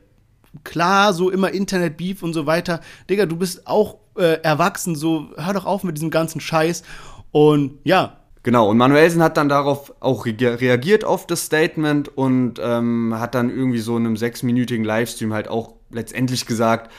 klar, 0.65 1.13
so 1.13 1.29
immer 1.29 1.51
Internet-Beef 1.51 2.21
und 2.21 2.33
so 2.33 2.45
weiter. 2.45 2.81
Digga, 3.09 3.27
du 3.27 3.37
bist 3.37 3.65
auch 3.65 3.97
äh, 4.17 4.41
erwachsen, 4.41 4.95
so 4.95 5.29
hör 5.37 5.53
doch 5.53 5.65
auf 5.65 5.83
mit 5.83 5.95
diesem 5.95 6.09
ganzen 6.09 6.41
Scheiß. 6.41 6.83
Und 7.31 7.79
ja, 7.83 8.15
Genau, 8.41 8.69
und 8.69 8.77
Manuelsen 8.77 9.21
hat 9.21 9.35
dann 9.35 9.49
darauf 9.49 9.93
auch 9.99 10.25
re- 10.25 10.61
reagiert 10.61 11.03
auf 11.03 11.27
das 11.27 11.45
Statement 11.45 12.17
und 12.17 12.53
ähm, 12.63 13.13
hat 13.17 13.35
dann 13.35 13.49
irgendwie 13.49 13.79
so 13.79 13.97
in 13.97 14.05
einem 14.05 14.15
sechsminütigen 14.15 14.85
Livestream 14.85 15.33
halt 15.33 15.49
auch 15.49 15.73
letztendlich 15.91 16.45
gesagt, 16.45 16.89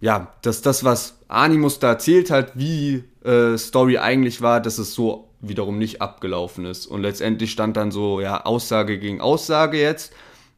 ja, 0.00 0.32
dass 0.42 0.62
das, 0.62 0.84
was 0.84 1.18
Animus 1.28 1.78
da 1.78 1.88
erzählt 1.90 2.30
hat, 2.30 2.52
wie 2.58 3.04
äh, 3.22 3.58
Story 3.58 3.98
eigentlich 3.98 4.40
war, 4.40 4.60
dass 4.60 4.78
es 4.78 4.94
so 4.94 5.28
wiederum 5.40 5.78
nicht 5.78 6.00
abgelaufen 6.00 6.64
ist. 6.64 6.86
Und 6.86 7.02
letztendlich 7.02 7.52
stand 7.52 7.76
dann 7.76 7.90
so, 7.90 8.20
ja, 8.20 8.44
Aussage 8.44 8.98
gegen 8.98 9.20
Aussage 9.20 9.78
jetzt. 9.78 10.12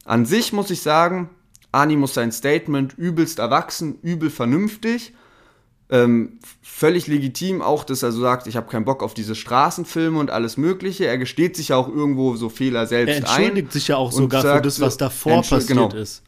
An 0.04 0.26
sich 0.26 0.52
muss 0.52 0.70
ich 0.70 0.80
sagen, 0.80 1.30
Animus 1.72 2.14
sein 2.14 2.30
Statement 2.30 2.96
übelst 2.96 3.40
erwachsen, 3.40 3.98
übel 4.02 4.30
vernünftig 4.30 5.12
ähm, 5.90 6.38
völlig 6.62 7.06
legitim 7.06 7.62
auch, 7.62 7.84
dass 7.84 8.02
er 8.02 8.12
so 8.12 8.20
sagt, 8.20 8.46
ich 8.46 8.56
habe 8.56 8.70
keinen 8.70 8.84
Bock 8.84 9.02
auf 9.02 9.12
diese 9.14 9.34
Straßenfilme 9.34 10.18
und 10.18 10.30
alles 10.30 10.56
Mögliche. 10.56 11.06
Er 11.06 11.18
gesteht 11.18 11.56
sich 11.56 11.68
ja 11.68 11.76
auch 11.76 11.88
irgendwo 11.88 12.36
so 12.36 12.48
Fehler 12.48 12.86
selbst 12.86 13.10
er 13.12 13.16
entschuldigt 13.18 13.68
ein. 13.68 13.70
sich 13.72 13.88
ja 13.88 13.96
auch 13.96 14.12
sogar 14.12 14.40
für 14.42 14.48
sagt 14.48 14.66
das, 14.66 14.76
so- 14.76 14.86
was 14.86 14.96
davor 14.96 15.42
passiert 15.42 15.66
genau. 15.66 15.88
ist. 15.90 16.22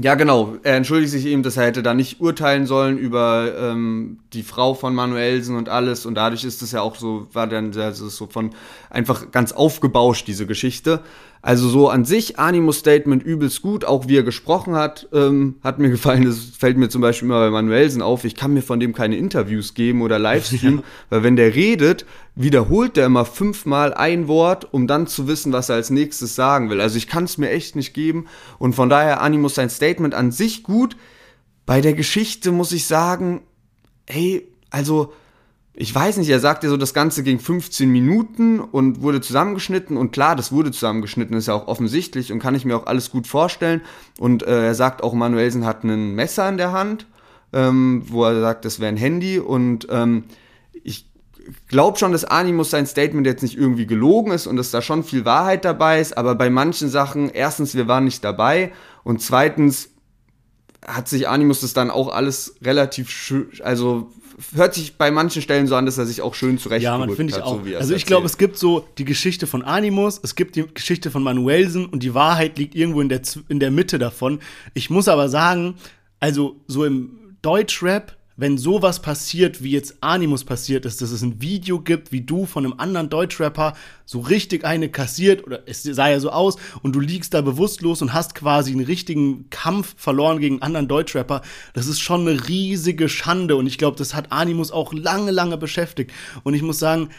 Ja, 0.00 0.14
genau. 0.14 0.56
Er 0.62 0.76
entschuldigt 0.76 1.12
sich 1.12 1.26
eben, 1.26 1.42
dass 1.42 1.58
er 1.58 1.66
hätte 1.66 1.82
da 1.82 1.92
nicht 1.92 2.20
urteilen 2.20 2.64
sollen 2.66 2.96
über 2.96 3.52
ähm, 3.58 4.20
die 4.32 4.42
Frau 4.42 4.72
von 4.72 4.94
Manuelsen 4.94 5.54
und 5.54 5.68
alles. 5.68 6.06
Und 6.06 6.14
dadurch 6.14 6.44
ist 6.44 6.62
es 6.62 6.72
ja 6.72 6.80
auch 6.80 6.96
so, 6.96 7.26
war 7.34 7.46
dann 7.46 7.72
so 7.74 8.08
so 8.08 8.26
von 8.26 8.54
einfach 8.88 9.30
ganz 9.32 9.52
aufgebauscht, 9.52 10.26
diese 10.28 10.46
Geschichte. 10.46 11.00
Also 11.44 11.68
so 11.68 11.88
an 11.88 12.04
sich, 12.04 12.38
Animus 12.38 12.78
Statement 12.78 13.24
übelst 13.24 13.62
gut, 13.62 13.84
auch 13.84 14.06
wie 14.06 14.16
er 14.16 14.22
gesprochen 14.22 14.76
hat, 14.76 15.08
ähm, 15.12 15.56
hat 15.64 15.80
mir 15.80 15.90
gefallen. 15.90 16.24
Das 16.24 16.38
fällt 16.38 16.76
mir 16.76 16.88
zum 16.88 17.02
Beispiel 17.02 17.26
immer 17.26 17.40
bei 17.40 17.50
Manuelsen 17.50 18.00
auf. 18.00 18.24
Ich 18.24 18.36
kann 18.36 18.54
mir 18.54 18.62
von 18.62 18.78
dem 18.78 18.94
keine 18.94 19.16
Interviews 19.16 19.74
geben 19.74 20.02
oder 20.02 20.20
Livestream, 20.20 20.84
weil 21.10 21.24
wenn 21.24 21.34
der 21.34 21.56
redet, 21.56 22.06
wiederholt 22.36 22.96
der 22.96 23.06
immer 23.06 23.24
fünfmal 23.24 23.92
ein 23.92 24.28
Wort, 24.28 24.72
um 24.72 24.86
dann 24.86 25.08
zu 25.08 25.26
wissen, 25.26 25.52
was 25.52 25.68
er 25.68 25.74
als 25.74 25.90
nächstes 25.90 26.36
sagen 26.36 26.70
will. 26.70 26.80
Also 26.80 26.96
ich 26.96 27.08
kann 27.08 27.24
es 27.24 27.38
mir 27.38 27.50
echt 27.50 27.74
nicht 27.74 27.92
geben. 27.92 28.26
Und 28.60 28.76
von 28.76 28.88
daher 28.88 29.20
Animus 29.20 29.56
sein 29.56 29.68
Statement 29.68 30.14
an 30.14 30.30
sich 30.30 30.62
gut. 30.62 30.96
Bei 31.66 31.80
der 31.80 31.94
Geschichte 31.94 32.52
muss 32.52 32.70
ich 32.70 32.86
sagen, 32.86 33.40
hey, 34.08 34.46
also 34.70 35.12
ich 35.74 35.94
weiß 35.94 36.18
nicht, 36.18 36.28
er 36.28 36.40
sagte 36.40 36.68
so, 36.68 36.76
das 36.76 36.92
Ganze 36.92 37.22
ging 37.22 37.38
15 37.38 37.88
Minuten 37.88 38.60
und 38.60 39.00
wurde 39.00 39.22
zusammengeschnitten. 39.22 39.96
Und 39.96 40.12
klar, 40.12 40.36
das 40.36 40.52
wurde 40.52 40.70
zusammengeschnitten, 40.70 41.34
ist 41.36 41.48
ja 41.48 41.54
auch 41.54 41.66
offensichtlich 41.66 42.30
und 42.30 42.40
kann 42.40 42.54
ich 42.54 42.66
mir 42.66 42.76
auch 42.76 42.86
alles 42.86 43.10
gut 43.10 43.26
vorstellen. 43.26 43.80
Und 44.18 44.42
äh, 44.42 44.66
er 44.66 44.74
sagt 44.74 45.02
auch, 45.02 45.14
Manuelsen 45.14 45.64
hat 45.64 45.82
ein 45.82 46.14
Messer 46.14 46.46
in 46.48 46.58
der 46.58 46.72
Hand, 46.72 47.06
ähm, 47.54 48.04
wo 48.06 48.24
er 48.24 48.38
sagt, 48.40 48.66
das 48.66 48.80
wäre 48.80 48.90
ein 48.90 48.98
Handy. 48.98 49.38
Und 49.38 49.86
ähm, 49.90 50.24
ich 50.84 51.10
glaube 51.68 51.98
schon, 51.98 52.12
dass 52.12 52.26
Animus 52.26 52.70
sein 52.70 52.86
Statement 52.86 53.26
jetzt 53.26 53.42
nicht 53.42 53.56
irgendwie 53.56 53.86
gelogen 53.86 54.32
ist 54.32 54.46
und 54.46 54.56
dass 54.56 54.72
da 54.72 54.82
schon 54.82 55.04
viel 55.04 55.24
Wahrheit 55.24 55.64
dabei 55.64 56.00
ist. 56.00 56.18
Aber 56.18 56.34
bei 56.34 56.50
manchen 56.50 56.90
Sachen, 56.90 57.30
erstens, 57.30 57.74
wir 57.74 57.88
waren 57.88 58.04
nicht 58.04 58.22
dabei. 58.22 58.72
Und 59.04 59.22
zweitens, 59.22 59.88
hat 60.86 61.08
sich 61.08 61.28
Animus 61.28 61.60
das 61.60 61.74
dann 61.74 61.90
auch 61.90 62.08
alles 62.12 62.56
relativ 62.60 63.32
also 63.62 64.10
hört 64.54 64.74
sich 64.74 64.96
bei 64.96 65.10
manchen 65.10 65.42
Stellen 65.42 65.66
so 65.66 65.74
an, 65.76 65.86
dass 65.86 65.98
er 65.98 66.06
sich 66.06 66.22
auch 66.22 66.34
schön 66.34 66.58
zurechtgerückt 66.58 67.00
Ja, 67.00 67.06
man 67.06 67.14
finde 67.16 67.32
ich 67.32 67.36
hat, 67.36 67.44
auch. 67.44 67.58
so 67.58 67.66
wie 67.66 67.76
also 67.76 67.94
ich 67.94 68.06
glaube, 68.06 68.26
es 68.26 68.38
gibt 68.38 68.58
so 68.58 68.86
die 68.98 69.04
Geschichte 69.04 69.46
von 69.46 69.62
Animus, 69.62 70.20
es 70.22 70.34
gibt 70.34 70.56
die 70.56 70.64
Geschichte 70.72 71.10
von 71.10 71.22
Manuelsen 71.22 71.86
und 71.86 72.02
die 72.02 72.14
Wahrheit 72.14 72.58
liegt 72.58 72.74
irgendwo 72.74 73.00
in 73.00 73.08
der, 73.08 73.22
in 73.48 73.60
der 73.60 73.70
Mitte 73.70 73.98
davon. 73.98 74.40
Ich 74.74 74.90
muss 74.90 75.08
aber 75.08 75.28
sagen, 75.28 75.74
also 76.20 76.56
so 76.66 76.84
im 76.84 77.36
Deutschrap, 77.42 78.16
wenn 78.42 78.58
sowas 78.58 79.00
passiert, 79.00 79.62
wie 79.62 79.70
jetzt 79.70 79.98
Animus 80.00 80.42
passiert 80.42 80.84
ist, 80.84 81.00
dass 81.00 81.12
es 81.12 81.22
ein 81.22 81.40
Video 81.40 81.78
gibt, 81.78 82.10
wie 82.10 82.22
du 82.22 82.44
von 82.44 82.64
einem 82.64 82.74
anderen 82.76 83.08
Deutschrapper 83.08 83.74
so 84.04 84.18
richtig 84.18 84.64
eine 84.64 84.88
kassiert, 84.88 85.46
oder 85.46 85.60
es 85.66 85.84
sah 85.84 86.08
ja 86.08 86.18
so 86.18 86.30
aus, 86.30 86.56
und 86.82 86.96
du 86.96 86.98
liegst 86.98 87.34
da 87.34 87.40
bewusstlos 87.40 88.02
und 88.02 88.12
hast 88.12 88.34
quasi 88.34 88.72
einen 88.72 88.84
richtigen 88.84 89.48
Kampf 89.50 89.94
verloren 89.96 90.40
gegen 90.40 90.56
einen 90.56 90.62
anderen 90.62 90.88
Deutschrapper, 90.88 91.42
das 91.72 91.86
ist 91.86 92.00
schon 92.00 92.26
eine 92.26 92.48
riesige 92.48 93.08
Schande 93.08 93.54
und 93.54 93.68
ich 93.68 93.78
glaube, 93.78 93.96
das 93.96 94.12
hat 94.12 94.32
Animus 94.32 94.72
auch 94.72 94.92
lange, 94.92 95.30
lange 95.30 95.56
beschäftigt. 95.56 96.10
Und 96.42 96.54
ich 96.54 96.62
muss 96.62 96.80
sagen, 96.80 97.10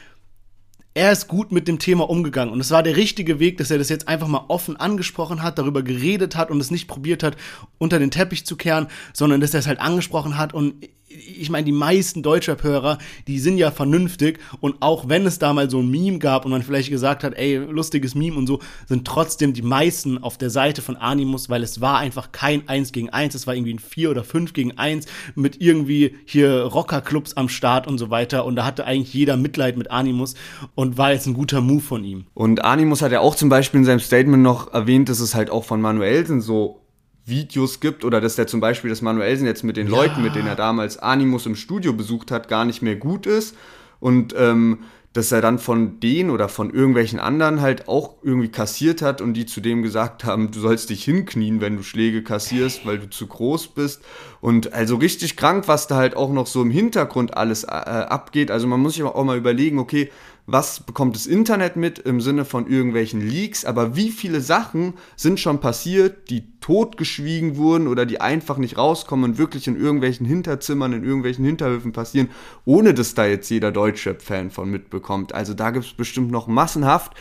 er 0.93 1.11
ist 1.11 1.27
gut 1.27 1.51
mit 1.51 1.67
dem 1.67 1.79
Thema 1.79 2.09
umgegangen 2.09 2.53
und 2.53 2.59
es 2.59 2.69
war 2.69 2.83
der 2.83 2.97
richtige 2.97 3.39
Weg, 3.39 3.57
dass 3.57 3.71
er 3.71 3.77
das 3.77 3.89
jetzt 3.89 4.07
einfach 4.07 4.27
mal 4.27 4.45
offen 4.49 4.75
angesprochen 4.75 5.41
hat, 5.41 5.57
darüber 5.57 5.81
geredet 5.81 6.35
hat 6.35 6.51
und 6.51 6.59
es 6.59 6.69
nicht 6.69 6.87
probiert 6.87 7.23
hat, 7.23 7.35
unter 7.79 7.97
den 7.97 8.11
Teppich 8.11 8.45
zu 8.45 8.57
kehren, 8.57 8.87
sondern 9.13 9.41
dass 9.41 9.53
er 9.53 9.61
es 9.61 9.67
halt 9.67 9.79
angesprochen 9.79 10.37
hat 10.37 10.53
und 10.53 10.75
ich 11.13 11.49
meine, 11.49 11.65
die 11.65 11.71
meisten 11.71 12.23
Deutschrap-Hörer, 12.23 12.97
die 13.27 13.39
sind 13.39 13.57
ja 13.57 13.71
vernünftig 13.71 14.39
und 14.59 14.75
auch 14.81 15.09
wenn 15.09 15.25
es 15.25 15.39
da 15.39 15.53
mal 15.53 15.69
so 15.69 15.79
ein 15.79 15.89
Meme 15.89 16.19
gab 16.19 16.45
und 16.45 16.51
man 16.51 16.63
vielleicht 16.63 16.89
gesagt 16.89 17.23
hat, 17.23 17.33
ey, 17.35 17.57
lustiges 17.57 18.15
Meme 18.15 18.37
und 18.37 18.47
so, 18.47 18.59
sind 18.87 19.05
trotzdem 19.05 19.53
die 19.53 19.61
meisten 19.61 20.17
auf 20.17 20.37
der 20.37 20.49
Seite 20.49 20.81
von 20.81 20.95
Animus, 20.95 21.49
weil 21.49 21.63
es 21.63 21.81
war 21.81 21.97
einfach 21.97 22.31
kein 22.31 22.67
1 22.67 22.91
gegen 22.91 23.09
1, 23.09 23.35
es 23.35 23.47
war 23.47 23.55
irgendwie 23.55 23.73
ein 23.73 23.79
4 23.79 24.11
oder 24.11 24.23
5 24.23 24.53
gegen 24.53 24.77
1 24.77 25.05
mit 25.35 25.61
irgendwie 25.61 26.15
hier 26.25 26.63
Rockerclubs 26.63 27.33
am 27.35 27.49
Start 27.49 27.87
und 27.87 27.97
so 27.97 28.09
weiter 28.09 28.45
und 28.45 28.55
da 28.55 28.65
hatte 28.65 28.85
eigentlich 28.85 29.13
jeder 29.13 29.37
Mitleid 29.37 29.77
mit 29.77 29.91
Animus 29.91 30.35
und 30.75 30.97
war 30.97 31.11
jetzt 31.11 31.27
ein 31.27 31.33
guter 31.33 31.61
Move 31.61 31.81
von 31.81 32.03
ihm. 32.03 32.25
Und 32.33 32.63
Animus 32.63 33.01
hat 33.01 33.11
ja 33.11 33.19
auch 33.19 33.35
zum 33.35 33.49
Beispiel 33.49 33.79
in 33.79 33.85
seinem 33.85 33.99
Statement 33.99 34.43
noch 34.43 34.73
erwähnt, 34.73 35.09
dass 35.09 35.19
es 35.19 35.35
halt 35.35 35.49
auch 35.49 35.63
von 35.63 35.81
Manuelsen 35.81 36.41
so 36.41 36.82
Videos 37.25 37.79
gibt 37.79 38.03
oder 38.03 38.19
dass 38.19 38.35
der 38.35 38.47
zum 38.47 38.59
Beispiel 38.59 38.89
das 38.89 39.01
Manuelsen 39.01 39.45
jetzt 39.47 39.63
mit 39.63 39.77
den 39.77 39.87
Leuten, 39.87 40.21
mit 40.21 40.35
denen 40.35 40.47
er 40.47 40.55
damals 40.55 40.97
Animus 40.97 41.45
im 41.45 41.55
Studio 41.55 41.93
besucht 41.93 42.31
hat, 42.31 42.47
gar 42.47 42.65
nicht 42.65 42.81
mehr 42.81 42.95
gut 42.95 43.25
ist 43.25 43.55
und 43.99 44.35
ähm, 44.37 44.79
dass 45.13 45.31
er 45.31 45.41
dann 45.41 45.59
von 45.59 45.99
denen 45.99 46.31
oder 46.31 46.49
von 46.49 46.73
irgendwelchen 46.73 47.19
anderen 47.19 47.61
halt 47.61 47.87
auch 47.87 48.15
irgendwie 48.23 48.49
kassiert 48.49 49.03
hat 49.03 49.21
und 49.21 49.35
die 49.35 49.45
zu 49.45 49.61
dem 49.61 49.83
gesagt 49.83 50.25
haben, 50.25 50.49
du 50.49 50.59
sollst 50.59 50.89
dich 50.89 51.03
hinknien, 51.03 51.61
wenn 51.61 51.77
du 51.77 51.83
Schläge 51.83 52.23
kassierst, 52.23 52.85
weil 52.87 52.97
du 52.97 53.09
zu 53.09 53.27
groß 53.27 53.67
bist. 53.69 54.01
Und 54.41 54.73
also 54.73 54.95
richtig 54.95 55.37
krank, 55.37 55.67
was 55.67 55.85
da 55.85 55.97
halt 55.97 56.17
auch 56.17 56.31
noch 56.31 56.47
so 56.47 56.63
im 56.63 56.71
Hintergrund 56.71 57.37
alles 57.37 57.63
äh, 57.63 57.67
abgeht. 57.67 58.49
Also 58.49 58.65
man 58.65 58.79
muss 58.79 58.95
sich 58.95 59.03
auch 59.03 59.23
mal 59.23 59.37
überlegen, 59.37 59.77
okay, 59.77 60.09
was 60.45 60.81
bekommt 60.81 61.15
das 61.15 61.25
Internet 61.25 61.77
mit 61.77 61.99
im 61.99 62.19
Sinne 62.19 62.43
von 62.43 62.67
irgendwelchen 62.67 63.21
Leaks, 63.21 63.63
aber 63.63 63.95
wie 63.95 64.09
viele 64.09 64.41
Sachen 64.41 64.95
sind 65.15 65.39
schon 65.39 65.59
passiert, 65.61 66.29
die 66.29 66.43
totgeschwiegen 66.59 67.55
wurden 67.55 67.87
oder 67.87 68.05
die 68.05 68.19
einfach 68.19 68.57
nicht 68.57 68.77
rauskommen 68.77 69.31
und 69.31 69.37
wirklich 69.37 69.67
in 69.67 69.79
irgendwelchen 69.79 70.25
Hinterzimmern, 70.25 70.91
in 70.91 71.03
irgendwelchen 71.03 71.45
Hinterhöfen 71.45 71.93
passieren, 71.93 72.29
ohne 72.65 72.93
dass 72.93 73.13
da 73.13 73.25
jetzt 73.25 73.49
jeder 73.49 73.71
Deutschrap-Fan 73.71 74.51
von 74.51 74.69
mitbekommt. 74.69 75.33
Also 75.33 75.53
da 75.53 75.71
gibt 75.71 75.85
es 75.85 75.93
bestimmt 75.93 76.31
noch 76.31 76.47
massenhaft 76.47 77.13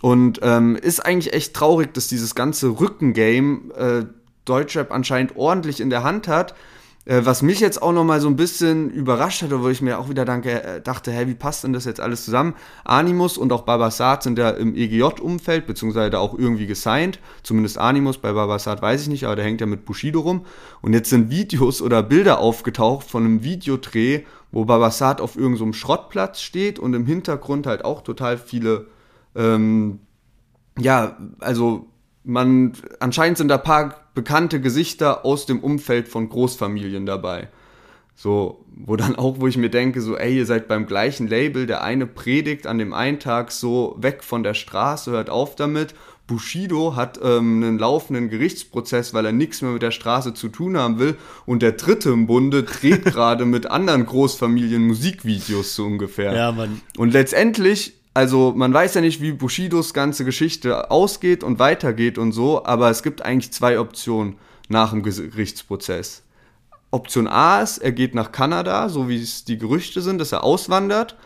und 0.00 0.38
ähm, 0.42 0.76
ist 0.76 1.04
eigentlich 1.04 1.32
echt 1.32 1.54
traurig, 1.54 1.92
dass 1.94 2.06
dieses 2.06 2.34
ganze 2.34 2.80
Rückengame 2.80 3.74
äh, 3.74 4.04
Deutschrap 4.44 4.92
anscheinend 4.92 5.36
ordentlich 5.36 5.80
in 5.80 5.90
der 5.90 6.04
Hand 6.04 6.28
hat. 6.28 6.54
Äh, 7.06 7.22
was 7.24 7.42
mich 7.42 7.60
jetzt 7.60 7.82
auch 7.82 7.92
noch 7.92 8.04
mal 8.04 8.20
so 8.20 8.28
ein 8.28 8.36
bisschen 8.36 8.90
überrascht 8.90 9.42
hat, 9.42 9.50
wo 9.50 9.68
ich 9.68 9.82
mir 9.82 9.98
auch 9.98 10.08
wieder 10.08 10.24
danke, 10.24 10.62
äh, 10.62 10.80
dachte, 10.80 11.12
hä, 11.12 11.26
wie 11.26 11.34
passt 11.34 11.64
denn 11.64 11.72
das 11.72 11.84
jetzt 11.84 12.00
alles 12.00 12.24
zusammen? 12.24 12.54
Animus 12.84 13.38
und 13.38 13.52
auch 13.52 13.62
Babasat 13.62 14.22
sind 14.22 14.38
ja 14.38 14.50
im 14.50 14.74
EGJ-Umfeld, 14.74 15.66
beziehungsweise 15.66 16.18
auch 16.18 16.38
irgendwie 16.38 16.66
gesigned. 16.66 17.18
Zumindest 17.42 17.78
Animus, 17.78 18.18
bei 18.18 18.32
Babasat 18.32 18.82
weiß 18.82 19.02
ich 19.02 19.08
nicht, 19.08 19.24
aber 19.24 19.36
der 19.36 19.44
hängt 19.44 19.60
ja 19.60 19.66
mit 19.66 19.84
Bushido 19.84 20.20
rum. 20.20 20.44
Und 20.82 20.92
jetzt 20.92 21.10
sind 21.10 21.30
Videos 21.30 21.80
oder 21.80 22.02
Bilder 22.02 22.38
aufgetaucht 22.38 23.08
von 23.08 23.24
einem 23.24 23.42
Videodreh, 23.42 24.24
wo 24.52 24.64
Babasat 24.64 25.20
auf 25.20 25.36
irgendeinem 25.36 25.72
Schrottplatz 25.72 26.40
steht 26.40 26.78
und 26.78 26.94
im 26.94 27.06
Hintergrund 27.06 27.66
halt 27.66 27.84
auch 27.84 28.02
total 28.02 28.36
viele 28.36 28.86
ähm, 29.34 30.00
ja, 30.78 31.16
also 31.38 31.86
man, 32.24 32.72
anscheinend 33.00 33.38
sind 33.38 33.48
da 33.48 33.56
ein 33.56 33.62
paar 33.62 33.99
bekannte 34.14 34.60
Gesichter 34.60 35.24
aus 35.24 35.46
dem 35.46 35.60
Umfeld 35.60 36.08
von 36.08 36.28
Großfamilien 36.28 37.06
dabei. 37.06 37.48
So, 38.16 38.66
wo 38.76 38.96
dann 38.96 39.16
auch, 39.16 39.40
wo 39.40 39.46
ich 39.46 39.56
mir 39.56 39.70
denke, 39.70 40.02
so, 40.02 40.16
ey, 40.16 40.36
ihr 40.36 40.44
seid 40.44 40.68
beim 40.68 40.86
gleichen 40.86 41.26
Label, 41.26 41.66
der 41.66 41.82
eine 41.82 42.06
predigt 42.06 42.66
an 42.66 42.78
dem 42.78 42.92
einen 42.92 43.18
Tag 43.18 43.50
so 43.50 43.96
weg 43.98 44.22
von 44.22 44.42
der 44.42 44.52
Straße, 44.52 45.10
hört 45.10 45.30
auf 45.30 45.56
damit. 45.56 45.94
Bushido 46.26 46.96
hat 46.96 47.18
ähm, 47.24 47.62
einen 47.62 47.78
laufenden 47.78 48.28
Gerichtsprozess, 48.28 49.14
weil 49.14 49.26
er 49.26 49.32
nichts 49.32 49.62
mehr 49.62 49.72
mit 49.72 49.82
der 49.82 49.90
Straße 49.90 50.32
zu 50.34 50.48
tun 50.48 50.76
haben 50.76 50.98
will. 50.98 51.16
Und 51.46 51.62
der 51.62 51.72
dritte 51.72 52.10
im 52.10 52.26
Bunde 52.26 52.62
dreht 52.62 53.04
gerade 53.06 53.46
mit 53.46 53.66
anderen 53.66 54.06
Großfamilien 54.06 54.86
Musikvideos 54.86 55.74
so 55.74 55.86
ungefähr. 55.86 56.34
Ja, 56.34 56.52
Mann. 56.52 56.82
Und 56.98 57.12
letztendlich, 57.12 57.94
also 58.14 58.52
man 58.56 58.74
weiß 58.74 58.94
ja 58.94 59.00
nicht, 59.00 59.20
wie 59.20 59.32
Bushidos 59.32 59.94
ganze 59.94 60.24
Geschichte 60.24 60.90
ausgeht 60.90 61.44
und 61.44 61.58
weitergeht 61.58 62.18
und 62.18 62.32
so, 62.32 62.64
aber 62.64 62.90
es 62.90 63.02
gibt 63.02 63.22
eigentlich 63.22 63.52
zwei 63.52 63.78
Optionen 63.78 64.36
nach 64.68 64.90
dem 64.90 65.02
Gerichtsprozess. 65.02 66.22
Option 66.90 67.28
A 67.28 67.62
ist, 67.62 67.78
er 67.78 67.92
geht 67.92 68.14
nach 68.14 68.32
Kanada, 68.32 68.88
so 68.88 69.08
wie 69.08 69.22
es 69.22 69.44
die 69.44 69.58
Gerüchte 69.58 70.00
sind, 70.00 70.18
dass 70.18 70.32
er 70.32 70.42
auswandert. 70.42 71.16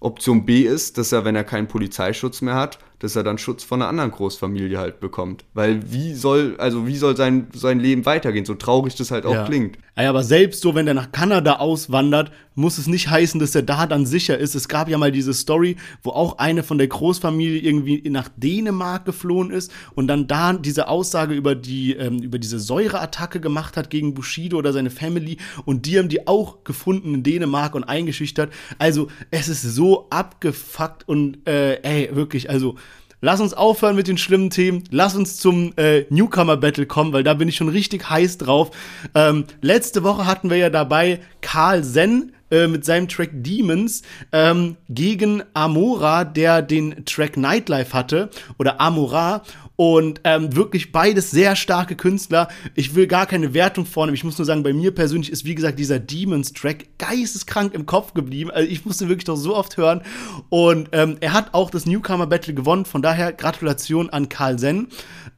Option 0.00 0.44
B 0.44 0.62
ist, 0.62 0.98
dass 0.98 1.12
er, 1.12 1.24
wenn 1.24 1.34
er 1.34 1.44
keinen 1.44 1.66
Polizeischutz 1.66 2.42
mehr 2.42 2.54
hat, 2.54 2.78
dass 3.04 3.16
er 3.16 3.22
dann 3.22 3.36
Schutz 3.36 3.62
von 3.62 3.82
einer 3.82 3.88
anderen 3.90 4.10
Großfamilie 4.10 4.78
halt 4.78 4.98
bekommt. 4.98 5.44
Weil 5.52 5.92
wie 5.92 6.14
soll, 6.14 6.56
also 6.58 6.86
wie 6.86 6.96
soll 6.96 7.16
sein, 7.16 7.48
sein 7.54 7.78
Leben 7.78 8.06
weitergehen, 8.06 8.46
so 8.46 8.54
traurig 8.54 8.94
das 8.94 9.10
halt 9.10 9.26
auch 9.26 9.34
Ja. 9.34 9.44
klingt. 9.44 9.76
Ey, 9.94 10.06
aber 10.06 10.24
selbst 10.24 10.62
so, 10.62 10.74
wenn 10.74 10.86
der 10.86 10.94
nach 10.94 11.12
Kanada 11.12 11.56
auswandert, 11.56 12.32
muss 12.56 12.78
es 12.78 12.86
nicht 12.86 13.10
heißen, 13.10 13.38
dass 13.40 13.54
er 13.54 13.62
da 13.62 13.86
dann 13.86 14.06
sicher 14.06 14.38
ist. 14.38 14.54
Es 14.54 14.68
gab 14.68 14.88
ja 14.88 14.96
mal 14.96 15.12
diese 15.12 15.34
Story, 15.34 15.76
wo 16.02 16.10
auch 16.10 16.38
eine 16.38 16.62
von 16.62 16.78
der 16.78 16.86
Großfamilie 16.88 17.60
irgendwie 17.60 18.08
nach 18.10 18.28
Dänemark 18.36 19.04
geflohen 19.04 19.50
ist 19.50 19.70
und 19.94 20.06
dann 20.08 20.26
da 20.26 20.52
diese 20.52 20.88
Aussage 20.88 21.34
über 21.34 21.54
die 21.54 21.92
ähm, 21.94 22.22
über 22.22 22.38
diese 22.38 22.58
Säureattacke 22.58 23.40
gemacht 23.40 23.76
hat 23.76 23.90
gegen 23.90 24.14
Bushido 24.14 24.56
oder 24.56 24.72
seine 24.72 24.90
Family 24.90 25.36
und 25.64 25.86
die 25.86 25.98
haben 25.98 26.08
die 26.08 26.26
auch 26.26 26.64
gefunden 26.64 27.14
in 27.14 27.22
Dänemark 27.22 27.74
und 27.74 27.84
eingeschüchtert. 27.84 28.52
Also 28.78 29.08
es 29.30 29.48
ist 29.48 29.62
so 29.62 30.06
abgefuckt 30.10 31.08
und 31.08 31.46
äh, 31.46 31.80
ey 31.82 32.14
wirklich, 32.16 32.50
also 32.50 32.76
Lass 33.24 33.40
uns 33.40 33.54
aufhören 33.54 33.96
mit 33.96 34.06
den 34.06 34.18
schlimmen 34.18 34.50
Themen. 34.50 34.84
Lass 34.90 35.14
uns 35.14 35.38
zum 35.38 35.72
äh, 35.78 36.04
Newcomer-Battle 36.10 36.84
kommen, 36.84 37.14
weil 37.14 37.24
da 37.24 37.32
bin 37.32 37.48
ich 37.48 37.56
schon 37.56 37.70
richtig 37.70 38.10
heiß 38.10 38.36
drauf. 38.36 38.70
Ähm, 39.14 39.46
letzte 39.62 40.02
Woche 40.02 40.26
hatten 40.26 40.50
wir 40.50 40.58
ja 40.58 40.68
dabei 40.68 41.20
Karl 41.40 41.84
Sen 41.84 42.32
äh, 42.50 42.66
mit 42.66 42.84
seinem 42.84 43.08
Track 43.08 43.30
Demons 43.32 44.02
ähm, 44.30 44.76
gegen 44.90 45.42
Amora, 45.54 46.24
der 46.24 46.60
den 46.60 47.06
Track 47.06 47.38
Nightlife 47.38 47.94
hatte. 47.94 48.28
Oder 48.58 48.82
Amora. 48.82 49.42
Und 49.76 50.20
ähm, 50.24 50.54
wirklich 50.54 50.92
beides 50.92 51.30
sehr 51.30 51.56
starke 51.56 51.96
Künstler. 51.96 52.48
Ich 52.74 52.94
will 52.94 53.06
gar 53.06 53.26
keine 53.26 53.54
Wertung 53.54 53.86
vornehmen. 53.86 54.14
Ich 54.14 54.24
muss 54.24 54.38
nur 54.38 54.44
sagen, 54.44 54.62
bei 54.62 54.72
mir 54.72 54.94
persönlich 54.94 55.30
ist, 55.30 55.44
wie 55.44 55.54
gesagt, 55.54 55.78
dieser 55.78 55.98
Demons-Track 55.98 56.98
geisteskrank 56.98 57.74
im 57.74 57.86
Kopf 57.86 58.14
geblieben. 58.14 58.50
Also 58.50 58.70
ich 58.70 58.84
musste 58.84 59.08
wirklich 59.08 59.24
doch 59.24 59.36
so 59.36 59.56
oft 59.56 59.76
hören. 59.76 60.02
Und 60.48 60.90
ähm, 60.92 61.16
er 61.20 61.32
hat 61.32 61.54
auch 61.54 61.70
das 61.70 61.86
Newcomer-Battle 61.86 62.54
gewonnen. 62.54 62.84
Von 62.84 63.02
daher 63.02 63.32
Gratulation 63.32 64.10
an 64.10 64.28
Karl 64.28 64.58
Sen. 64.58 64.88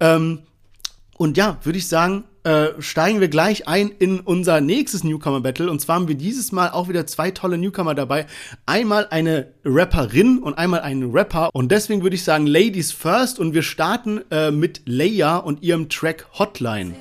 Ähm, 0.01 0.41
und 1.19 1.37
ja, 1.37 1.59
würde 1.63 1.79
ich 1.79 1.89
sagen, 1.89 2.25
äh, 2.45 2.81
steigen 2.81 3.21
wir 3.21 3.29
gleich 3.29 3.67
ein 3.67 3.89
in 3.89 4.21
unser 4.21 4.61
nächstes 4.61 5.03
Newcomer-Battle. 5.03 5.71
Und 5.71 5.81
zwar 5.81 5.97
haben 5.97 6.09
wir 6.09 6.15
dieses 6.15 6.53
Mal 6.53 6.71
auch 6.71 6.89
wieder 6.89 7.07
zwei 7.07 7.31
tolle 7.33 7.59
Newcomer 7.59 7.95
dabei. 7.95 8.27
Einmal 8.67 9.09
eine 9.11 9.49
Rapperin 9.65 10.39
und 10.39 10.55
einmal 10.55 10.81
einen 10.81 11.11
Rapper. 11.11 11.51
Und 11.53 11.73
deswegen 11.73 12.03
würde 12.03 12.15
ich 12.15 12.23
sagen, 12.23 12.47
Ladies 12.47 12.93
first. 12.93 13.41
Und 13.41 13.55
wir 13.55 13.63
starten 13.63 14.21
äh, 14.31 14.51
mit 14.51 14.83
Leia 14.85 15.39
und 15.39 15.63
ihrem 15.63 15.89
Track 15.89 16.27
Hotline. 16.39 16.95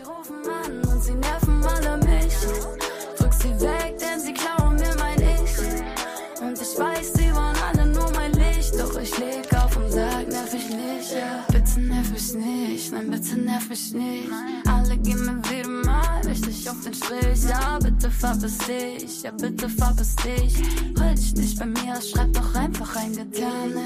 Nerv 13.65 13.69
mich 13.69 13.93
nicht. 13.93 14.29
Alle 14.67 14.97
gehen 14.97 15.25
mir 15.25 15.49
wieder 15.49 15.67
mal 15.67 16.21
richtig 16.25 16.69
auf 16.69 16.81
den 16.83 16.93
Strich. 16.93 17.49
Ja, 17.49 17.79
bitte 17.79 18.09
verpiss 18.09 18.57
dich, 18.59 19.23
ja, 19.23 19.31
bitte 19.31 19.69
verpiss 19.69 20.15
dich. 20.17 20.55
Hol 20.99 21.15
dich 21.15 21.33
nicht 21.35 21.59
bei 21.59 21.65
mir, 21.65 22.01
schreib 22.01 22.33
doch 22.33 22.55
einfach 22.55 22.95
ein 22.95 23.13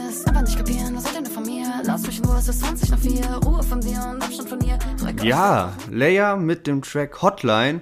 es 0.09 0.25
aber 0.25 0.41
nicht 0.41 0.57
kapieren, 0.57 0.95
was 0.95 1.03
seid 1.03 1.27
ihr 1.27 1.34
von 1.34 1.43
mir? 1.43 1.82
Lass 1.84 2.05
mich 2.05 2.19
in 2.19 2.25
Ruhe, 2.25 2.38
es 2.38 2.47
ist 2.47 2.61
20 2.61 2.91
nach 2.91 2.99
4. 2.99 3.25
Ruhe 3.45 3.63
von 3.63 3.82
dir 3.82 3.99
und 4.11 4.21
Abstand 4.23 4.49
von. 4.49 4.59
Dreck 4.59 5.23
Ja, 5.23 5.73
Leia 5.89 6.36
mit 6.36 6.67
dem 6.67 6.82
Track 6.82 7.21
Hotline. 7.21 7.82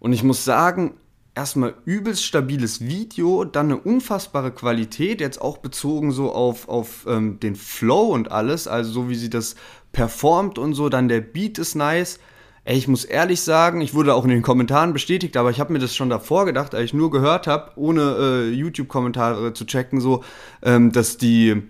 Und 0.00 0.12
ich 0.12 0.22
muss 0.22 0.44
sagen, 0.44 0.94
erstmal 1.38 1.74
übelst 1.84 2.24
stabiles 2.24 2.80
Video, 2.80 3.44
dann 3.44 3.66
eine 3.66 3.76
unfassbare 3.76 4.50
Qualität, 4.50 5.20
jetzt 5.20 5.40
auch 5.40 5.58
bezogen 5.58 6.10
so 6.10 6.32
auf, 6.32 6.68
auf 6.68 7.06
ähm, 7.08 7.38
den 7.38 7.54
Flow 7.54 8.08
und 8.08 8.32
alles, 8.32 8.66
also 8.66 8.90
so 8.90 9.08
wie 9.08 9.14
sie 9.14 9.30
das 9.30 9.54
performt 9.92 10.58
und 10.58 10.74
so, 10.74 10.88
dann 10.88 11.08
der 11.08 11.20
Beat 11.20 11.58
ist 11.58 11.74
nice. 11.74 12.18
Ey, 12.64 12.76
ich 12.76 12.86
muss 12.86 13.04
ehrlich 13.04 13.40
sagen, 13.40 13.80
ich 13.80 13.94
wurde 13.94 14.14
auch 14.14 14.24
in 14.24 14.30
den 14.30 14.42
Kommentaren 14.42 14.92
bestätigt, 14.92 15.36
aber 15.36 15.50
ich 15.50 15.58
habe 15.58 15.72
mir 15.72 15.78
das 15.78 15.96
schon 15.96 16.10
davor 16.10 16.44
gedacht, 16.44 16.74
als 16.74 16.86
ich 16.86 16.94
nur 16.94 17.10
gehört 17.10 17.46
habe, 17.46 17.72
ohne 17.76 18.16
äh, 18.20 18.50
YouTube-Kommentare 18.50 19.54
zu 19.54 19.64
checken, 19.64 20.00
so, 20.00 20.22
ähm, 20.62 20.92
dass 20.92 21.16
die, 21.16 21.62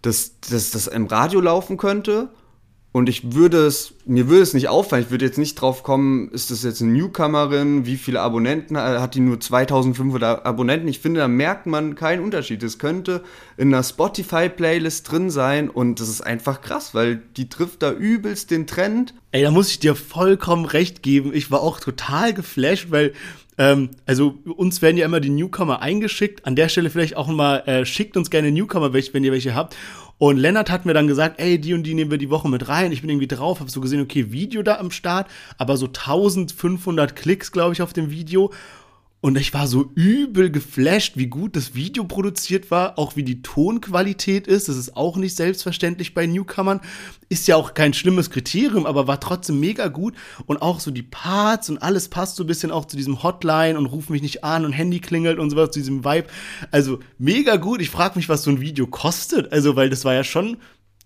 dass, 0.00 0.40
dass 0.40 0.70
das 0.70 0.86
im 0.86 1.06
Radio 1.06 1.40
laufen 1.40 1.76
könnte. 1.76 2.30
Und 2.98 3.08
ich 3.08 3.32
würde 3.32 3.58
es, 3.64 3.94
mir 4.06 4.26
würde 4.26 4.42
es 4.42 4.54
nicht 4.54 4.68
auffallen, 4.68 5.04
ich 5.04 5.12
würde 5.12 5.24
jetzt 5.24 5.38
nicht 5.38 5.54
drauf 5.54 5.84
kommen, 5.84 6.32
ist 6.32 6.50
das 6.50 6.64
jetzt 6.64 6.82
eine 6.82 6.90
Newcomerin, 6.90 7.86
wie 7.86 7.96
viele 7.96 8.20
Abonnenten, 8.20 8.74
äh, 8.74 8.80
hat 8.80 9.14
die 9.14 9.20
nur 9.20 9.38
2500 9.38 10.44
Abonnenten? 10.44 10.88
Ich 10.88 10.98
finde, 10.98 11.20
da 11.20 11.28
merkt 11.28 11.66
man 11.66 11.94
keinen 11.94 12.24
Unterschied. 12.24 12.60
Es 12.64 12.80
könnte 12.80 13.22
in 13.56 13.72
einer 13.72 13.84
Spotify-Playlist 13.84 15.12
drin 15.12 15.30
sein 15.30 15.70
und 15.70 16.00
das 16.00 16.08
ist 16.08 16.22
einfach 16.22 16.60
krass, 16.60 16.92
weil 16.92 17.22
die 17.36 17.48
trifft 17.48 17.84
da 17.84 17.92
übelst 17.92 18.50
den 18.50 18.66
Trend. 18.66 19.14
Ey, 19.30 19.44
da 19.44 19.52
muss 19.52 19.70
ich 19.70 19.78
dir 19.78 19.94
vollkommen 19.94 20.64
recht 20.64 21.04
geben. 21.04 21.32
Ich 21.32 21.52
war 21.52 21.60
auch 21.60 21.78
total 21.78 22.34
geflasht, 22.34 22.90
weil 22.90 23.12
ähm, 23.58 23.90
also 24.06 24.38
uns 24.44 24.82
werden 24.82 24.96
ja 24.96 25.06
immer 25.06 25.20
die 25.20 25.30
Newcomer 25.30 25.82
eingeschickt. 25.82 26.46
An 26.46 26.56
der 26.56 26.68
Stelle 26.68 26.90
vielleicht 26.90 27.16
auch 27.16 27.28
mal, 27.28 27.58
äh, 27.66 27.84
schickt 27.84 28.16
uns 28.16 28.28
gerne 28.28 28.50
Newcomer, 28.50 28.92
wenn 28.92 29.22
ihr 29.22 29.30
welche 29.30 29.54
habt. 29.54 29.76
Und 30.18 30.36
Lennart 30.36 30.70
hat 30.70 30.84
mir 30.84 30.94
dann 30.94 31.06
gesagt, 31.06 31.40
ey, 31.40 31.60
die 31.60 31.74
und 31.74 31.84
die 31.84 31.94
nehmen 31.94 32.10
wir 32.10 32.18
die 32.18 32.30
Woche 32.30 32.48
mit 32.48 32.68
rein. 32.68 32.90
Ich 32.90 33.02
bin 33.02 33.10
irgendwie 33.10 33.28
drauf, 33.28 33.60
habe 33.60 33.70
so 33.70 33.80
gesehen, 33.80 34.02
okay, 34.02 34.32
Video 34.32 34.62
da 34.62 34.78
am 34.78 34.90
Start, 34.90 35.28
aber 35.58 35.76
so 35.76 35.86
1500 35.86 37.14
Klicks, 37.14 37.52
glaube 37.52 37.72
ich, 37.72 37.82
auf 37.82 37.92
dem 37.92 38.10
Video. 38.10 38.52
Und 39.28 39.36
ich 39.36 39.52
war 39.52 39.66
so 39.66 39.92
übel 39.94 40.50
geflasht, 40.50 41.18
wie 41.18 41.26
gut 41.26 41.54
das 41.54 41.74
Video 41.74 42.04
produziert 42.04 42.70
war, 42.70 42.98
auch 42.98 43.14
wie 43.14 43.22
die 43.22 43.42
Tonqualität 43.42 44.46
ist. 44.46 44.70
Das 44.70 44.78
ist 44.78 44.96
auch 44.96 45.18
nicht 45.18 45.36
selbstverständlich 45.36 46.14
bei 46.14 46.24
Newcomern. 46.24 46.80
Ist 47.28 47.46
ja 47.46 47.56
auch 47.56 47.74
kein 47.74 47.92
schlimmes 47.92 48.30
Kriterium, 48.30 48.86
aber 48.86 49.06
war 49.06 49.20
trotzdem 49.20 49.60
mega 49.60 49.88
gut. 49.88 50.14
Und 50.46 50.62
auch 50.62 50.80
so 50.80 50.90
die 50.90 51.02
Parts 51.02 51.68
und 51.68 51.76
alles 51.76 52.08
passt 52.08 52.36
so 52.36 52.44
ein 52.44 52.46
bisschen 52.46 52.70
auch 52.70 52.86
zu 52.86 52.96
diesem 52.96 53.22
Hotline 53.22 53.76
und 53.76 53.84
ruf 53.84 54.08
mich 54.08 54.22
nicht 54.22 54.44
an 54.44 54.64
und 54.64 54.72
Handy 54.72 54.98
klingelt 54.98 55.38
und 55.38 55.50
sowas, 55.50 55.72
zu 55.72 55.80
diesem 55.80 56.06
Vibe. 56.06 56.28
Also 56.70 57.00
mega 57.18 57.56
gut. 57.56 57.82
Ich 57.82 57.90
frage 57.90 58.16
mich, 58.16 58.30
was 58.30 58.44
so 58.44 58.50
ein 58.50 58.62
Video 58.62 58.86
kostet. 58.86 59.52
Also, 59.52 59.76
weil 59.76 59.90
das 59.90 60.06
war 60.06 60.14
ja 60.14 60.24
schon 60.24 60.56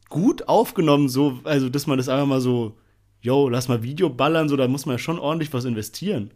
gut 0.08 0.46
aufgenommen, 0.46 1.08
so, 1.08 1.40
also, 1.42 1.68
dass 1.68 1.88
man 1.88 1.98
das 1.98 2.08
einfach 2.08 2.26
mal 2.26 2.40
so, 2.40 2.76
yo, 3.20 3.48
lass 3.48 3.66
mal 3.66 3.82
Video 3.82 4.10
ballern, 4.10 4.48
so, 4.48 4.54
da 4.54 4.68
muss 4.68 4.86
man 4.86 4.94
ja 4.94 4.98
schon 5.00 5.18
ordentlich 5.18 5.52
was 5.52 5.64
investieren. 5.64 6.30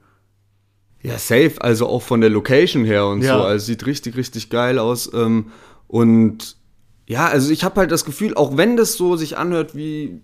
Ja, 1.06 1.18
safe, 1.18 1.52
also 1.60 1.86
auch 1.86 2.02
von 2.02 2.20
der 2.20 2.30
Location 2.30 2.84
her 2.84 3.06
und 3.06 3.22
Ja. 3.22 3.38
so. 3.38 3.44
Also 3.44 3.66
sieht 3.66 3.86
richtig, 3.86 4.16
richtig 4.16 4.50
geil 4.50 4.80
aus. 4.80 5.08
Ähm, 5.14 5.52
und 5.86 6.56
ja, 7.06 7.28
also 7.28 7.52
ich 7.52 7.62
habe 7.62 7.78
halt 7.78 7.92
das 7.92 8.04
Gefühl, 8.04 8.34
auch 8.34 8.56
wenn 8.56 8.76
das 8.76 8.94
so 8.94 9.14
sich 9.14 9.38
anhört, 9.38 9.76
wie 9.76 10.20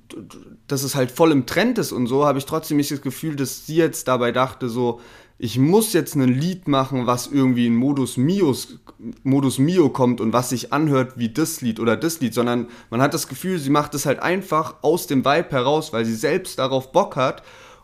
dass 0.66 0.83
es 0.83 0.97
halt 0.97 1.12
voll 1.12 1.30
im 1.30 1.47
Trend 1.47 1.78
ist 1.78 1.93
und 1.93 2.09
so, 2.09 2.24
habe 2.24 2.39
ich 2.39 2.47
trotzdem 2.47 2.78
nicht 2.78 2.91
das 2.91 3.01
Gefühl, 3.01 3.37
dass 3.37 3.64
sie 3.66 3.76
jetzt 3.76 4.09
dabei 4.09 4.33
dachte, 4.33 4.68
so, 4.68 5.01
ich 5.39 5.57
muss 5.57 5.93
jetzt 5.93 6.16
ein 6.16 6.28
Lied 6.28 6.66
machen, 6.66 7.07
was 7.07 7.28
irgendwie 7.28 7.66
in 7.66 7.76
Modus 7.76 8.16
Mios, 8.16 8.78
Modus 9.22 9.59
Mio 9.59 9.89
kommt 9.89 10.20
und 10.20 10.33
was 10.33 10.49
sich 10.51 10.72
anhört 10.72 11.12
wie 11.16 11.28
das 11.28 11.61
Lied 11.61 11.78
oder 11.78 11.97
das 11.97 12.20
Lied, 12.20 12.35
sondern 12.35 12.66
man 12.91 13.01
hat 13.01 13.14
das 13.14 13.28
Gefühl, 13.28 13.59
sie 13.59 13.70
macht 13.70 13.95
es 13.95 14.05
halt 14.05 14.18
einfach 14.20 14.76
aus 14.83 15.07
dem 15.07 15.24
Vibe 15.24 15.51
heraus, 15.51 15.93
weil 15.93 16.05
sie 16.05 16.14
selbst 16.16 16.59
darauf 16.59 16.91
Bock 16.91 17.14
hat. 17.14 17.43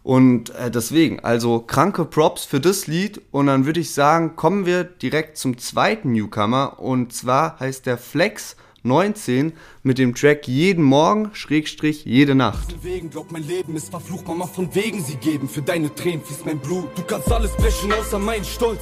Und 0.08 0.48
äh, 0.54 0.70
deswegen, 0.70 1.20
also 1.20 1.60
kranke 1.60 2.06
Props 2.06 2.46
für 2.46 2.60
das 2.60 2.86
Lied. 2.86 3.20
Und 3.30 3.48
dann 3.48 3.66
würde 3.66 3.80
ich 3.80 3.92
sagen, 3.92 4.36
kommen 4.36 4.64
wir 4.64 4.84
direkt 4.84 5.36
zum 5.36 5.58
zweiten 5.58 6.12
Newcomer. 6.12 6.80
Und 6.80 7.12
zwar 7.12 7.60
heißt 7.60 7.84
der 7.84 7.98
Flex 7.98 8.56
19 8.82 9.52
mit 9.82 9.98
dem 9.98 10.14
Track 10.14 10.46
Jeden 10.46 10.84
Morgen, 10.84 11.30
Schrägstrich, 11.32 12.04
jede 12.04 12.34
Nacht. 12.34 12.72
Von 12.72 12.84
wegen, 12.84 13.10
glaub 13.10 13.32
mein 13.32 13.46
Leben 13.46 13.76
ist 13.76 13.90
verflucht, 13.90 14.26
Mama, 14.26 14.46
von 14.46 14.74
wegen 14.74 15.02
sie 15.02 15.16
geben. 15.16 15.48
Für 15.48 15.62
deine 15.62 15.94
Tränen 15.94 16.24
fließt 16.24 16.46
mein 16.46 16.58
Blut. 16.58 16.88
Du 16.96 17.02
kannst 17.02 17.30
alles 17.30 17.52
brechen, 17.56 17.92
außer 17.92 18.18
meinen 18.18 18.44
Stolz. 18.44 18.80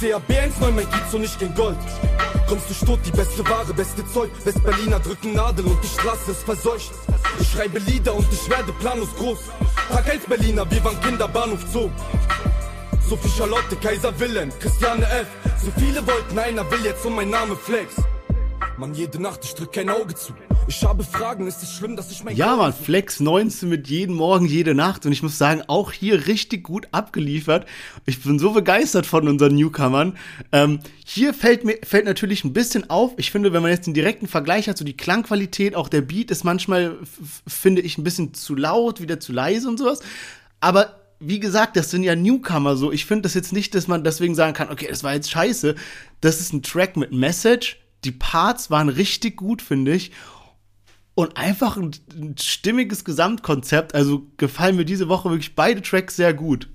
CAB 0.00 0.30
1,9, 0.30 0.70
mein 0.70 0.90
Kiez 0.90 1.14
und 1.14 1.20
nicht 1.22 1.40
in 1.42 1.54
Gold. 1.54 1.76
Kommst 2.48 2.70
du 2.70 2.74
stot, 2.74 3.00
die 3.04 3.10
beste 3.10 3.44
Ware, 3.48 3.74
beste 3.74 4.06
Zeug. 4.12 4.30
Westberliner 4.44 5.00
drücken 5.00 5.34
Nadel 5.34 5.66
und 5.66 5.78
die 5.82 5.88
Straße 5.88 6.30
ist 6.30 6.42
verseucht. 6.44 6.92
Ich 7.40 7.48
schreibe 7.48 7.78
Lieder 7.80 8.14
und 8.14 8.26
ich 8.32 8.48
werde 8.48 8.72
planlos 8.80 9.14
groß. 9.16 9.38
Tag 9.90 10.10
1 10.10 10.24
Berliner, 10.26 10.70
wir 10.70 10.82
waren 10.84 11.00
Kinder, 11.00 11.28
Bahnhof 11.28 11.64
Zoo. 11.72 11.90
Sophie 13.08 13.28
Charlotte, 13.36 13.76
Kaiser 13.76 14.18
Wilhelm, 14.18 14.50
Christiane 14.60 15.04
F. 15.04 15.26
So 15.62 15.70
viele 15.78 16.06
wollten, 16.06 16.38
einer 16.38 16.70
will 16.70 16.84
jetzt 16.84 17.04
um 17.04 17.16
mein 17.16 17.30
Name 17.30 17.56
Flex. 17.56 17.94
Mann, 18.78 18.94
jede 18.94 19.20
Nacht, 19.20 19.40
ich 19.42 19.54
drück 19.54 19.72
kein 19.72 19.90
Auge 19.90 20.14
zu. 20.14 20.32
Ich 20.68 20.84
habe 20.84 21.02
Fragen, 21.02 21.48
ist 21.48 21.64
es 21.64 21.72
schlimm, 21.72 21.96
dass 21.96 22.12
ich 22.12 22.22
mein 22.22 22.36
Ja, 22.36 22.54
Mann, 22.54 22.72
Flex 22.72 23.18
19 23.18 23.68
mit 23.68 23.88
jeden 23.88 24.14
Morgen, 24.14 24.46
jede 24.46 24.72
Nacht. 24.72 25.04
Und 25.04 25.10
ich 25.10 25.20
muss 25.20 25.36
sagen, 25.36 25.62
auch 25.66 25.90
hier 25.90 26.28
richtig 26.28 26.62
gut 26.62 26.86
abgeliefert. 26.92 27.66
Ich 28.06 28.22
bin 28.22 28.38
so 28.38 28.52
begeistert 28.52 29.04
von 29.04 29.26
unseren 29.26 29.56
Newcomern. 29.56 30.16
Ähm, 30.52 30.78
hier 31.04 31.34
fällt 31.34 31.64
mir 31.64 31.78
fällt 31.82 32.04
natürlich 32.04 32.44
ein 32.44 32.52
bisschen 32.52 32.88
auf. 32.88 33.14
Ich 33.16 33.32
finde, 33.32 33.52
wenn 33.52 33.62
man 33.62 33.72
jetzt 33.72 33.88
den 33.88 33.94
direkten 33.94 34.28
Vergleich 34.28 34.68
hat, 34.68 34.78
so 34.78 34.84
die 34.84 34.96
Klangqualität, 34.96 35.74
auch 35.74 35.88
der 35.88 36.02
Beat 36.02 36.30
ist 36.30 36.44
manchmal, 36.44 36.98
finde 37.48 37.82
ich, 37.82 37.98
ein 37.98 38.04
bisschen 38.04 38.32
zu 38.32 38.54
laut, 38.54 39.00
wieder 39.00 39.18
zu 39.18 39.32
leise 39.32 39.68
und 39.68 39.78
sowas. 39.78 40.02
Aber 40.60 41.00
wie 41.18 41.40
gesagt, 41.40 41.76
das 41.76 41.90
sind 41.90 42.04
ja 42.04 42.14
Newcomer 42.14 42.76
so. 42.76 42.92
Ich 42.92 43.06
finde 43.06 43.22
das 43.22 43.34
jetzt 43.34 43.52
nicht, 43.52 43.74
dass 43.74 43.88
man 43.88 44.04
deswegen 44.04 44.36
sagen 44.36 44.54
kann, 44.54 44.70
okay, 44.70 44.86
das 44.88 45.02
war 45.02 45.14
jetzt 45.14 45.32
scheiße. 45.32 45.74
Das 46.20 46.38
ist 46.38 46.52
ein 46.52 46.62
Track 46.62 46.96
mit 46.96 47.10
Message. 47.10 47.78
Die 48.04 48.12
Parts 48.12 48.70
waren 48.70 48.88
richtig 48.88 49.36
gut, 49.36 49.62
finde 49.62 49.94
ich. 49.94 50.12
Und 51.14 51.36
einfach 51.36 51.76
ein, 51.76 51.90
ein 52.14 52.36
stimmiges 52.38 53.04
Gesamtkonzept. 53.04 53.94
Also 53.94 54.26
gefallen 54.36 54.76
mir 54.76 54.84
diese 54.84 55.08
Woche 55.08 55.30
wirklich 55.30 55.54
beide 55.56 55.82
Tracks 55.82 56.16
sehr 56.16 56.32
gut. 56.32 56.68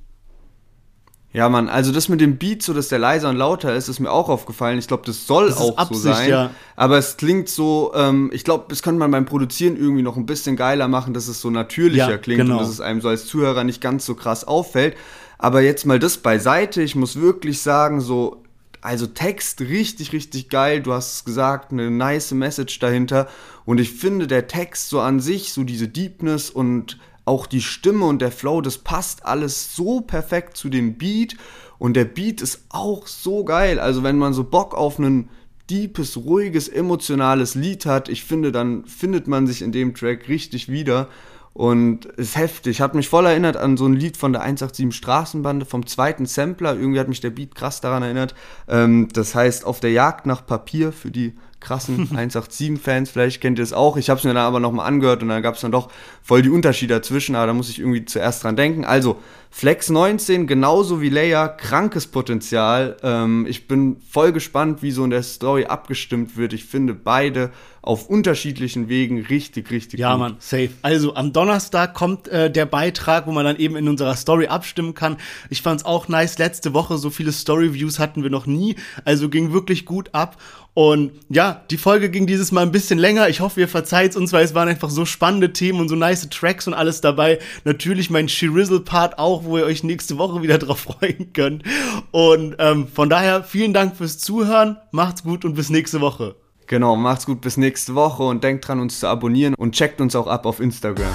Ja, 1.32 1.50
Mann, 1.50 1.68
also 1.68 1.92
das 1.92 2.10
mit 2.10 2.22
dem 2.22 2.38
Beat, 2.38 2.62
so 2.62 2.74
dass 2.76 2.90
der 2.90 3.00
leiser 3.00 3.28
und 3.30 3.38
lauter 3.38 3.76
ist, 3.76 3.88
ist 3.88 4.00
mir 4.00 4.12
auch 4.12 4.30
aufgefallen. 4.30 4.78
Ich 4.78 4.88
glaube, 4.88 5.02
das 5.08 5.26
soll 5.26 5.48
Das 5.48 5.58
auch 5.58 5.70
so 5.70 5.78
Absicht, 5.78 6.04
sein. 6.04 6.30
ja. 6.30 6.52
Aber 6.76 7.00
es 7.00 7.18
klingt 7.18 7.50
so, 7.50 7.92
ähm, 7.96 8.30
ich 8.32 8.44
glaube, 8.44 8.66
das 8.70 8.84
könnte 8.84 9.00
man 9.00 9.10
beim 9.10 9.26
Produzieren 9.26 9.76
irgendwie 9.76 10.04
noch 10.04 10.16
ein 10.16 10.28
bisschen 10.28 10.56
geiler 10.56 10.88
machen, 10.88 11.16
dass 11.16 11.28
es 11.28 11.42
so 11.42 11.50
natürlicher 11.50 12.12
Ja, 12.12 12.18
klingt 12.20 12.42
genau. 12.42 12.58
und 12.58 12.60
dass 12.62 12.70
es 12.70 12.82
einem 12.82 13.02
so 13.02 13.08
als 13.10 13.26
Zuhörer 13.26 13.64
nicht 13.64 13.82
ganz 13.82 14.06
so 14.06 14.14
krass 14.14 14.44
auffällt. 14.44 14.96
Aber 15.40 15.62
jetzt 15.62 15.88
mal 15.88 15.98
das 15.98 16.18
beiseite. 16.18 16.84
Ich 16.84 16.96
muss 16.96 17.16
wirklich 17.20 17.62
sagen, 17.64 18.00
so, 18.00 18.43
also 18.84 19.08
Text 19.08 19.62
richtig, 19.62 20.12
richtig 20.12 20.50
geil. 20.50 20.82
Du 20.82 20.92
hast 20.92 21.16
es 21.16 21.26
gesagt, 21.26 21.72
eine 21.72 21.90
nice 21.90 22.32
Message 22.34 22.80
dahinter. 22.80 23.30
Und 23.64 23.80
ich 23.80 23.92
finde, 23.92 24.28
der 24.28 24.48
Text 24.48 24.90
so 24.90 25.00
an 25.00 25.22
sich, 25.22 25.54
so 25.54 25.64
diese 25.64 25.88
Deepness 25.88 26.50
und 26.50 27.00
auch 27.24 27.48
die 27.48 27.62
Stimme 27.62 28.06
und 28.06 28.22
der 28.22 28.32
Flow, 28.32 28.60
das 28.60 28.78
passt 28.78 29.26
alles 29.26 29.74
so 29.74 30.02
perfekt 30.02 30.58
zu 30.58 30.68
dem 30.68 30.98
Beat. 30.98 31.38
Und 31.80 31.94
der 31.96 32.04
Beat 32.04 32.42
ist 32.42 32.66
auch 32.70 33.08
so 33.08 33.46
geil. 33.46 33.80
Also 33.80 34.04
wenn 34.04 34.18
man 34.18 34.34
so 34.34 34.44
Bock 34.44 34.76
auf 34.76 35.00
einen 35.00 35.30
deepes, 35.70 36.18
ruhiges, 36.18 36.68
emotionales 36.68 37.56
Lied 37.56 37.86
hat, 37.86 38.10
ich 38.10 38.26
finde, 38.26 38.52
dann 38.52 38.86
findet 38.86 39.30
man 39.30 39.48
sich 39.48 39.62
in 39.62 39.72
dem 39.72 39.96
Track 39.96 40.28
richtig 40.28 40.68
wieder. 40.70 41.08
Und 41.54 42.06
ist 42.06 42.36
heftig. 42.36 42.82
Hat 42.82 42.96
mich 42.96 43.10
voll 43.10 43.28
erinnert 43.28 43.58
an 43.58 43.78
so 43.78 43.86
ein 43.86 43.94
Lied 43.94 44.18
von 44.18 44.34
der 44.34 44.42
187 44.42 44.96
Straßenbande 44.96 45.66
vom 45.68 45.86
zweiten 45.86 46.26
Sampler. 46.26 46.74
Irgendwie 46.74 47.00
hat 47.00 47.10
mich 47.10 47.22
der 47.22 47.30
Beat 47.30 47.54
krass 47.54 47.80
daran 47.80 48.02
erinnert. 48.02 48.34
Ähm, 48.68 49.08
das 49.14 49.36
heißt, 49.36 49.64
auf 49.64 49.80
der 49.80 49.92
Jagd 49.92 50.26
nach 50.26 50.46
Papier 50.46 50.92
für 50.92 51.12
die 51.12 51.36
krassen 51.60 52.10
187-Fans, 52.12 53.10
vielleicht 53.10 53.40
kennt 53.40 53.60
ihr 53.60 53.64
es 53.64 53.74
auch. 53.74 53.98
Ich 53.98 54.10
habe 54.10 54.18
es 54.18 54.24
mir 54.24 54.34
dann 54.34 54.46
aber 54.46 54.60
nochmal 54.60 54.88
angehört 54.88 55.22
und 55.22 55.30
dann 55.30 55.44
gab 55.44 55.56
es 55.56 55.62
dann 55.62 55.72
doch 55.72 55.90
voll 56.22 56.42
die 56.42 56.50
Unterschiede 56.50 56.96
dazwischen, 56.96 57.36
aber 57.36 57.48
da 57.48 57.54
muss 57.54 57.70
ich 57.70 57.80
irgendwie 57.80 58.06
zuerst 58.06 58.44
dran 58.44 58.56
denken. 58.56 58.84
Also, 58.84 59.20
Flex 59.56 59.92
19, 59.92 60.48
genauso 60.48 61.00
wie 61.00 61.10
Leia, 61.10 61.48
krankes 61.48 62.08
Potenzial. 62.08 62.98
Ähm, 63.04 63.46
ich 63.48 63.68
bin 63.68 63.98
voll 64.10 64.32
gespannt, 64.32 64.82
wie 64.82 64.90
so 64.90 65.04
in 65.04 65.12
der 65.12 65.22
Story 65.22 65.66
abgestimmt 65.66 66.38
wird. 66.38 66.54
Ich 66.54 66.66
finde 66.66 66.96
beide 66.96 67.52
auf 67.84 68.10
unterschiedlichen 68.10 68.90
Wegen 68.90 69.22
richtig, 69.22 69.70
richtig 69.70 70.00
Ja, 70.00 70.14
gut. 70.14 70.20
Mann, 70.20 70.36
safe. 70.40 70.70
Also 70.82 71.14
am 71.16 71.34
Donnerstag 71.34 71.94
kommt 71.94 72.30
äh, 72.30 72.50
der 72.50 72.66
Beitrag, 72.66 73.28
wo 73.28 73.32
man 73.32 73.46
dann 73.46 73.58
eben 73.58 73.76
in 73.76 73.88
unserer 73.88 74.16
Story 74.16 74.48
abstimmen 74.48 74.96
kann. 74.96 75.18
Ich 75.52 75.62
fand's 75.62 75.86
auch 75.86 76.08
nice. 76.08 76.40
Letzte 76.40 76.74
Woche 76.74 76.98
so 76.98 77.12
viele 77.12 77.32
Story-Views 77.32 78.00
hatten 78.00 78.24
wir 78.24 78.32
noch 78.32 78.48
nie. 78.48 78.76
Also 79.06 79.30
ging 79.30 79.54
wirklich 79.54 79.86
gut 79.86 80.10
ab. 80.14 80.38
Und 80.76 81.12
ja, 81.30 81.44
ja, 81.44 81.62
die 81.70 81.78
Folge 81.78 82.10
ging 82.10 82.26
dieses 82.26 82.54
Mal 82.54 82.62
ein 82.62 82.72
bisschen 82.72 82.98
länger. 82.98 83.28
Ich 83.28 83.42
hoffe, 83.42 83.60
ihr 83.60 83.68
verzeiht 83.68 84.16
uns, 84.16 84.32
weil 84.32 84.46
es 84.46 84.56
waren 84.56 84.70
einfach 84.70 84.90
so 84.90 85.04
spannende 85.04 85.52
Themen 85.52 85.82
und 85.82 85.90
so 85.90 85.96
nice 85.96 86.28
Tracks 86.30 86.68
und 86.68 86.74
alles 86.74 87.02
dabei. 87.02 87.40
Natürlich 87.66 88.10
mein 88.10 88.30
Shirizzle-Part 88.30 89.20
auch, 89.44 89.50
wo 89.50 89.58
ihr 89.58 89.66
euch 89.66 89.84
nächste 89.84 90.18
Woche 90.18 90.42
wieder 90.42 90.58
drauf 90.58 90.80
freuen 90.80 91.34
könnt. 91.34 91.64
Und 92.12 92.56
ähm, 92.60 92.88
von 92.88 93.10
daher 93.10 93.44
vielen 93.44 93.74
Dank 93.74 93.96
fürs 93.96 94.18
Zuhören. 94.20 94.78
Macht's 94.92 95.24
gut 95.24 95.46
und 95.46 95.56
bis 95.56 95.70
nächste 95.70 96.02
Woche. 96.02 96.36
Genau, 96.68 96.96
macht's 96.96 97.26
gut 97.26 97.42
bis 97.42 97.58
nächste 97.58 97.94
Woche 97.96 98.24
und 98.24 98.44
denkt 98.44 98.68
dran, 98.68 98.80
uns 98.80 99.00
zu 99.00 99.08
abonnieren 99.08 99.54
und 99.56 99.76
checkt 99.76 100.00
uns 100.02 100.16
auch 100.16 100.28
ab 100.28 100.46
auf 100.46 100.60
Instagram. 100.60 101.14